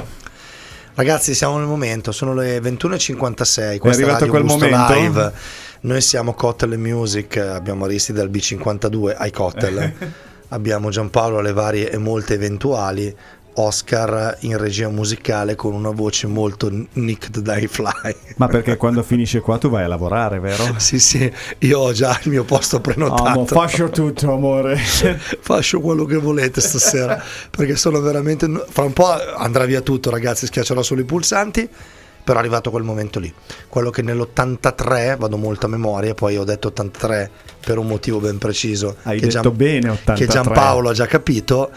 [0.95, 3.79] Ragazzi, siamo nel momento, sono le 21.56.
[3.79, 4.93] Questa è arrivato Radio quel momento?
[4.93, 5.33] Live.
[5.81, 9.93] Noi siamo Cocktail Music, abbiamo Aristi dal B52 ai cocktail.
[10.49, 13.13] abbiamo Giampaolo alle varie e molte eventuali.
[13.55, 18.15] Oscar in regia musicale con una voce molto nicked dai fly.
[18.37, 20.61] ma perché quando finisce qua tu vai a lavorare vero?
[20.83, 23.23] Sì, sì, io ho già il mio posto prenotato.
[23.23, 24.75] Amo, faccio tutto amore
[25.39, 28.49] Faccio quello che volete stasera perché sono veramente.
[28.69, 30.45] Fra un po' andrà via tutto, ragazzi.
[30.45, 31.69] Schiaccerò solo i pulsanti.
[32.23, 33.33] Però è arrivato quel momento lì.
[33.67, 37.29] Quello che nell'83, vado molto a memoria, poi ho detto 83
[37.65, 38.95] per un motivo ben preciso.
[39.03, 41.69] hai che detto bene 83 che Giampaolo ha già capito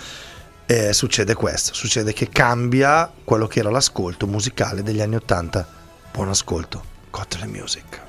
[0.66, 5.66] eh, succede questo, succede che cambia quello che era l'ascolto musicale degli anni Ottanta.
[6.12, 8.00] Buon ascolto, Kotlin Music.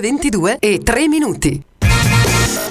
[0.00, 1.62] Le 22 e 3 minuti.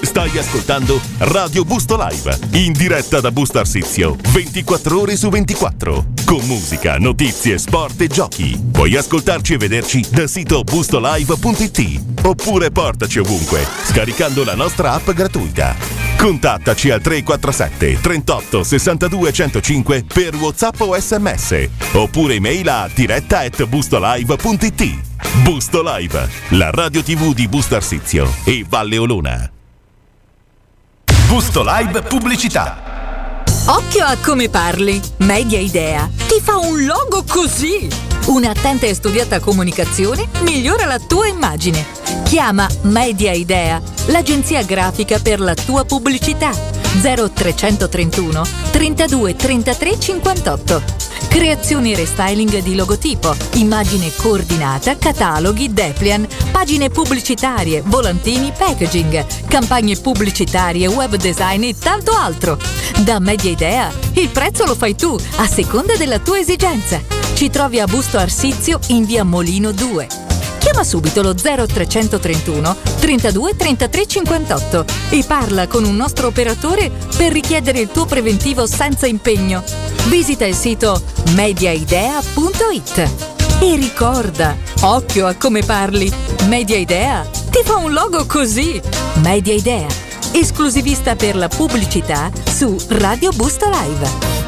[0.02, 6.44] Stai ascoltando Radio Busto Live, in diretta da Busto Arsizio, 24 ore su 24, con
[6.48, 8.60] musica, notizie, sport e giochi.
[8.72, 15.76] Puoi ascoltarci e vederci dal sito bustolive.it oppure portaci ovunque, scaricando la nostra app gratuita.
[16.18, 23.64] Contattaci al 347 38 62 105 per WhatsApp o SMS, oppure email a diretta at
[23.66, 25.09] bustolive.it.
[25.44, 29.50] Busto Live, la radio tv di Busto Arsizio e Valle Olona.
[31.28, 33.44] Busto Live Pubblicità.
[33.68, 35.00] Occhio a come parli.
[35.18, 37.88] Media Idea ti fa un logo così.
[38.28, 41.86] Un'attenta e studiata comunicazione migliora la tua immagine.
[42.26, 46.52] Chiama Media Idea, l'agenzia grafica per la tua pubblicità.
[47.02, 50.99] 0331 32 33 58.
[51.30, 60.88] Creazioni e restyling di logotipo, immagine coordinata, cataloghi, depliant, pagine pubblicitarie, volantini, packaging, campagne pubblicitarie,
[60.88, 62.58] web design e tanto altro.
[63.04, 67.00] Da Media Idea il prezzo lo fai tu, a seconda della tua esigenza.
[67.36, 70.29] Ci trovi a Busto Arsizio in via Molino 2.
[70.60, 77.80] Chiama subito lo 0331 32 33 58 e parla con un nostro operatore per richiedere
[77.80, 79.64] il tuo preventivo senza impegno.
[80.07, 81.01] Visita il sito
[81.34, 83.10] mediaidea.it
[83.62, 86.12] e ricorda, occhio a come parli.
[86.47, 88.82] Media Idea ti fa un logo così.
[89.16, 89.88] Media Idea,
[90.32, 94.39] esclusivista per la pubblicità su Radio Busto Live.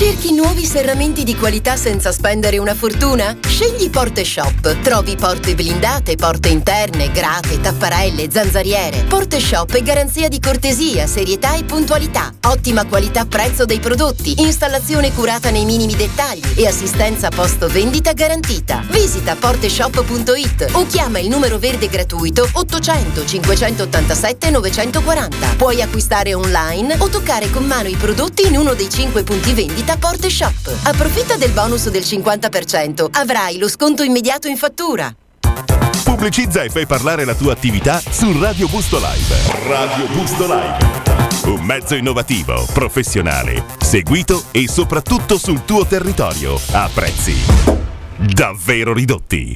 [0.00, 3.36] Cerchi nuovi serramenti di qualità senza spendere una fortuna?
[3.46, 4.80] Scegli Porte Shop.
[4.80, 9.04] Trovi porte blindate, porte interne, grate, tapparelle, zanzariere.
[9.04, 12.32] Porte Shop è garanzia di cortesia, serietà e puntualità.
[12.46, 18.82] Ottima qualità prezzo dei prodotti, installazione curata nei minimi dettagli e assistenza post vendita garantita.
[18.88, 25.56] Visita porteshop.it o chiama il numero verde gratuito 800 587 940.
[25.58, 29.88] Puoi acquistare online o toccare con mano i prodotti in uno dei 5 punti vendita
[29.96, 30.78] Porte Shop.
[30.84, 33.08] Approfitta del bonus del 50%.
[33.12, 35.14] Avrai lo sconto immediato in fattura.
[36.04, 39.68] Pubblicizza e fai parlare la tua attività su Radio Busto Live.
[39.68, 40.98] Radio Busto Live.
[41.44, 47.80] Un mezzo innovativo, professionale, seguito e soprattutto sul tuo territorio a prezzi
[48.20, 49.52] davvero ridotti.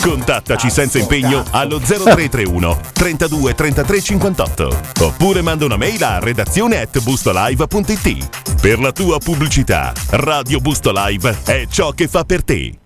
[0.00, 7.00] Contattaci senza impegno allo 0331 32 33 58 oppure manda una mail a redazione at
[7.02, 8.60] bustolive.it.
[8.60, 12.78] Per la tua pubblicità, Radio Busto Live è ciò che fa per te.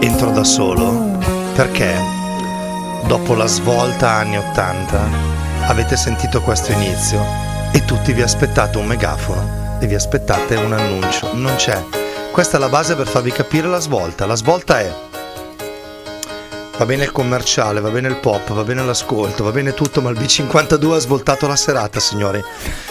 [0.00, 1.18] Entro da solo
[1.54, 1.94] perché
[3.06, 5.08] dopo la svolta anni 80
[5.66, 7.22] avete sentito questo inizio
[7.72, 11.34] e tutti vi aspettate un megafono e vi aspettate un annuncio.
[11.34, 11.82] Non c'è.
[12.32, 14.26] Questa è la base per farvi capire la svolta.
[14.26, 14.92] La svolta è
[16.76, 20.10] Va bene il commerciale, va bene il pop, va bene l'ascolto, va bene tutto, ma
[20.10, 22.42] il B52 ha svoltato la serata, signori.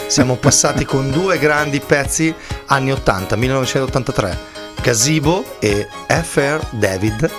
[0.06, 2.34] Siamo passati con due grandi pezzi
[2.66, 4.38] anni 80, 1983,
[4.80, 7.30] Gazebo e FR David.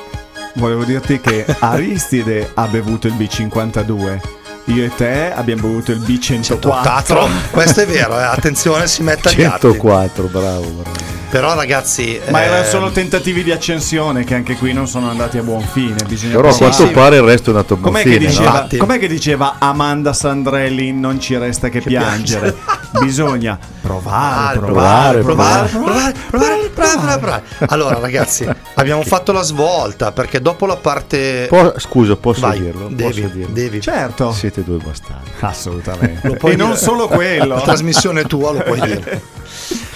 [0.56, 4.45] Volevo dirti che Aristide ha bevuto il B52.
[4.66, 6.60] Io e te abbiamo bevuto il B104.
[6.60, 7.28] 4.
[7.52, 9.42] Questo è vero, eh, attenzione, si mette atti.
[9.42, 11.25] 104, bravo, bravo.
[11.36, 12.18] Però ragazzi...
[12.30, 12.50] Ma ehm...
[12.50, 15.96] erano solo tentativi di accensione che anche qui non sono andati a buon fine.
[16.32, 18.18] Però a quanto pare il resto è andato a buon com'è fine.
[18.20, 18.78] Che diceva, no?
[18.78, 22.54] Com'è che diceva Amanda Sandrelli non ci resta che, che piangere?
[22.54, 23.04] piangere.
[23.06, 30.14] Bisogna provare, ah, provare, provare, provare, provare, provare, provare, Allora ragazzi, abbiamo fatto la svolta
[30.14, 31.50] perché dopo la parte...
[31.76, 32.88] scusa, posso dirlo?
[32.90, 33.82] Devi, devi.
[33.82, 34.32] Certo.
[34.32, 35.32] Siete due bastardi.
[35.42, 36.38] Assolutamente.
[36.42, 37.56] e non solo quello.
[37.56, 39.22] La trasmissione tua lo puoi dire.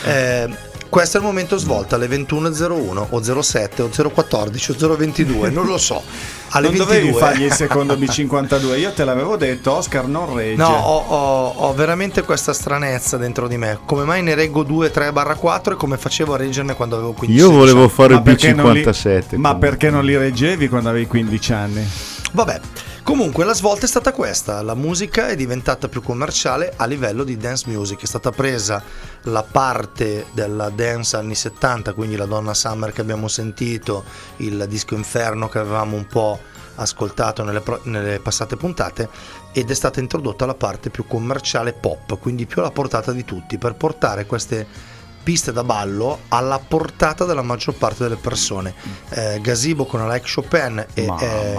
[0.04, 0.50] Eh,
[0.90, 5.78] questo è il momento svolta alle 21.01 o 07 o 014 o 022, non lo
[5.78, 6.02] so.
[6.52, 7.00] Alle non 22.
[7.02, 10.56] dovevi fargli il secondo B52, io te l'avevo detto, Oscar non regge.
[10.56, 13.78] No, ho, ho- ho veramente questa stranezza dentro di me.
[13.86, 17.12] Come mai ne reggo 2, 3 barra 4 e come facevo a reggerne quando avevo
[17.14, 17.90] 15 Io volevo anni?
[17.90, 19.36] fare il perché non li- B57.
[19.38, 21.88] ma perché non li reggevi quando avevi 15 anni?
[22.32, 22.60] Vabbè,
[23.10, 27.38] comunque la svolta è stata questa, la musica è diventata più commerciale a livello di
[27.38, 28.84] dance music, è stata presa
[29.24, 34.04] la parte della dance anni 70, quindi la Donna Summer che abbiamo sentito,
[34.38, 36.40] il disco Inferno che avevamo un po'
[36.76, 39.10] ascoltato nelle, pro- nelle passate puntate
[39.54, 43.58] ed è stata introdotta la parte più commerciale pop, quindi più alla portata di tutti,
[43.58, 44.68] per portare queste
[45.22, 48.74] piste da ballo alla portata della maggior parte delle persone.
[49.10, 51.58] Eh, Gazebo con Alec Chopin e eh.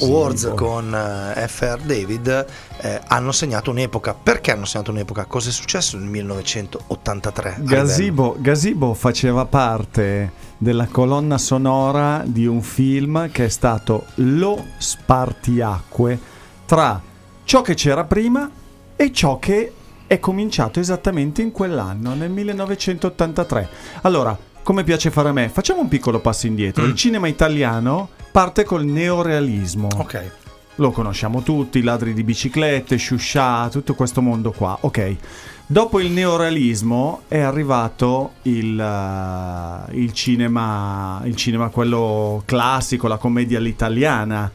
[0.00, 2.46] Words con eh, FR David
[2.78, 4.14] eh, hanno segnato un'epoca.
[4.14, 5.24] Perché hanno segnato un'epoca?
[5.24, 7.48] Cosa è successo nel 1983?
[7.48, 7.82] a livello?
[7.82, 16.18] Gazebo, Gazebo faceva parte della colonna sonora di un film che è stato lo spartiacque
[16.66, 17.00] tra
[17.44, 18.48] ciò che c'era prima
[18.94, 19.72] e ciò che
[20.12, 23.68] è cominciato esattamente in quell'anno, nel 1983.
[24.02, 26.84] Allora, come piace fare a me, facciamo un piccolo passo indietro.
[26.84, 29.88] Il cinema italiano parte col neorealismo.
[29.96, 30.30] Ok.
[30.74, 34.76] Lo conosciamo tutti, i ladri di biciclette, Shusha, tutto questo mondo qua.
[34.82, 35.16] Ok.
[35.64, 43.56] Dopo il neorealismo è arrivato il, eh, il cinema, il cinema quello classico, la commedia
[43.56, 44.50] all'italiana.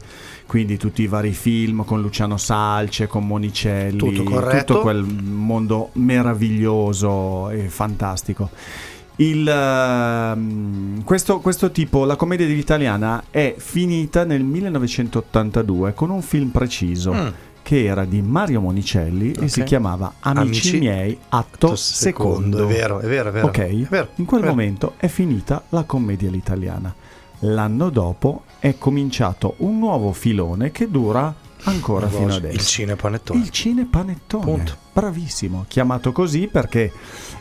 [0.48, 4.64] Quindi tutti i vari film con Luciano Salce, con Monicelli, Tutto corretto.
[4.64, 8.48] tutto quel mondo meraviglioso e fantastico.
[9.16, 16.48] Il, ehm, questo, questo tipo, la commedia italiana, è finita nel 1982 con un film
[16.48, 17.26] preciso Mm.
[17.62, 19.50] che era di Mario Monicelli e Ok.
[19.50, 22.56] si chiamava Amici, Amici, miei, atto, atto secondo.
[22.56, 22.64] secondo.
[22.64, 23.46] È vero, è vero, è vero.
[23.48, 23.58] Ok?
[23.58, 24.54] È vero, In quel è vero.
[24.56, 26.94] momento è finita la commedia all'italiana.
[27.40, 31.32] L'anno dopo è cominciato un nuovo filone che dura
[31.64, 32.54] ancora fino adesso.
[32.54, 33.40] Il cinepanettone.
[33.40, 34.44] Il cinepanettone.
[34.44, 34.76] Punto.
[34.92, 36.92] Bravissimo, chiamato così perché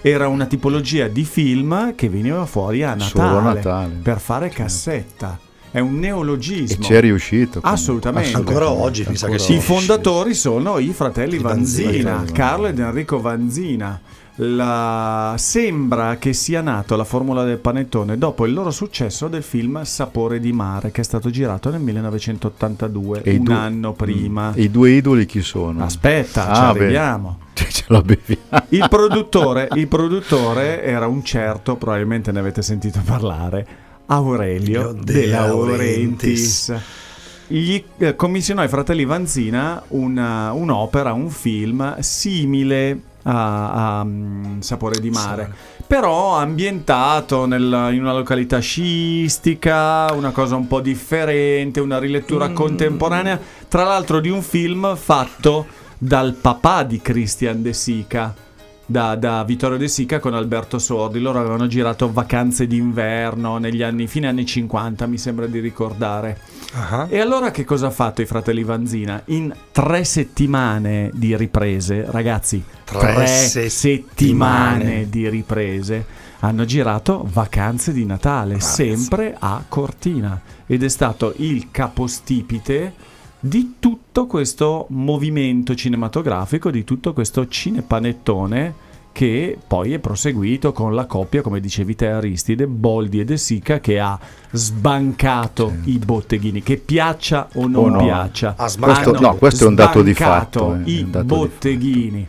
[0.01, 3.93] era una tipologia di film che veniva fuori a Natale, Natale.
[4.01, 5.39] per fare cassetta.
[5.69, 6.85] È un E neologismo.
[6.85, 7.59] c'è riuscito.
[7.61, 8.35] Assolutamente.
[8.35, 9.55] Ancora oggi mi sa che sì.
[9.55, 12.15] I fondatori sono i fratelli I Vanzina.
[12.15, 13.99] Vanzina, Carlo ed Enrico Vanzina.
[14.39, 19.81] La- Sembra che sia nato la formula del panettone dopo il loro successo del film
[19.83, 24.53] Sapore di mare, che è stato girato nel 1982, E un due- anno prima.
[24.53, 25.83] E i due idoli chi sono?
[25.83, 27.39] Aspetta, Ah, ci arriviamo.
[27.57, 28.65] Ce la beviamo.
[28.69, 33.67] Il produttore, il produttore era un certo, probabilmente ne avete sentito parlare,
[34.05, 36.73] Aurelio De De Laurentiis.
[37.49, 44.99] Gli eh, commissionò ai fratelli Vanzina una- un'opera, un film simile a, a, mm, Sapore
[44.99, 45.53] di mare,
[45.85, 53.39] però ambientato nel- in una località sciistica, una cosa un po' differente, una rilettura contemporanea,
[53.67, 55.65] tra l'altro di un film fatto
[55.97, 58.33] dal papà di Christian De Sica.
[58.89, 64.07] Da, da Vittorio De Sica con Alberto Sordi, loro avevano girato Vacanze d'inverno negli anni,
[64.07, 66.39] fine anni 50, mi sembra di ricordare.
[66.71, 69.21] Ah, E allora che cosa ha fatto i fratelli Vanzina?
[69.25, 73.69] In tre settimane di riprese, ragazzi, Tre tre, settimane.
[73.69, 76.05] settimane di riprese,
[76.39, 80.39] hanno girato Vacanze di Natale, sempre a Cortina.
[80.65, 82.93] Ed è stato il capostipite
[83.39, 91.05] di tutto questo movimento cinematografico, di tutto questo cinepanettone che poi è proseguito con la
[91.05, 94.17] coppia, come dicevi te Aristide, Boldi e De Sica che ha
[94.51, 98.03] sbancato i botteghini, che piaccia o non O no.
[98.03, 98.53] piaccia.
[98.57, 99.09] Ha sbancato.
[99.09, 102.27] Questo- no, questo è un dato di fatto, eh, I un dato di botteghini.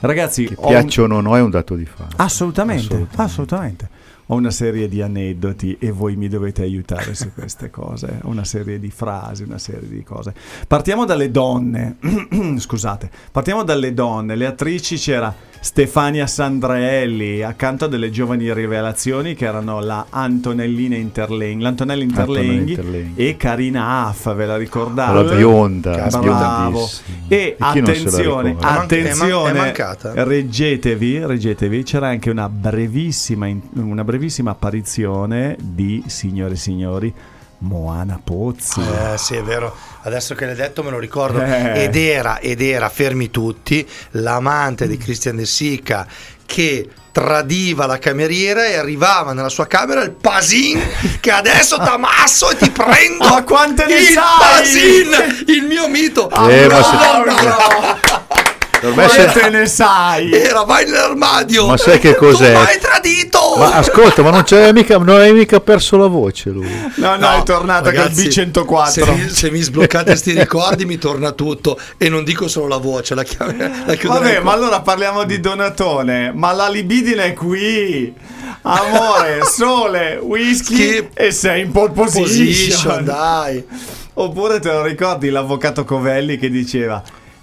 [0.00, 2.14] Ragazzi, Che un- piacciono o no è un dato di fatto.
[2.16, 3.22] Assolutamente, Assolutamente.
[3.22, 3.88] assolutamente.
[4.32, 8.20] Ho una serie di aneddoti e voi mi dovete aiutare su queste cose.
[8.22, 10.32] Ho una serie di frasi, una serie di cose.
[10.68, 11.96] Partiamo dalle donne.
[12.58, 14.36] Scusate, partiamo dalle donne.
[14.36, 21.62] Le attrici c'era Stefania Sandrelli accanto a delle giovani rivelazioni che erano la Antonellina Interlenghi,
[21.62, 23.22] l'Antonella Interlenghi Interlenghi.
[23.28, 25.22] e Karina Aff, ve la ricordate?
[25.28, 26.88] La bionda, Bravo.
[27.28, 28.48] E la attenzione, ricorda?
[28.48, 30.24] È man- è man- è attenzione, mancata?
[30.24, 34.18] reggetevi, reggetevi, c'era anche una brevissima, in- una brevissima
[34.50, 37.14] apparizione di, signore e signori,
[37.58, 38.80] Moana Pozzi.
[38.80, 39.74] Eh, sì, è vero.
[40.02, 41.40] Adesso che l'hai detto me lo ricordo.
[41.42, 41.84] Eh.
[41.84, 46.06] Ed era, ed era, fermi tutti, l'amante di Christian De Sica
[46.46, 50.80] che tradiva la cameriera e arrivava nella sua camera il pasin
[51.20, 54.22] che adesso t'ammasso e ti prendo Ma quante ne il sai?
[54.38, 57.34] pasin il mio mito Eh, ma se- Madonna!
[57.34, 58.29] Per
[58.80, 60.32] Quante se- ne sai?
[60.32, 62.52] era vai nell'armadio Ma sai che cos'è?
[62.52, 66.50] tu m'hai tradito Ma ascolta, ma non, c'è mica, non hai mica perso la voce
[66.50, 66.68] lui.
[66.96, 68.88] No, no, è tornato ragazzi, col B104.
[68.88, 72.76] Se mi, se mi sbloccate sti ricordi mi torna tutto e non dico solo la
[72.78, 76.32] voce, la, chiam- la Vabbè, ma allora parliamo di Donatone.
[76.34, 78.14] Ma la libidine è qui.
[78.62, 82.24] Amore, sole, whisky Chi- e sei in pole position.
[82.24, 83.64] Position, dai.
[84.14, 87.02] Oppure te lo ricordi l'avvocato Covelli che diceva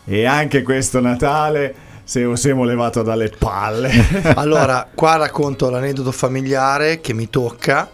[0.09, 1.75] e anche questo Natale
[2.05, 3.91] se siamo levato dalle palle.
[4.35, 7.89] Allora, qua racconto l'aneddoto familiare che mi tocca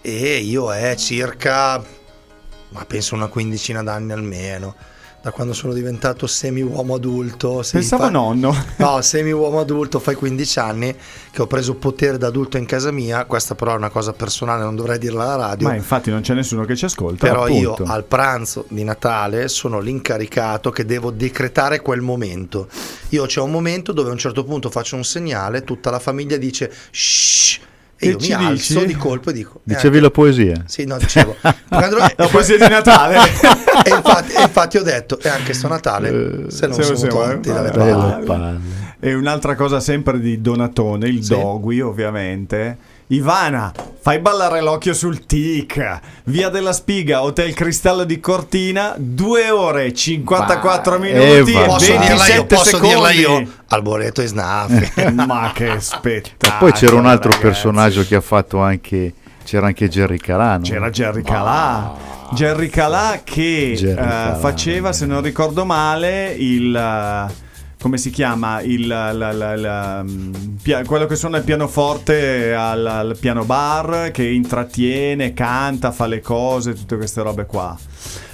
[0.00, 1.84] e io è circa,
[2.70, 4.74] ma penso una quindicina d'anni almeno.
[5.22, 7.62] Da quando sono diventato semi-uomo adulto.
[7.70, 8.68] Pensavo fa- nonno.
[8.80, 10.96] No, semi-uomo adulto, fai 15 anni
[11.30, 13.24] che ho preso potere da adulto in casa mia.
[13.26, 15.68] Questa però è una cosa personale, non dovrei dirla alla radio.
[15.68, 17.26] Ma infatti non c'è nessuno che ci ascolta.
[17.26, 17.92] Però io appunto.
[17.92, 22.68] al pranzo di Natale sono l'incaricato che devo decretare quel momento.
[23.10, 26.38] Io c'è un momento dove a un certo punto faccio un segnale, tutta la famiglia
[26.38, 27.68] dice shh
[28.02, 28.86] e Che io mi alzo dici?
[28.86, 30.62] di colpo e dico eh, Dicevi la poesia?
[30.66, 31.36] Sì, no, dicevo.
[31.68, 33.16] La poesia di Natale.
[33.84, 37.08] e, infatti, e infatti ho detto, e anche sto Natale, se non se- sono se-
[37.08, 38.24] tonti dalle palle.
[38.24, 38.60] Palle.
[39.00, 41.34] E un'altra cosa sempre di Donatone, il Sì.
[41.34, 42.76] Dogui ovviamente.
[43.12, 45.98] Ivana, fai ballare l'occhio sul tic.
[46.24, 51.12] Via della Spiga, Hotel Cristallo di Cortina, 2 ore 54 Vai.
[51.12, 51.64] minuti Eh, e va.
[51.64, 52.88] Posso dirla io, 27 posso secondi.
[52.88, 53.52] dirla io?
[53.68, 55.12] Alboreto e Snaffi.
[55.26, 56.70] Ma che spettacolo.
[56.70, 57.46] Poi c'era un altro ragazzi.
[57.48, 59.14] personaggio che ha fatto anche.
[59.42, 60.62] C'era anche Jerry Calano.
[60.62, 61.92] C'era Jerry Calà.
[62.32, 64.34] Jerry Calà che Jerry eh, Calà.
[64.36, 66.72] faceva, se non ricordo male, il...
[66.76, 67.48] eh,
[67.80, 68.60] come si chiama?
[68.60, 70.32] Il, la- la- la- mm,
[70.62, 76.20] pia- quello che suona il pianoforte al, al piano bar, che intrattiene, canta, fa le
[76.20, 77.76] cose, tutte queste robe qua.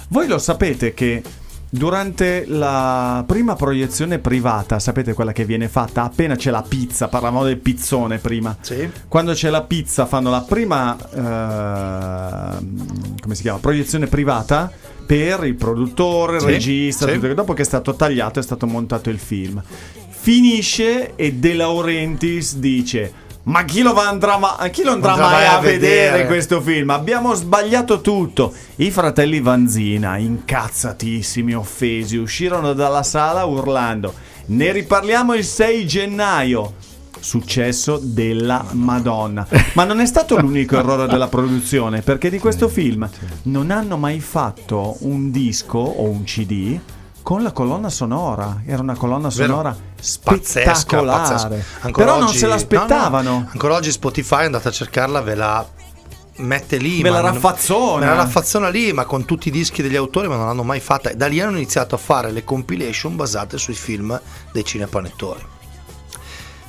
[0.09, 1.21] Voi lo sapete che
[1.69, 7.43] durante la prima proiezione privata, sapete quella che viene fatta appena c'è la pizza, parlavamo
[7.43, 8.55] del pizzone prima.
[8.61, 8.89] Sì.
[9.07, 13.59] Quando c'è la pizza fanno la prima ehm, come si chiama?
[13.59, 14.71] proiezione privata
[15.05, 17.13] per il produttore, il Sì, regista, sì.
[17.13, 19.61] tutto- dopo che è stato tagliato è stato montato il film.
[20.09, 25.45] Finisce e De Laurentiis dice ma chi lo, andrà, ma- chi lo andrà Andrà mai
[25.45, 26.89] a vedere vedere?" questo film?
[26.89, 28.53] Abbiamo sbagliato tutto.
[28.77, 34.13] I fratelli Vanzina, incazzatissimi, offesi, uscirono dalla sala urlando.
[34.47, 36.73] Ne riparliamo il 6 gennaio.
[37.19, 39.45] Successo della Madonna.
[39.73, 43.09] Ma non è stato l'unico errore della produzione, perché di questo film
[43.43, 46.79] non hanno mai fatto un disco o un CD
[47.27, 48.61] con la colonna sonora.
[48.65, 49.47] Era una colonna Vero.
[49.47, 49.75] sonora
[50.23, 51.35] Pazzesca, spettacolare.
[51.35, 51.91] pazzesca.
[51.91, 53.29] Però non oggi- se l'aspettavano.
[53.29, 55.67] no, no, ancora oggi Spotify andate a cercarla, ve la
[56.37, 57.01] mette lì.
[57.01, 57.99] Ve la non- raffazzona.
[57.99, 60.79] Me la raffazzona lì, ma con tutti i dischi degli autori, ma non l'hanno mai
[60.79, 61.13] fatta.
[61.13, 64.17] Da lì hanno iniziato a fare le compilation basate sui film
[64.53, 65.43] dei cinepanettoni.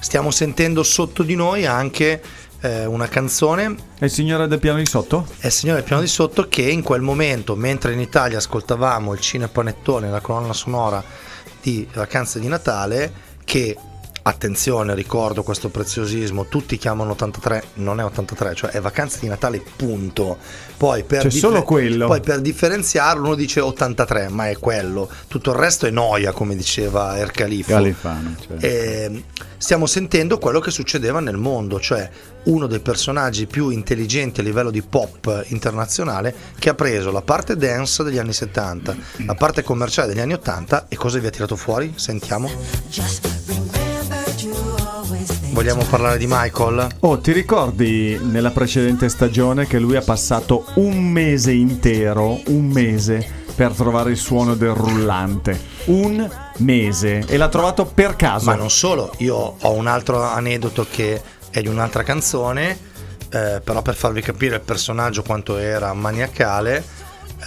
[0.01, 2.21] Stiamo sentendo sotto di noi anche
[2.61, 5.27] eh, una canzone E il signore del piano di sotto?
[5.39, 9.13] è il signore del piano di sotto che in quel momento, mentre in Italia ascoltavamo
[9.13, 11.03] il cinepanettone, la colonna sonora
[11.61, 13.77] di Vacanze di Natale, che
[14.29, 19.63] attenzione, ricordo questo preziosismo, tutti chiamano 83, non è 83, cioè è Vacanze di Natale,
[19.77, 20.39] punto.
[20.77, 22.07] Poi per, C'è solo quello.
[22.07, 26.55] poi per differenziarlo uno dice 83, ma è quello, tutto il resto è noia, come
[26.57, 27.73] diceva Ercalifo.
[27.73, 28.37] Califano.
[28.41, 28.57] cioè.
[28.61, 29.25] E
[29.57, 32.09] stiamo sentendo quello che succedeva nel mondo, cioè
[32.45, 37.57] uno dei personaggi più intelligenti a livello di pop internazionale che ha preso la parte
[37.57, 38.97] dance degli anni 70,
[39.27, 41.93] la parte commerciale degli anni 80 e cosa vi ha tirato fuori?
[41.97, 42.49] Sentiamo.
[45.59, 46.87] Vogliamo parlare di Michael?
[47.01, 53.27] Oh, ti ricordi nella precedente stagione che lui ha passato un mese intero, un mese,
[53.57, 55.61] per trovare il suono del rullante?
[55.87, 57.25] Un mese.
[57.27, 58.45] E l'ha trovato per caso.
[58.45, 61.21] Ma non solo, io ho un altro aneddoto che
[61.51, 62.79] è di un'altra canzone,
[63.29, 66.85] eh, però per farvi capire il personaggio quanto era maniacale,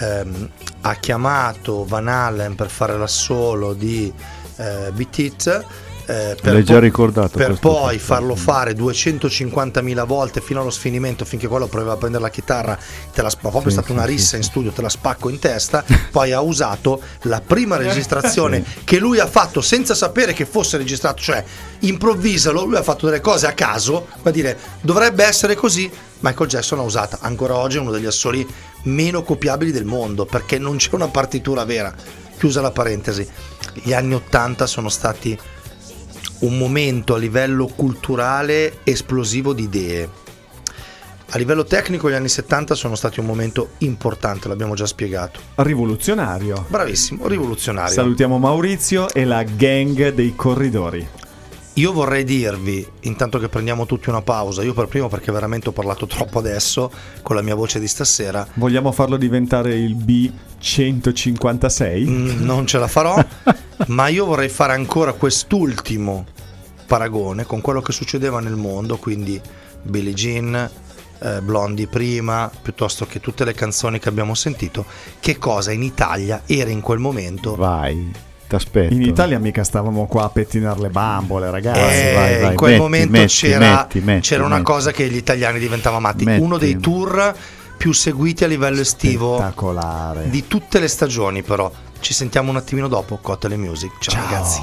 [0.02, 0.50] ehm,
[0.82, 4.12] ha chiamato Van Allen per fare l'assolo di
[4.58, 5.66] eh, Beat It.
[6.12, 8.14] Eh, per L'hai già ricordato per poi fatto.
[8.14, 12.78] farlo fare 250.000 volte fino allo sfinimento finché quello provava a prendere la chitarra
[13.14, 15.30] te la sp- proprio è Sì, stata una rissa sì, in studio te la spacco
[15.30, 20.46] in testa poi ha usato la prima registrazione che lui ha fatto senza sapere che
[20.46, 21.44] fosse registrato cioè
[21.80, 25.90] improvvisalo lui ha fatto delle cose a caso va a dire dovrebbe essere così
[26.20, 28.48] Michael Jackson l'ha usata ancora oggi è uno degli assoli
[28.84, 31.94] meno copiabili del mondo perché non c'è una partitura vera.
[32.38, 33.28] Chiusa la parentesi
[33.74, 35.38] gli anni 80 sono stati
[36.42, 40.10] un momento a livello culturale esplosivo di idee.
[41.34, 45.40] A livello tecnico gli anni 70 sono stati un momento importante, l'abbiamo già spiegato.
[45.56, 46.66] Rivoluzionario.
[46.68, 47.94] Bravissimo, rivoluzionario.
[47.94, 51.08] Salutiamo Maurizio e la gang dei corridori.
[51.76, 55.72] Io vorrei dirvi, intanto che prendiamo tutti una pausa, io per primo perché veramente ho
[55.72, 56.92] parlato troppo adesso
[57.22, 62.10] con la mia voce di stasera, Vogliamo farlo diventare il B156?
[62.10, 63.16] Mm, non ce la farò,
[63.88, 66.26] ma io vorrei fare ancora quest'ultimo
[66.86, 69.40] paragone con quello che succedeva nel mondo, quindi
[69.82, 70.70] Billie Jean,
[71.20, 74.84] eh, Blondie prima, piuttosto che tutte le canzoni che abbiamo sentito,
[75.22, 77.56] che cosa in Italia era in quel momento.
[77.56, 78.12] Vai,
[78.52, 78.94] ti aspetto.
[78.94, 81.80] In Italia mica stavamo qua a pettinare le bambole, ragazzi.
[81.80, 85.08] Eh, vai, vai, in quel metti, momento metti, c'era, metti, metti, c'era una cosa che
[85.10, 86.42] gli italiani diventavano matti, Metti.
[86.42, 87.34] uno dei tour
[87.78, 90.30] più seguiti a livello estivo Spettacolare.
[90.30, 93.92] di tutte le stagioni però Ci sentiamo un attimino dopo, and Music.
[94.00, 94.62] Ciao, ragazzi.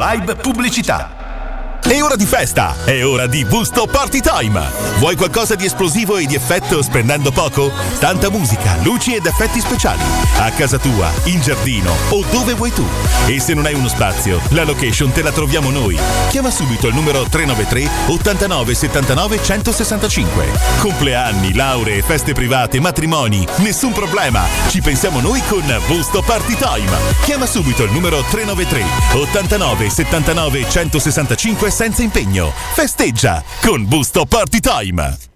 [0.00, 1.78] Live Pubblicità.
[1.82, 4.58] È ora di festa, è ora di Busto Party Time.
[4.98, 7.70] Vuoi qualcosa di esplosivo e di effetto spendendo poco?
[7.98, 10.02] Tanta musica, luci ed effetti speciali.
[10.38, 12.86] A casa tua, in giardino o dove vuoi tu.
[13.26, 15.98] E se non hai uno spazio, la location te la troviamo noi.
[16.28, 20.46] Chiama subito il numero 393 89 79 165.
[20.80, 24.44] Compleanni, lauree, feste private, matrimoni, nessun problema.
[24.68, 26.90] Ci pensiamo noi con Busto Party Time.
[27.24, 28.84] Chiama subito il numero 393
[29.14, 32.52] 89 79 165 senza impegno.
[32.74, 35.29] Festeggia con Busto Party Time.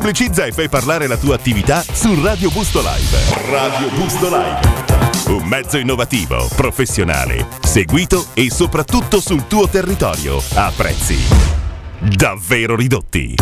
[0.00, 3.50] Pubblicizza e fai parlare la tua attività su Radio Busto Live.
[3.50, 4.60] Radio Busto Live.
[5.26, 11.18] Un mezzo innovativo, professionale, seguito e soprattutto sul tuo territorio a prezzi
[12.16, 13.34] davvero ridotti.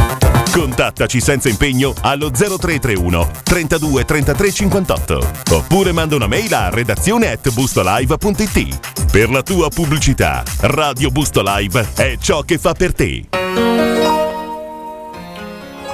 [0.51, 7.53] Contattaci senza impegno allo 0331 32 33 58 oppure manda una mail a redazione at
[7.53, 9.07] bustolive.it.
[9.13, 13.29] Per la tua pubblicità, Radio Busto Live è ciò che fa per te.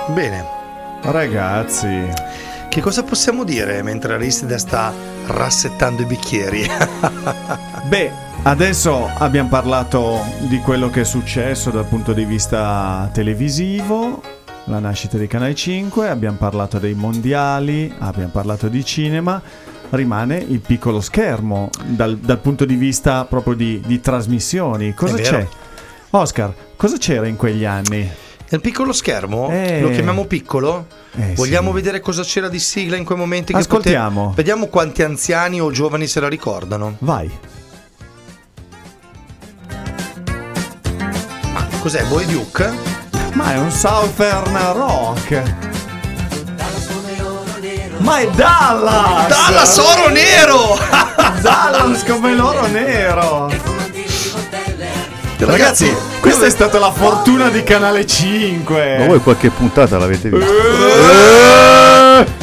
[0.08, 0.53] Bene.
[1.04, 2.08] Ragazzi.
[2.68, 4.90] Che cosa possiamo dire mentre Aristide sta
[5.26, 6.66] rassettando i bicchieri?
[7.86, 8.10] Beh,
[8.44, 14.22] adesso abbiamo parlato di quello che è successo dal punto di vista televisivo,
[14.64, 19.40] la nascita di Canale 5, abbiamo parlato dei mondiali, abbiamo parlato di cinema,
[19.90, 24.94] rimane il piccolo schermo dal, dal punto di vista proprio di, di trasmissioni.
[24.94, 25.46] Cosa c'è?
[26.10, 28.10] Oscar, cosa c'era in quegli anni?
[28.50, 29.80] Nel piccolo schermo, Eh.
[29.80, 30.86] lo chiamiamo piccolo?
[31.16, 31.74] Eh, Vogliamo sì.
[31.76, 33.52] vedere cosa c'era di sigla in quei momenti?
[33.52, 34.22] che Ascoltiamo.
[34.24, 36.96] pote- Vediamo quanti anziani o giovani se la ricordano.
[37.00, 37.30] Vai.
[41.80, 42.04] Cos'è?
[42.04, 42.72] Boy Duke?
[43.32, 45.42] Ma è un Southern Rock.
[47.98, 49.28] Ma è Dallas!
[49.28, 50.78] Dallas Oro Nero!
[51.40, 53.50] Dallas come l'oro nero!
[55.46, 58.98] Ragazzi, questa è stata la fortuna di Canale 5.
[58.98, 60.52] Ma voi qualche puntata l'avete vista?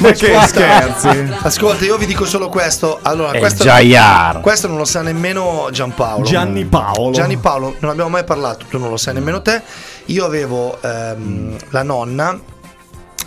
[0.07, 0.47] Eh, che Ascolta.
[0.47, 1.33] scherzi.
[1.41, 2.99] Ascolta, io vi dico solo questo.
[3.01, 4.41] Allora, È questo, Jaiar.
[4.41, 6.23] questo non lo sa nemmeno Giampaolo.
[6.23, 7.11] Gianni Paolo.
[7.11, 9.61] Gianni Paolo, non abbiamo mai parlato, tu non lo sai nemmeno te.
[10.05, 12.39] Io avevo ehm, la nonna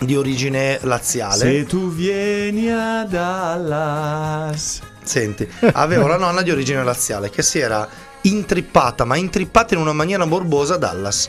[0.01, 1.37] di origine laziale.
[1.37, 4.81] Se tu vieni a Dallas.
[5.03, 7.87] Senti, avevo la nonna di origine laziale che si era
[8.25, 11.29] intrippata, ma intrippata in una maniera morbosa a Dallas.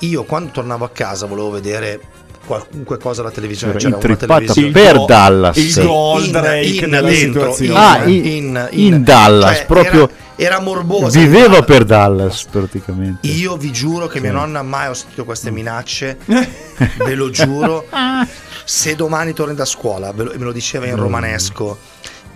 [0.00, 2.00] Io quando tornavo a casa volevo vedere
[2.46, 3.72] qualunque cosa alla televisione.
[3.74, 4.70] Era C'era una intrippata televisione.
[4.70, 5.56] per go- Dallas.
[5.56, 5.80] il Sì.
[5.80, 7.12] In- Drake in dentro,
[7.52, 7.78] situazione.
[7.78, 10.04] Ah, in- in Dallas, cioè, proprio-
[10.36, 11.18] era, era morbosa.
[11.18, 13.26] Viveva per Dallas praticamente.
[13.28, 16.16] Io vi giuro che mia nonna mai ho sentito queste minacce,
[17.04, 17.84] ve lo giuro.
[18.64, 21.78] Se domani torni da scuola, ve lo, me lo diceva in romanesco,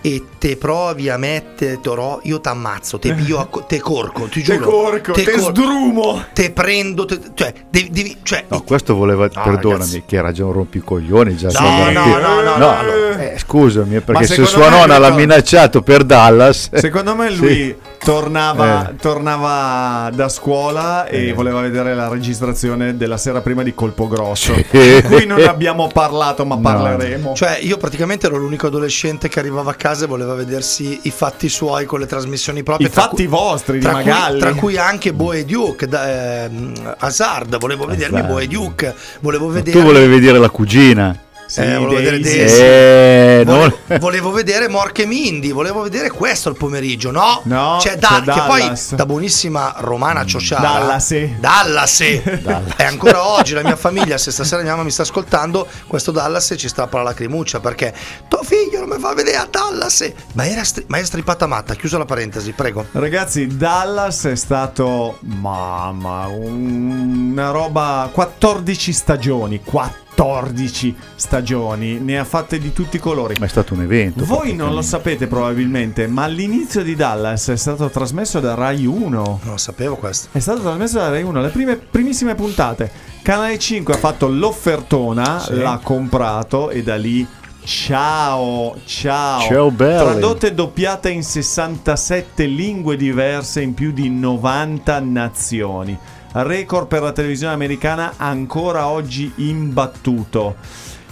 [0.05, 4.43] e te provi a mettere Torò, io t'ammazzo, te pio, a co- te corco, ti
[4.43, 4.69] Te giuro.
[4.69, 6.25] corco, te cor- sdrumo.
[6.33, 10.03] te prendo, te- cioè, devi, devi- cioè, No, questo voleva, perdonami, ragazzi.
[10.05, 11.47] che era già un rompicoglioni già.
[11.47, 13.31] No, sai, no, che- no, no, no, allora.
[13.31, 16.69] eh, scusami, perché se sua nonna l'ha minacciato per Dallas.
[16.73, 17.75] Secondo me Sì.
[18.03, 18.95] Tornava, Eh.
[18.97, 21.33] tornava da scuola e Eh.
[21.33, 24.53] voleva vedere la registrazione della sera prima di Colpo Grosso.
[24.73, 26.61] Di cui non abbiamo parlato, ma No.
[26.61, 27.33] parleremo.
[27.33, 31.47] Cioè, io praticamente ero l'unico adolescente che arrivava a casa e voleva vedersi i fatti
[31.49, 32.87] suoi con le trasmissioni proprie.
[32.87, 34.39] I fatti cui- vostri di tra cui, Magalli.
[34.39, 38.33] tra cui anche Boe Duke, da, ehm, Hazard, volevo vedermi Hazard.
[38.33, 39.77] Boe Duke, volevo vedere...
[39.79, 41.15] Tu volevi vedere la cugina.
[41.53, 42.17] Sì, eh, volevo vedere.
[42.19, 47.41] Eh, Volevo, non- volevo vedere Morche Mindy, volevo vedere questo il pomeriggio, no?
[47.43, 51.31] No, c'è, c'è Da- che poi da buonissima romana ciociara Dallas, sì.
[51.39, 51.99] Dallas.
[52.01, 56.55] E ancora oggi la mia famiglia, se stasera mia mamma mi sta ascoltando, questo Dallas
[56.57, 57.93] ci strappa la lacrimuccia perché
[58.27, 60.11] tuo figlio non mi fa vedere a Dallas.
[60.33, 62.87] Ma era, stri- ma era strippata matta, chiusa la parentesi, prego.
[62.93, 69.61] Ragazzi, Dallas è stato mamma, un- una roba 14 stagioni,
[70.15, 73.35] 14 stagioni, ne ha fatte di tutti i colori.
[73.39, 74.23] Ma è stato un evento.
[74.25, 79.07] Voi non lo sapete probabilmente, ma all'inizio di Dallas è stato trasmesso da Rai 1.
[79.09, 80.29] Non lo sapevo questo.
[80.31, 82.91] È stato trasmesso da Rai 1, le prime, primissime puntate.
[83.23, 85.55] Canale 5 ha fatto l'offertona, Sì.
[85.55, 87.25] l'ha comprato e da lì
[87.63, 89.41] ciao, ciao.
[89.41, 89.97] Ciao, belli.
[89.97, 95.97] Tradotte e doppiate in 67 lingue diverse in più di 90 nazioni.
[96.33, 100.55] Record per la televisione americana ancora oggi imbattuto.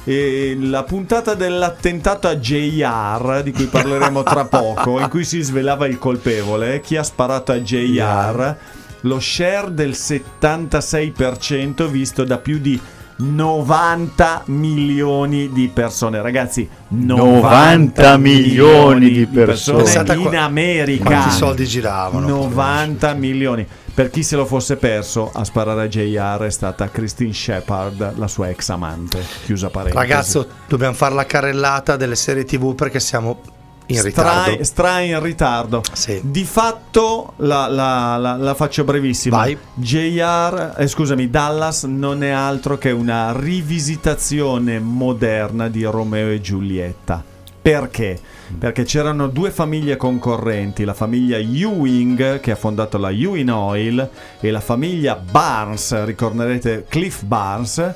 [0.03, 5.85] E la puntata dell'attentato a JR, di cui parleremo tra poco, in cui si svelava
[5.85, 8.57] il colpevole, chi ha sparato a JR,
[9.01, 12.81] lo share del 76% visto da più di
[13.17, 16.19] 90 milioni di persone.
[16.21, 19.83] Ragazzi, 90 milioni di persone.
[19.83, 21.03] Pensate a in America.
[21.03, 22.27] Quanti soldi giravano?
[22.27, 23.67] 90 milioni.
[23.93, 28.27] Per chi se lo fosse perso, a sparare a JR è stata Christine Shepard, la
[28.27, 29.23] sua ex amante.
[29.43, 29.97] Chiusa parentesi.
[29.97, 33.41] Ragazzo, dobbiamo fare la carrellata delle serie TV perché siamo
[33.87, 34.63] in ritardo.
[34.63, 35.81] stra in ritardo.
[35.91, 36.21] Sì.
[36.23, 39.37] Di fatto la, la- la- la faccio brevissima.
[39.37, 39.57] Vai.
[39.73, 47.21] JR, eh, scusami, Dallas non è altro che una rivisitazione moderna di Romeo e Giulietta.
[47.61, 48.17] Perché?
[48.57, 54.09] Perché c'erano due famiglie concorrenti, la famiglia Ewing che ha fondato la Ewing Oil
[54.39, 57.93] e la famiglia Barnes, ricorderete Cliff Barnes.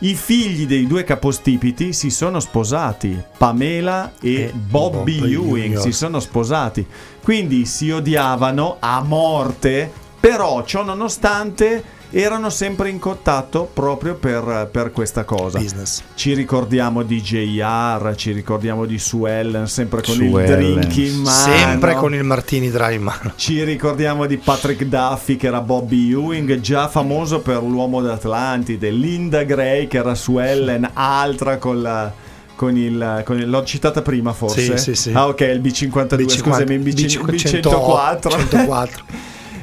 [0.00, 5.76] I figli dei due capostipiti si sono sposati, Pamela e, E Bobby Bob Ewing Ewing.
[5.78, 6.86] si sono sposati,
[7.22, 14.92] quindi si odiavano a morte, però ciò nonostante erano sempre in contatto proprio per, per
[14.92, 15.58] questa cosa.
[15.58, 16.02] Business.
[16.14, 21.16] Ci ricordiamo di JR, ci ricordiamo di Sue Ellen, sempre con Sue il drink in
[21.16, 21.56] mano.
[21.56, 23.32] Sempre con il Martini Dry in mano.
[23.36, 29.42] Ci ricordiamo di Patrick Duffy che era Bobby Ewing, già famoso per l'uomo d'Atlantide, Linda
[29.44, 32.12] Gray che era Sue Ellen, altra con la...
[32.58, 34.76] Con il, con il- l'ho citata prima forse?
[34.76, 35.12] Sì, sì, sì.
[35.14, 39.04] Ah ok, il B52, scusami, il BC- B104 104.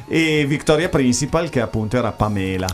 [0.08, 2.66] E Victoria Principal che appunto era Pamela.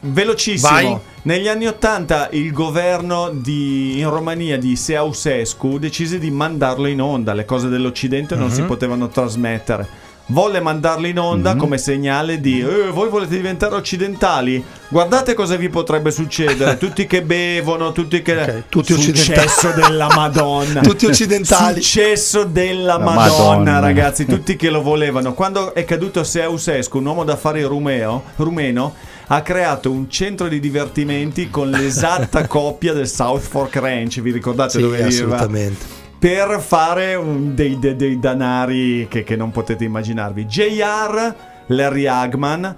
[0.00, 0.96] Velocissimo, Vai.
[1.22, 7.32] negli anni 80 il governo di- in Romania di Ceausescu decise di mandarlo in onda,
[7.32, 8.66] le cose dell'Occidente non si Mhm.
[8.68, 9.88] potevano trasmettere.
[10.30, 11.58] Volle mandarlo in onda Mhm.
[11.58, 14.62] come segnale di "Eh, voi volete diventare occidentali?
[14.88, 20.80] Guardate cosa vi potrebbe succedere, tutti che bevono, tutti che Ok, tutti successo della Madonna.
[20.86, 21.80] Tutti occidentali.
[21.80, 23.78] Successo della La Madonna, Madonna.
[23.78, 25.32] ragazzi, tutti che lo volevano.
[25.32, 28.94] Quando è caduto Ceausescu, un uomo d'affari rumeo, rumeno,
[29.28, 34.70] ha creato un centro di divertimenti con l'esatta coppia del South Fork Ranch, vi ricordate
[34.70, 35.08] Sì, dove viveva?
[35.36, 36.04] assolutamente.
[36.18, 40.46] Per fare un- dei, dei- dei danari che, che non potete immaginarvi.
[40.46, 41.34] JR,
[41.66, 42.76] Larry Hagman,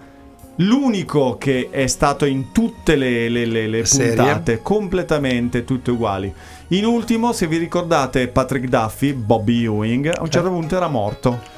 [0.56, 3.82] l'unico che è stato in tutte le, le- le- le
[4.16, 6.32] puntate, completamente tutte uguali.
[6.68, 11.56] In ultimo, se vi ricordate Patrick Duffy, Bobby Ewing, a un certo punto era morto.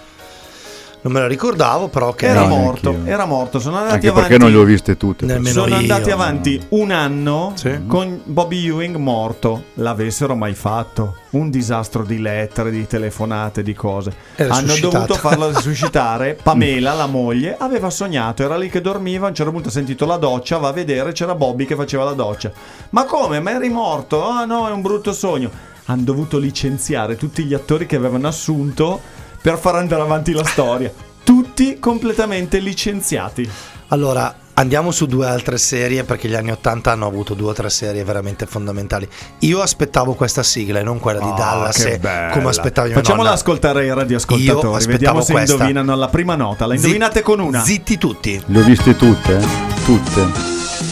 [1.02, 3.12] Non me la ricordavo, però che Era No, morto, neanch'io.
[3.12, 3.58] era morto.
[3.58, 4.28] Sono andati Anche avanti.
[4.28, 5.24] perché non le ho viste tutte.
[5.24, 5.76] Nemmeno sono io.
[5.76, 7.86] andati avanti un anno Sì.
[7.86, 9.64] con Bobby Ewing morto.
[9.74, 11.16] L'avessero mai fatto.
[11.30, 14.12] Un disastro di lettere, di telefonate, di cose.
[14.36, 14.92] Era Hanno suscitato.
[14.98, 16.36] dovuto farlo risuscitare.
[16.42, 19.24] Pamela, la moglie, aveva sognato, era lì che dormiva.
[19.26, 22.04] A un certo punto ha sentito la doccia, va a vedere, c'era Bobby che faceva
[22.04, 22.52] la doccia.
[22.90, 23.40] Ma come?
[23.40, 24.22] Ma eri morto?
[24.28, 25.50] Ah no, è un brutto sogno.
[25.86, 29.00] Hanno dovuto licenziare tutti gli attori che avevano assunto
[29.42, 30.92] per far andare avanti la storia.
[31.24, 33.48] Tutti completamente licenziati.
[33.88, 37.70] Allora, andiamo su due altre serie perché gli anni 80 hanno avuto due o tre
[37.70, 39.08] serie veramente fondamentali.
[39.40, 42.32] Io aspettavo questa sigla e non quella di Ah, Dallas, che e bella.
[42.32, 43.34] come aspettavo mia Facciamola nonna.
[43.34, 44.56] ascoltare ai Io radioascoltatori.
[44.76, 45.52] aspettavo Vediamo se questa.
[45.54, 46.66] indovinano la prima nota.
[46.66, 47.60] La Zit- indovinate con una.
[47.62, 48.42] Zitti tutti.
[48.46, 49.46] Le ho viste tutte, eh?
[49.84, 50.26] Tutte.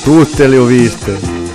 [0.02, 1.47] Tutte le ho viste.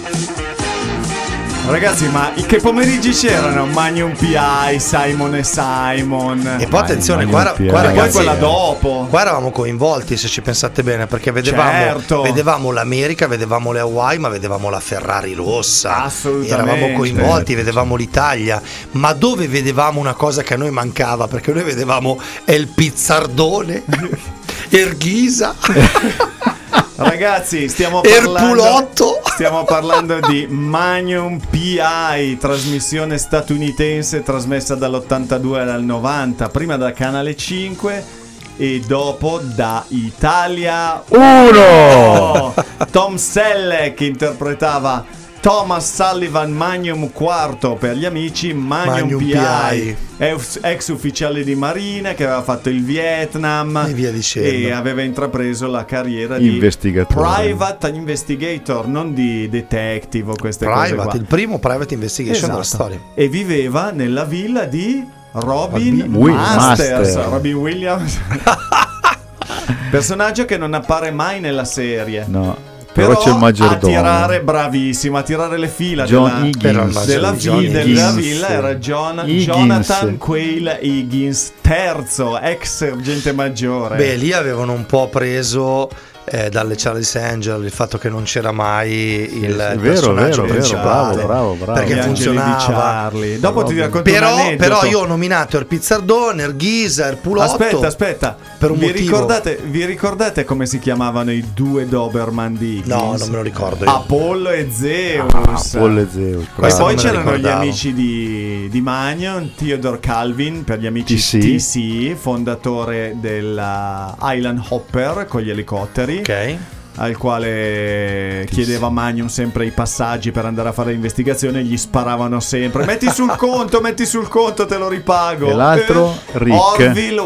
[1.66, 3.66] Ragazzi, ma che pomeriggi c'erano?
[3.66, 6.58] Magnum PI, Simon e Simon.
[6.60, 7.68] E poi attenzione, Magnum qua, P.I.
[7.68, 9.08] qua poi ragazzi, quella dopo.
[9.10, 12.22] Qua eravamo coinvolti se ci pensate bene perché vedevamo, Certo.
[12.22, 16.04] vedevamo l'America, vedevamo le Hawaii ma vedevamo la Ferrari rossa.
[16.04, 16.54] Assolutamente.
[16.54, 18.62] Eravamo coinvolti, vedevamo l'Italia.
[18.92, 21.28] Ma dove vedevamo una cosa che a noi mancava?
[21.28, 23.84] Perché noi vedevamo El Pizzardone,
[24.70, 25.56] Erghisa,
[26.96, 29.20] Ragazzi, stiamo parlando.
[29.26, 38.22] Stiamo parlando di Magnum PI, trasmissione statunitense trasmessa dall'82 al 90, prima da Canale 5
[38.58, 42.54] e dopo da Italia Uno!
[42.92, 45.04] Tom Selleck interpretava
[45.44, 50.60] Thomas Sullivan Magnum IV per gli amici Magnum, Magnum PI, PI.
[50.62, 54.48] ex, ufficiale di marina che aveva fatto il Vietnam E via dicendo.
[54.50, 57.28] e aveva intrapreso la carriera di Investigatore.
[57.44, 61.20] private investigator, non di detective o queste cose Private, qua.
[61.20, 62.84] il primo private investigation della Esatto.
[62.84, 63.00] storia.
[63.14, 67.26] E viveva nella villa di Robin, Robin Masters, Master.
[67.26, 68.18] Robin Williams.
[69.92, 72.24] Personaggio che non appare mai nella serie.
[72.30, 72.72] No.
[72.94, 73.94] Però, Però, c'è il a maggiordomo.
[73.94, 77.06] tirare, bravissimo, a tirare le fila John della, Higgins.
[77.06, 78.16] Della, John della Higgins.
[78.16, 79.46] villa era John- Higgins.
[79.46, 83.96] Jonathan Quayle Higgins, terzo, ex sergente maggiore.
[83.96, 85.90] Beh, lì avevano un po' preso
[86.26, 90.82] eh, dalle Charlie's Angel il fatto che non c'era mai il vero, personaggio vero, vero,
[90.82, 91.74] bravo, bravo, bravo.
[91.74, 92.58] Perché funzionava.
[92.58, 93.40] Charlie.
[93.40, 97.44] Dopo ti racconto Però, però io ho nominato il Pizzardone, il Ghisa, il Pulotto.
[97.44, 98.38] Aspetta, aspetta.
[98.58, 99.12] Per un vi, motivo.
[99.12, 102.88] ricordate, vi ricordate come si chiamavano i due Doberman di Higgins?
[102.88, 103.92] No, non me lo ricordo io.
[103.92, 105.74] Apollo e Zeus.
[105.76, 106.44] Apollo e Zeus.
[106.44, 106.78] E bravo.
[106.78, 111.38] poi me la c'erano gli amici di, di Magnon, Theodore Calvin per gli amici TC.
[111.40, 116.13] TC, fondatore della Island Hopper con gli elicotteri.
[116.20, 116.58] Ok.
[116.96, 122.40] Al quale chiedeva Magnum sempre i passaggi per andare a fare l'investigazione e gli sparavano
[122.40, 122.86] sempre.
[122.86, 125.48] Metti sul conto, metti sul conto, te lo ripago.
[125.50, 126.56] E l'altro, Eh, Rick.
[126.80, 127.20] Orville,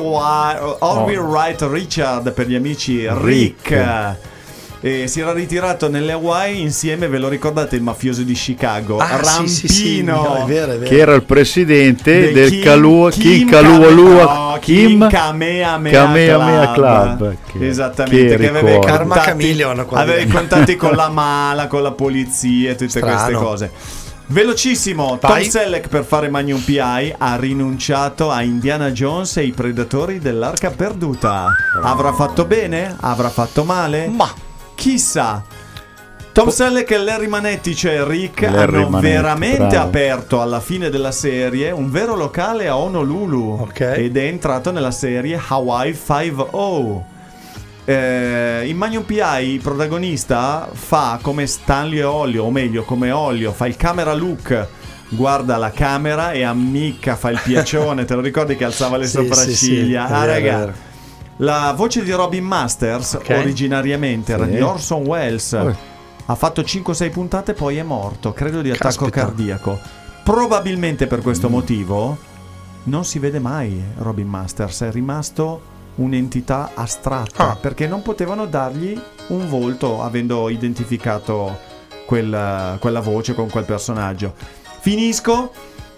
[0.80, 3.68] Orville Wright Richard per gli amici Rick.
[3.70, 4.16] Rick.
[4.88, 9.18] E si era ritirato nelle Hawaii insieme, ve lo ricordate, il mafioso di Chicago, Ah,
[9.18, 9.48] Rampino.
[9.48, 10.04] sì, sì, sì.
[10.04, 10.90] No, è vero, è vero.
[10.90, 14.88] Che era il presidente Del del Kim- Kalua, Kim Kim Kalua Kame- Lua, no, Kim
[14.88, 17.18] Kim Kamehameha Kamehameha Club.
[17.18, 19.62] Club, che- Esattamente, che che, aveva i contatti,
[19.94, 23.14] aveva i contatti con la mala, con la polizia e tutte Strano.
[23.14, 23.72] queste cose.
[24.30, 25.44] Velocissimo, Vai.
[25.44, 30.70] Tom Selleck per fare Magnum PI ha rinunciato a Indiana Jones e i predatori dell'arca
[30.70, 31.48] perduta.
[31.82, 32.94] Avrà fatto bene?
[33.00, 34.08] Avrà fatto male?
[34.14, 34.30] Ma
[34.78, 35.44] Chissà.
[36.32, 39.88] Tom Selleck e Larry Manetti, cioè Rick, Larry hanno Manetti, veramente bravo.
[39.88, 43.80] aperto alla fine della serie un vero locale a Honolulu Ok.
[43.98, 47.04] ed è entrato nella serie Hawaii 5-0.
[47.86, 53.66] Eh, in Magnum PI il protagonista fa come Stanley Olio, o meglio come Olio, fa
[53.66, 54.68] il camera look,
[55.10, 59.18] guarda la camera e ammicca, fa il piacione, te lo ricordi che alzava le Sì,
[59.18, 60.06] sì, sopracciglia?
[60.08, 60.74] sì, è ah raga.
[61.38, 63.36] La voce di Robin Masters Ok.
[63.38, 64.52] originariamente era Sì.
[64.52, 65.52] di Orson Welles.
[65.54, 65.76] Oh.
[66.30, 69.22] Ha fatto 5-6 puntate poi è morto, credo di attacco Caspita.
[69.26, 69.80] cardiaco.
[70.24, 72.18] Probabilmente per questo motivo
[72.84, 77.56] non si vede mai Robin Masters, è rimasto un'entità astratta Ah.
[77.56, 79.00] perché non potevano dargli
[79.30, 81.58] un volto avendo identificato
[82.06, 84.34] quella, quella voce con quel personaggio.
[84.80, 85.52] Finisco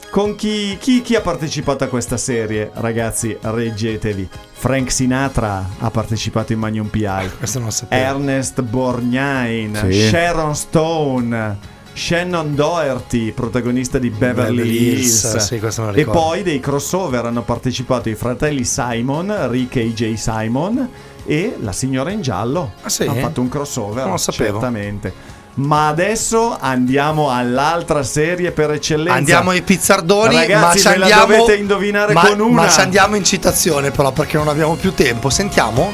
[0.10, 4.28] con chi, chi, chi ha partecipato a questa serie, ragazzi, reggetevi.
[4.52, 7.30] Frank Sinatra ha partecipato in Magnum PI.
[7.38, 8.02] questo non lo sapevo.
[8.02, 10.08] Ernest Borgnine, Sì.
[10.10, 11.58] Sharon Stone,
[11.94, 15.24] Shannon Doherty, protagonista di Beverly, Beverly Hills.
[15.24, 19.76] Hills, sì, questo me lo e poi dei crossover hanno partecipato i fratelli Simon, Rick
[19.78, 20.14] e J.
[20.16, 20.90] Simon
[21.26, 22.72] e la signora in giallo.
[22.82, 23.04] Ah, sì?
[23.04, 24.52] Hanno fatto un crossover, Non lo sapevo.
[24.52, 25.38] certamente.
[25.56, 29.14] Ma adesso andiamo all'altra serie per eccellenza.
[29.18, 32.62] Andiamo ai pizzardoni, Ragazzi, ma ci ve la andiamo, dovete indovinare ma, con una.
[32.62, 35.30] Ma ci andiamo in citazione però perché non abbiamo più tempo.
[35.30, 35.94] Sentiamo?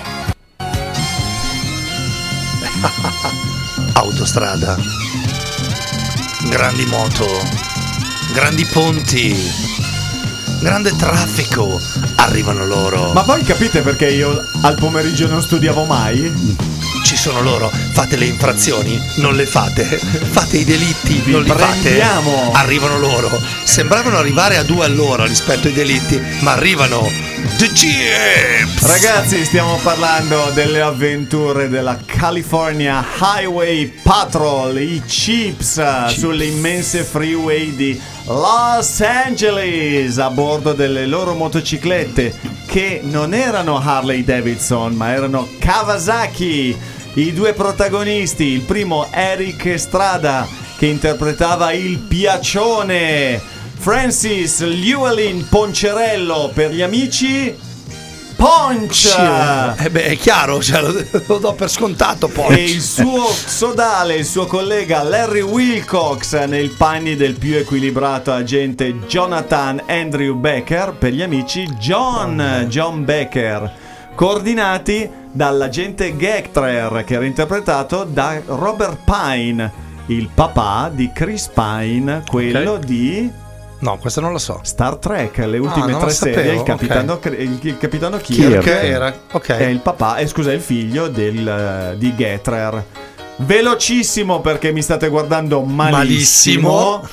[3.93, 4.77] Autostrada.
[6.49, 7.25] Grandi moto.
[8.33, 9.35] Grandi ponti.
[10.61, 11.79] Grande traffico.
[12.17, 13.13] Arrivano loro.
[13.13, 16.33] Ma poi capite perché io al pomeriggio non studiavo mai?
[17.03, 21.51] Ci sono loro, fate le infrazioni, non le fate, fate i delitti, Vi non li
[21.51, 22.51] prendiamo.
[22.51, 22.57] fate.
[22.63, 23.31] Arrivano loro.
[23.63, 27.09] Sembravano arrivare a due all'ora rispetto ai delitti, ma arrivano
[27.57, 28.85] The Chips!
[28.85, 37.99] Ragazzi, stiamo parlando delle avventure della California Highway Patrol, i Chips, sulle immense freeway di
[38.25, 42.33] Los Angeles a bordo delle loro motociclette
[42.67, 46.93] che non erano Harley Davidson ma erano Kawasaki.
[47.17, 50.45] I due protagonisti, il primo Eric Estrada
[50.77, 53.41] che interpretava il piacione,
[53.77, 57.55] Francis Llewellyn Poncerello per gli amici
[58.35, 59.15] Ponch!
[59.79, 60.93] Eh beh, è chiaro, cioè, lo,
[61.27, 62.57] lo do per scontato poi.
[62.57, 68.93] E il suo sodale, il suo collega Larry Wilcox nei panni del più equilibrato agente
[69.07, 73.83] Jonathan Andrew Becker per gli amici John, John Becker,
[74.15, 79.71] coordinati dall'agente Gectrer che era interpretato da Robert Pine,
[80.07, 82.79] il papà di Chris Pine, quello Ok.
[82.85, 83.31] di
[83.77, 84.61] No, questa non la so.
[84.63, 88.67] Star Trek, le ultime non tre sapevo, serie, il capitano, il, il capitano Kirk, Kirk
[88.67, 89.47] era, ok.
[89.49, 92.83] è il papà, eh, scusa, è il figlio del, eh, di Getrer.
[93.37, 96.69] Velocissimo perché mi state guardando malissimo.
[96.71, 97.07] Malissimo.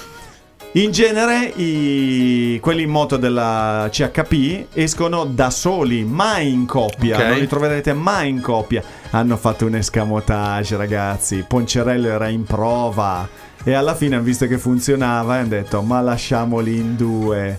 [0.75, 7.25] In genere i- quelli in moto della CHP escono da soli, mai in coppia, Ok.
[7.27, 8.83] non li troverete mai in coppia.
[9.11, 11.45] Hanno fatto un escamotage, ragazzi.
[11.47, 13.29] Poncerello era in prova
[13.63, 17.59] e alla fine hanno visto che funzionava e hanno detto "Ma lasciamoli in due".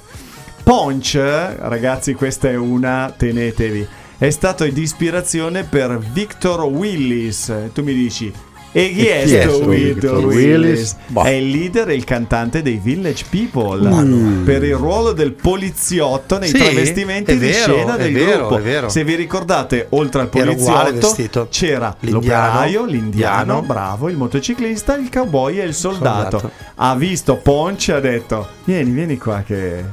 [0.63, 1.13] Ponch,
[1.59, 3.87] ragazzi, questa è una, tenetevi.
[4.17, 7.53] È stato di ispirazione per Victor Willis.
[7.73, 8.33] Tu mi dici
[8.75, 10.35] e chi è chi è sto sto Victor Victor Willis?
[10.65, 10.95] Willis?
[11.07, 11.21] Boh.
[11.23, 14.43] È il leader e il cantante dei Village People Mm.
[14.43, 18.89] per il ruolo del poliziotto nei Sì, travestimenti di scena del vero, gruppo.
[18.89, 23.61] Se vi ricordate, oltre al poliziotto c'era L'indiano, l'operaio, l'indiano, indiano.
[23.61, 26.39] bravo, il motociclista, il cowboy e il soldato.
[26.39, 26.51] Soldato.
[26.75, 29.83] Ha visto Ponce e ha detto: Vieni, vieni qua che.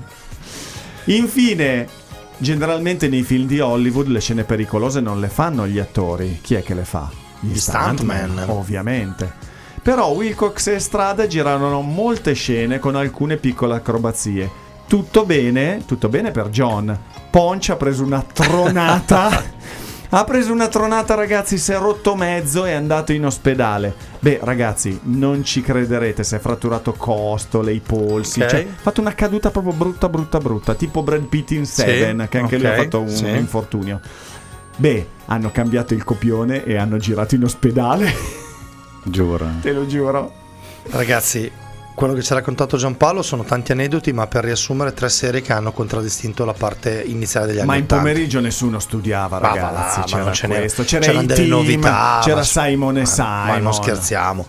[1.04, 1.86] Infine,
[2.38, 6.38] generalmente nei film di Hollywood le scene pericolose non le fanno gli attori.
[6.40, 7.10] Chi è che le fa?
[7.40, 8.44] Gli stuntman.
[8.48, 9.48] Ovviamente.
[9.82, 14.68] Però Wilcox e Strada girarono molte scene con alcune piccole acrobazie.
[14.86, 16.96] Tutto bene, tutto bene per John.
[17.30, 19.42] Ponch ha preso una tronata.
[20.12, 23.94] ha preso una tronata, ragazzi, si è rotto mezzo e è andato in ospedale.
[24.18, 28.42] Beh, ragazzi, non ci crederete, si è fratturato costole, i polsi.
[28.42, 28.48] Ok.
[28.48, 30.74] Cioè, ha fatto una caduta proprio brutta, brutta, brutta.
[30.74, 33.28] Tipo Brad Pitt in Seven, che anche lui ha fatto un sì.
[33.28, 34.00] infortunio.
[34.80, 38.10] Beh, hanno cambiato il copione e hanno girato in ospedale.
[39.02, 39.46] Giuro.
[39.60, 40.32] Te lo giuro.
[40.92, 41.52] Ragazzi,
[41.94, 45.52] quello che ci ha raccontato Giampaolo sono tanti aneddoti, ma per riassumere tre serie che
[45.52, 48.02] hanno contraddistinto la parte iniziale degli anni Ma in 80.
[48.02, 49.74] pomeriggio nessuno studiava, va ragazzi.
[49.74, 52.96] là, ma c'era non ce questo, c'era c'erano i delle team, novità, c'era ma- Simon
[52.96, 53.46] e Simon.
[53.48, 54.46] Ma non scherziamo.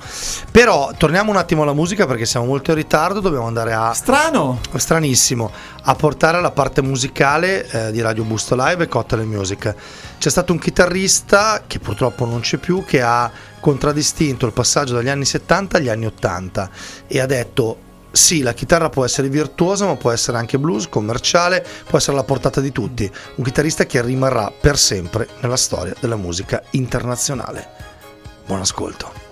[0.50, 4.60] Però torniamo un attimo alla musica perché siamo molto in ritardo, dobbiamo andare a Strano.
[4.78, 5.52] stranissimo
[5.84, 9.76] a portare la parte musicale eh, di Radio Busto Live e Cocktail Music.
[10.18, 15.10] C'è stato un chitarrista che purtroppo non c'è più che ha contraddistinto il passaggio dagli
[15.10, 16.70] anni 70 agli anni 80
[17.08, 21.66] e ha detto sì, la chitarra può essere virtuosa, ma può essere anche blues, commerciale,
[21.88, 23.10] può essere alla portata di tutti.
[23.36, 27.70] Un chitarrista che rimarrà per sempre nella storia della musica internazionale.
[28.46, 29.31] Buon ascolto.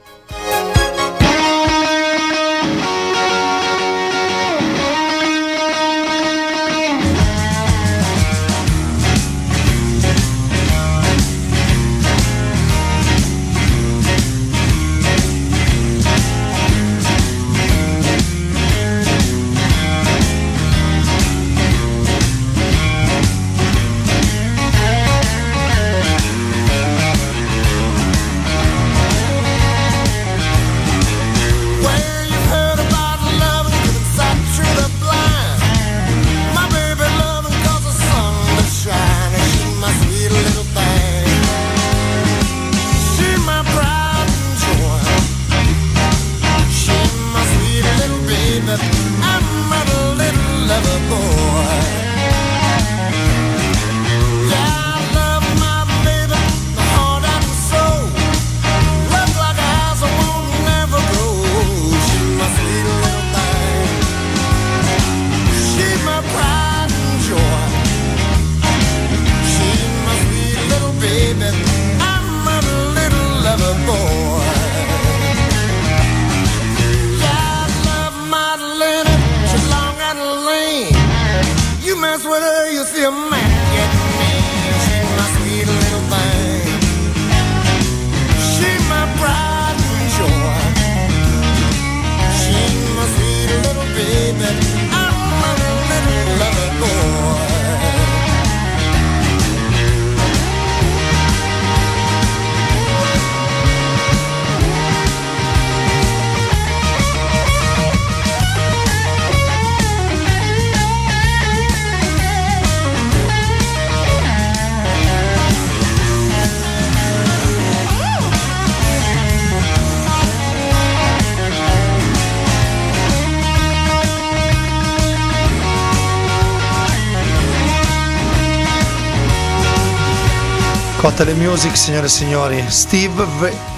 [131.10, 133.69] Cocktail Music, signore e signori, Steve V-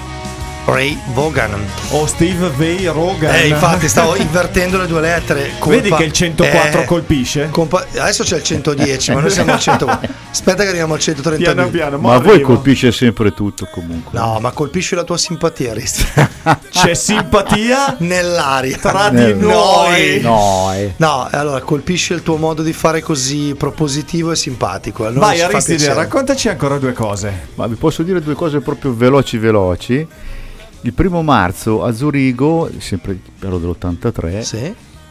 [0.71, 1.53] Ray Vaughan.
[1.89, 2.89] O Steve V.
[2.93, 3.35] Rogan.
[3.35, 5.51] Eh, infatti stavo invertendo le due lettere.
[5.59, 7.49] colpa- Vedi che il 104 Eh, colpisce?
[7.51, 10.09] colpa- Adesso c'è il 110, ma noi siamo al 104.
[10.31, 11.53] Aspetta che arriviamo al 132.
[11.53, 14.17] Piano piano, Ma a voi colpisce sempre tutto comunque.
[14.17, 16.05] No, ma colpisci la tua simpatia, Risti.
[16.71, 20.21] C'è simpatia nell'aria tra di Nel- noi.
[20.21, 20.93] No, eh.
[20.97, 25.05] Allora colpisce il tuo modo di fare così propositivo e simpatico.
[25.05, 27.47] Allora Vai Aristide, raccontaci ancora due cose.
[27.55, 30.07] Ma vi posso dire due cose proprio veloci veloci.
[30.83, 34.57] Il primo marzo a Zurigo, sempre quello dell'83, Sì.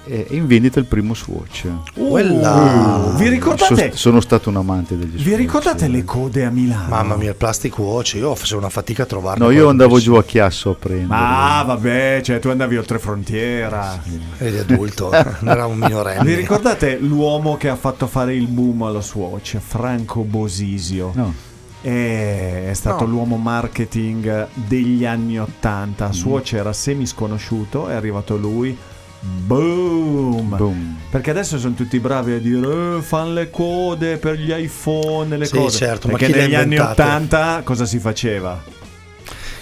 [0.04, 1.68] è in vendita il primo Swatch.
[1.94, 3.14] Quella.
[3.16, 3.90] Vi ricordate?
[3.92, 5.36] So- sono stato un amante degli Vi Swatch.
[5.38, 6.88] ricordate le code a Milano?
[6.88, 9.44] Mamma mia, il plastic watch, io facevo una fatica a trovarlo.
[9.44, 11.06] No, io andavo giù a Chiasso a prendere.
[11.06, 14.02] Ma vabbè, cioè tu andavi oltre frontiera.
[14.38, 15.10] Eri adulto,
[15.40, 16.24] non era un minorenne.
[16.24, 19.58] Vi ricordate l'uomo che ha fatto fare il boom allo Swatch?
[19.58, 21.12] Franco Bosisio.
[21.14, 21.32] No.
[21.82, 23.10] È, è stato No.
[23.12, 26.12] l'uomo marketing degli anni 80.
[26.12, 28.76] Swatch era semi sconosciuto, è arrivato lui.
[29.22, 30.56] Boom!
[30.56, 30.96] Boom.
[31.10, 35.38] Perché adesso sono tutti bravi a dire eh, fanno le code per gli iPhone e
[35.38, 35.76] le Sì, cose.
[35.76, 37.02] certo, ma Perché ha negli anni inventate?
[37.02, 38.62] 80 cosa si faceva?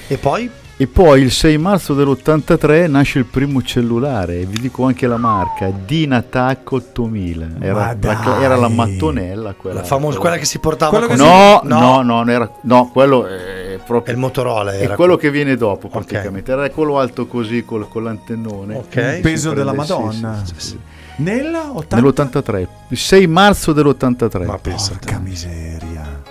[0.07, 0.49] E poi?
[0.81, 5.17] E poi il 6 marzo dell'83 nasce il primo cellulare, e vi dico anche la
[5.17, 7.47] marca, Dynatac 8000.
[7.59, 9.81] Ma Era, la, era la mattonella quella.
[9.81, 12.91] La famosa, quella che si portava Quello con No, no, no, no, non era, no,
[12.93, 14.15] quello è È proprio...
[14.15, 17.89] il Motorola È era quello que- che viene dopo praticamente, era quello alto così col,
[17.89, 18.77] con l'antennone.
[18.77, 18.95] Ok.
[19.17, 20.43] Il peso si della Madonna.
[20.45, 20.79] sì, sì, sì.
[21.17, 21.97] Nella 80?
[21.97, 24.45] Nell'83, il 6 marzo dell'83.
[24.47, 24.59] Ma.
[24.59, 25.88] Porca miseria.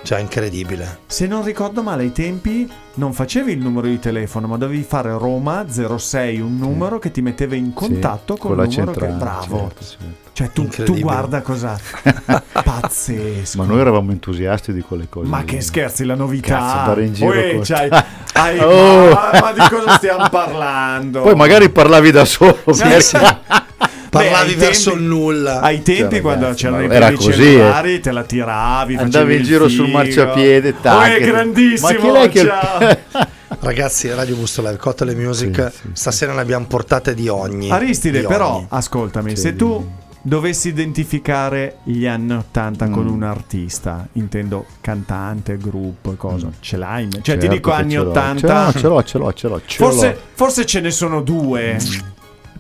[0.08, 1.00] Cioè, incredibile.
[1.08, 5.10] Se non ricordo male, ai tempi non facevi il numero di telefono, ma dovevi fare
[5.12, 9.00] Roma 06, un numero che ti metteva in contatto Sì, con il la numero che
[9.02, 9.58] centrale, bravo.
[9.58, 10.26] certo, certo.
[10.32, 11.78] Cioè tu, tu guarda cosa
[12.64, 13.58] pazzesco.
[13.58, 15.28] Ma noi eravamo entusiasti di quelle cose.
[15.28, 15.46] Ma lì.
[15.46, 16.58] che scherzi, la novità.
[16.58, 17.90] Cazzo, andare in giro con- c'hai-
[18.34, 19.10] hai- Oh.
[19.14, 21.22] ma, ma di cosa stiamo parlando?
[21.22, 22.56] Poi magari parlavi da solo.
[22.64, 23.66] perché-
[24.10, 25.60] Parlavi ai verso tempi- il nulla.
[25.62, 28.96] Ai tempi, Cioè, quando ragazzi, c'erano i primi così, cellulari, te la tiravi.
[28.96, 29.98] Andavi in giro sul figo.
[29.98, 31.10] marciapiede, tac.
[31.20, 31.88] Uè, grandissimo.
[31.90, 32.98] Ma chi è che.
[33.60, 37.70] Ragazzi, Radio Busto Live, Cotta Music, Sì, sì, stasera ne abbiamo portate di ogni.
[37.72, 38.66] Aristide, di però, ogni.
[38.70, 39.86] ascoltami, Sì, se tu
[40.22, 43.12] dovessi identificare gli anni 80 con Mm.
[43.14, 47.10] un artista, intendo cantante, gruppo e cosa, ce l'hai?
[47.10, 48.10] Cioè, Certo ti dico anni ce l'ho.
[48.10, 48.72] 80.
[48.78, 49.90] Ce l'ho, ce l'ho, ce l'ho, ce l'ho.
[49.92, 51.78] Forse, forse ce ne sono due.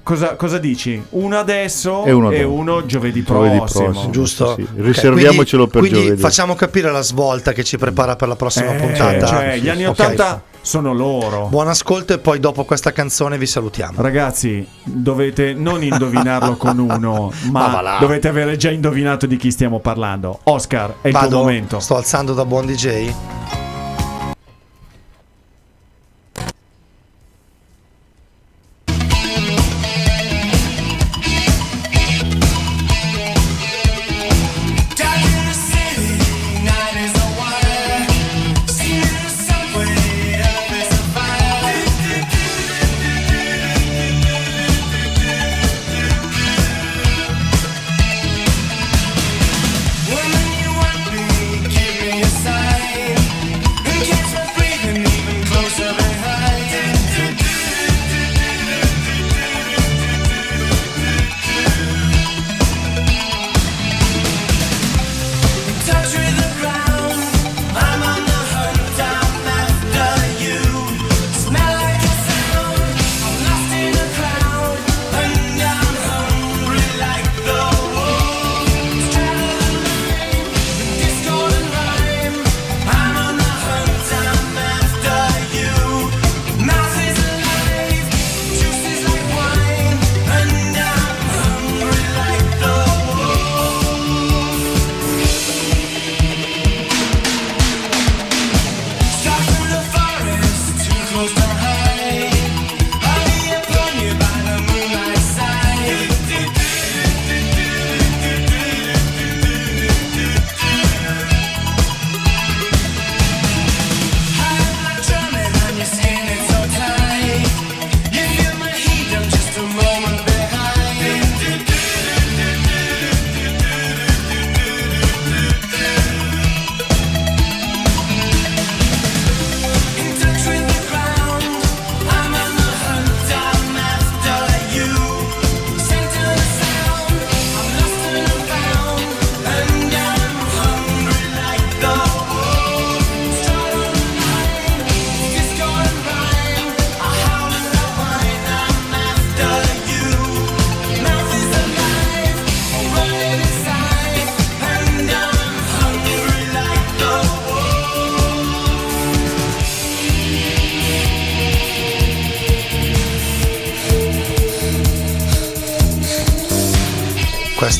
[0.07, 1.03] Cosa, cosa dici?
[1.09, 3.89] Uno adesso E uno e uno giovedì Giovedì prossimo.
[3.89, 4.09] prossimo.
[4.09, 4.55] Giusto?
[4.55, 6.05] Sì, riserviamocelo per quindi, giovedì.
[6.13, 9.25] Quindi facciamo capire la svolta che ci prepara per la prossima Eh, puntata.
[9.27, 9.99] cioè, gli anni Ok.
[9.99, 11.47] 80 sono loro.
[11.49, 14.01] Buon ascolto e poi dopo questa canzone vi salutiamo.
[14.01, 19.79] Ragazzi, dovete non indovinarlo con uno, Ma ma dovete avere già indovinato di chi stiamo
[19.81, 20.39] parlando.
[20.43, 21.79] Oscar, è il tuo Vado, momento.
[21.81, 23.13] sto alzando da buon DJ.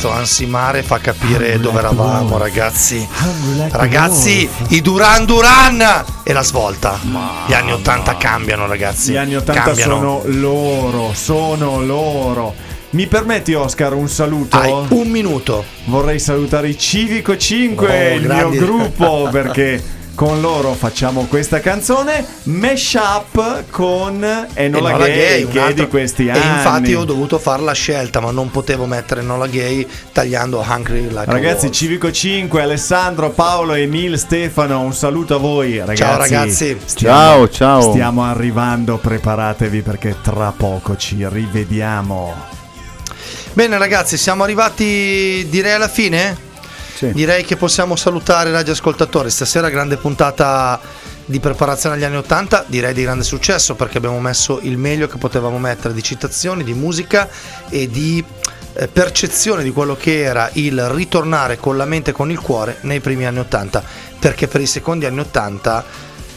[0.08, 2.42] Questo ansimare fa capire dove eravamo, wolf.
[2.42, 3.06] ragazzi.
[3.70, 6.98] Ragazzi, i Duran Duran e la svolta.
[7.46, 9.12] Gli anni 80 cambiano, ragazzi.
[9.12, 9.94] Gli anni 80 cambiano.
[9.94, 12.54] sono loro, sono loro.
[12.90, 14.56] Mi permetti Oscar un saluto?
[14.58, 15.64] Hai un minuto.
[15.84, 18.56] Vorrei salutare i Civico 5, Oh, il grandi.
[18.58, 19.82] mio gruppo, perché
[20.18, 24.14] con loro facciamo questa canzone Mesh Up con
[24.54, 26.56] Enola Enola Gay, un che è altro- di questi E anni.
[26.56, 31.24] infatti ho dovuto fare la scelta, ma non potevo mettere Nola Gay tagliando Hungry Like
[31.26, 31.70] Ragazzi.
[31.70, 35.78] Civico 5, Alessandro, Paolo, Emil, Stefano, un saluto a voi.
[35.78, 36.78] Ragazzi, Ciao, ragazzi.
[36.96, 37.80] Ciao, ciao.
[37.92, 42.34] Stiamo arrivando, preparatevi perché tra poco ci rivediamo.
[43.52, 46.46] Bene ragazzi, siamo arrivati direi alla fine?
[46.98, 47.12] Sì.
[47.12, 49.30] Direi che possiamo salutare radioascoltatori.
[49.30, 50.80] Stasera grande puntata
[51.24, 55.16] di preparazione agli anni 80, direi di grande successo perché abbiamo messo il meglio che
[55.16, 57.28] potevamo mettere di citazioni, di musica
[57.68, 58.24] e di
[58.72, 62.78] eh, percezione di quello che era il ritornare con la mente e con il cuore
[62.80, 63.80] nei primi anni 80,
[64.18, 65.84] perché per i secondi anni 80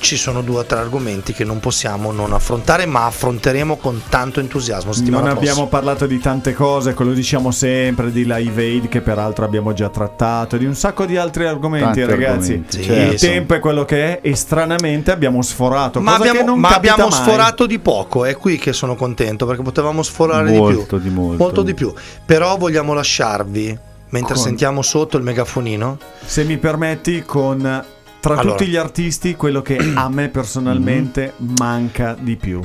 [0.01, 4.39] ci sono due o tre argomenti che non possiamo non affrontare, ma affronteremo con tanto
[4.39, 4.91] entusiasmo.
[4.91, 5.51] settimana Non prossima.
[5.51, 9.89] abbiamo parlato di tante cose, quello diciamo sempre, di Live Aid che peraltro abbiamo già
[9.89, 12.51] trattato, di un sacco di altri argomenti Tanti ragazzi.
[12.53, 13.13] argomenti, Sì, certo.
[13.13, 16.59] Il tempo è quello che è e stranamente abbiamo sforato, Ma cosa che abbiamo, non
[16.59, 17.11] ma abbiamo mai.
[17.11, 21.09] sforato di poco, è qui che sono contento perché potevamo sforare Molto, di più.
[21.09, 21.61] di molto.
[21.61, 21.93] di più.
[22.25, 23.77] Però vogliamo lasciarvi,
[24.09, 27.83] mentre Con- sentiamo sotto il megafonino, Se mi permetti con
[28.21, 28.55] tra Allora.
[28.55, 32.61] tutti gli artisti quello che a me personalmente manca di più.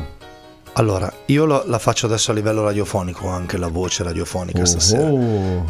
[0.75, 5.09] allora io lo- la faccio adesso a livello radiofonico, anche la voce radiofonica stasera.
[5.11, 5.65] Oh.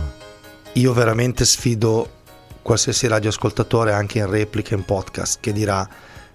[0.72, 2.08] Io veramente sfido
[2.62, 5.88] qualsiasi radioascoltatore, anche in replica, in podcast, che dirà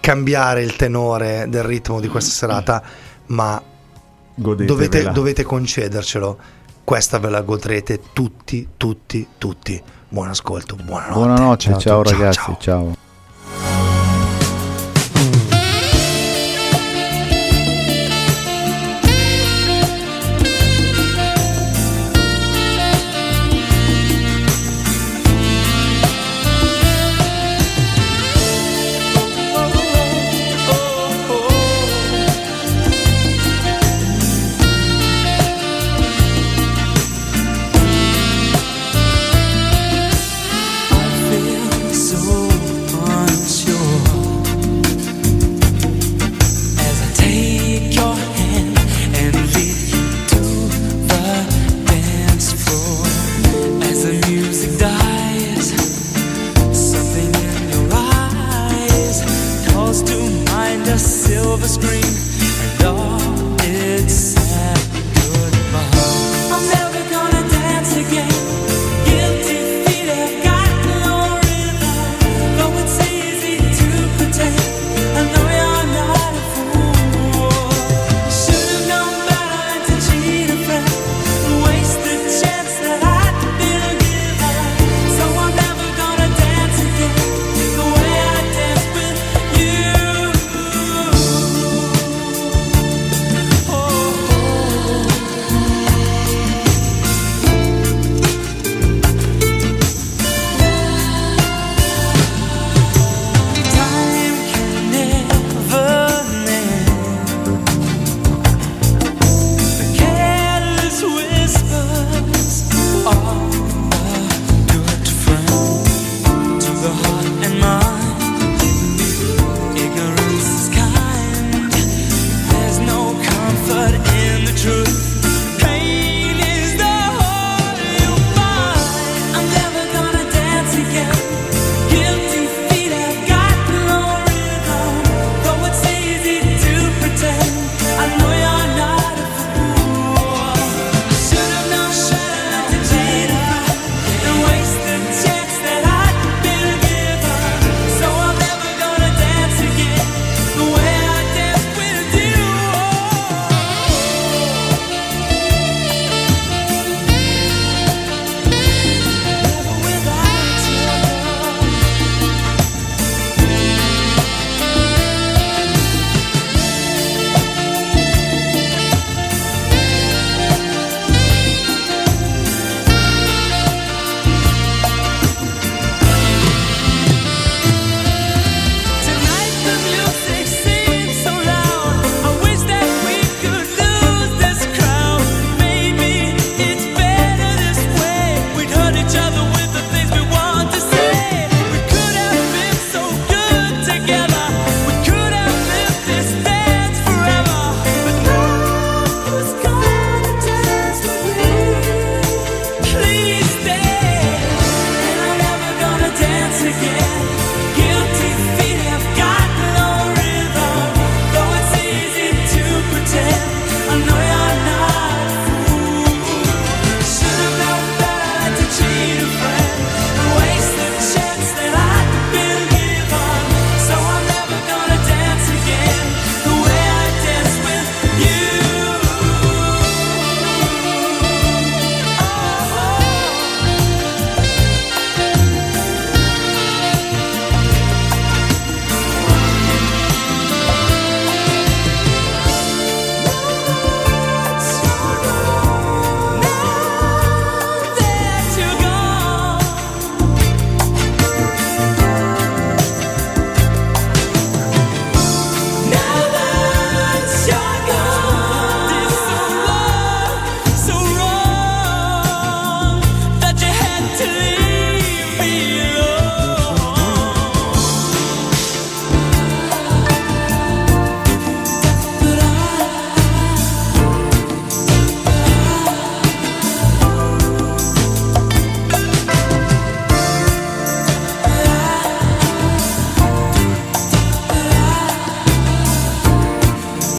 [0.00, 2.82] cambiare il tenore del ritmo di questa serata,
[3.26, 3.62] ma
[4.34, 5.12] dovete, Godetevela.
[5.12, 6.38] dovete concedercelo.
[6.84, 9.80] Questa ve la godrete tutti, tutti, tutti.
[10.08, 11.14] Buon ascolto, buonanotte.
[11.14, 13.01] Buonanotte, Ciao ciao, ragazzi, Ciao, ciao.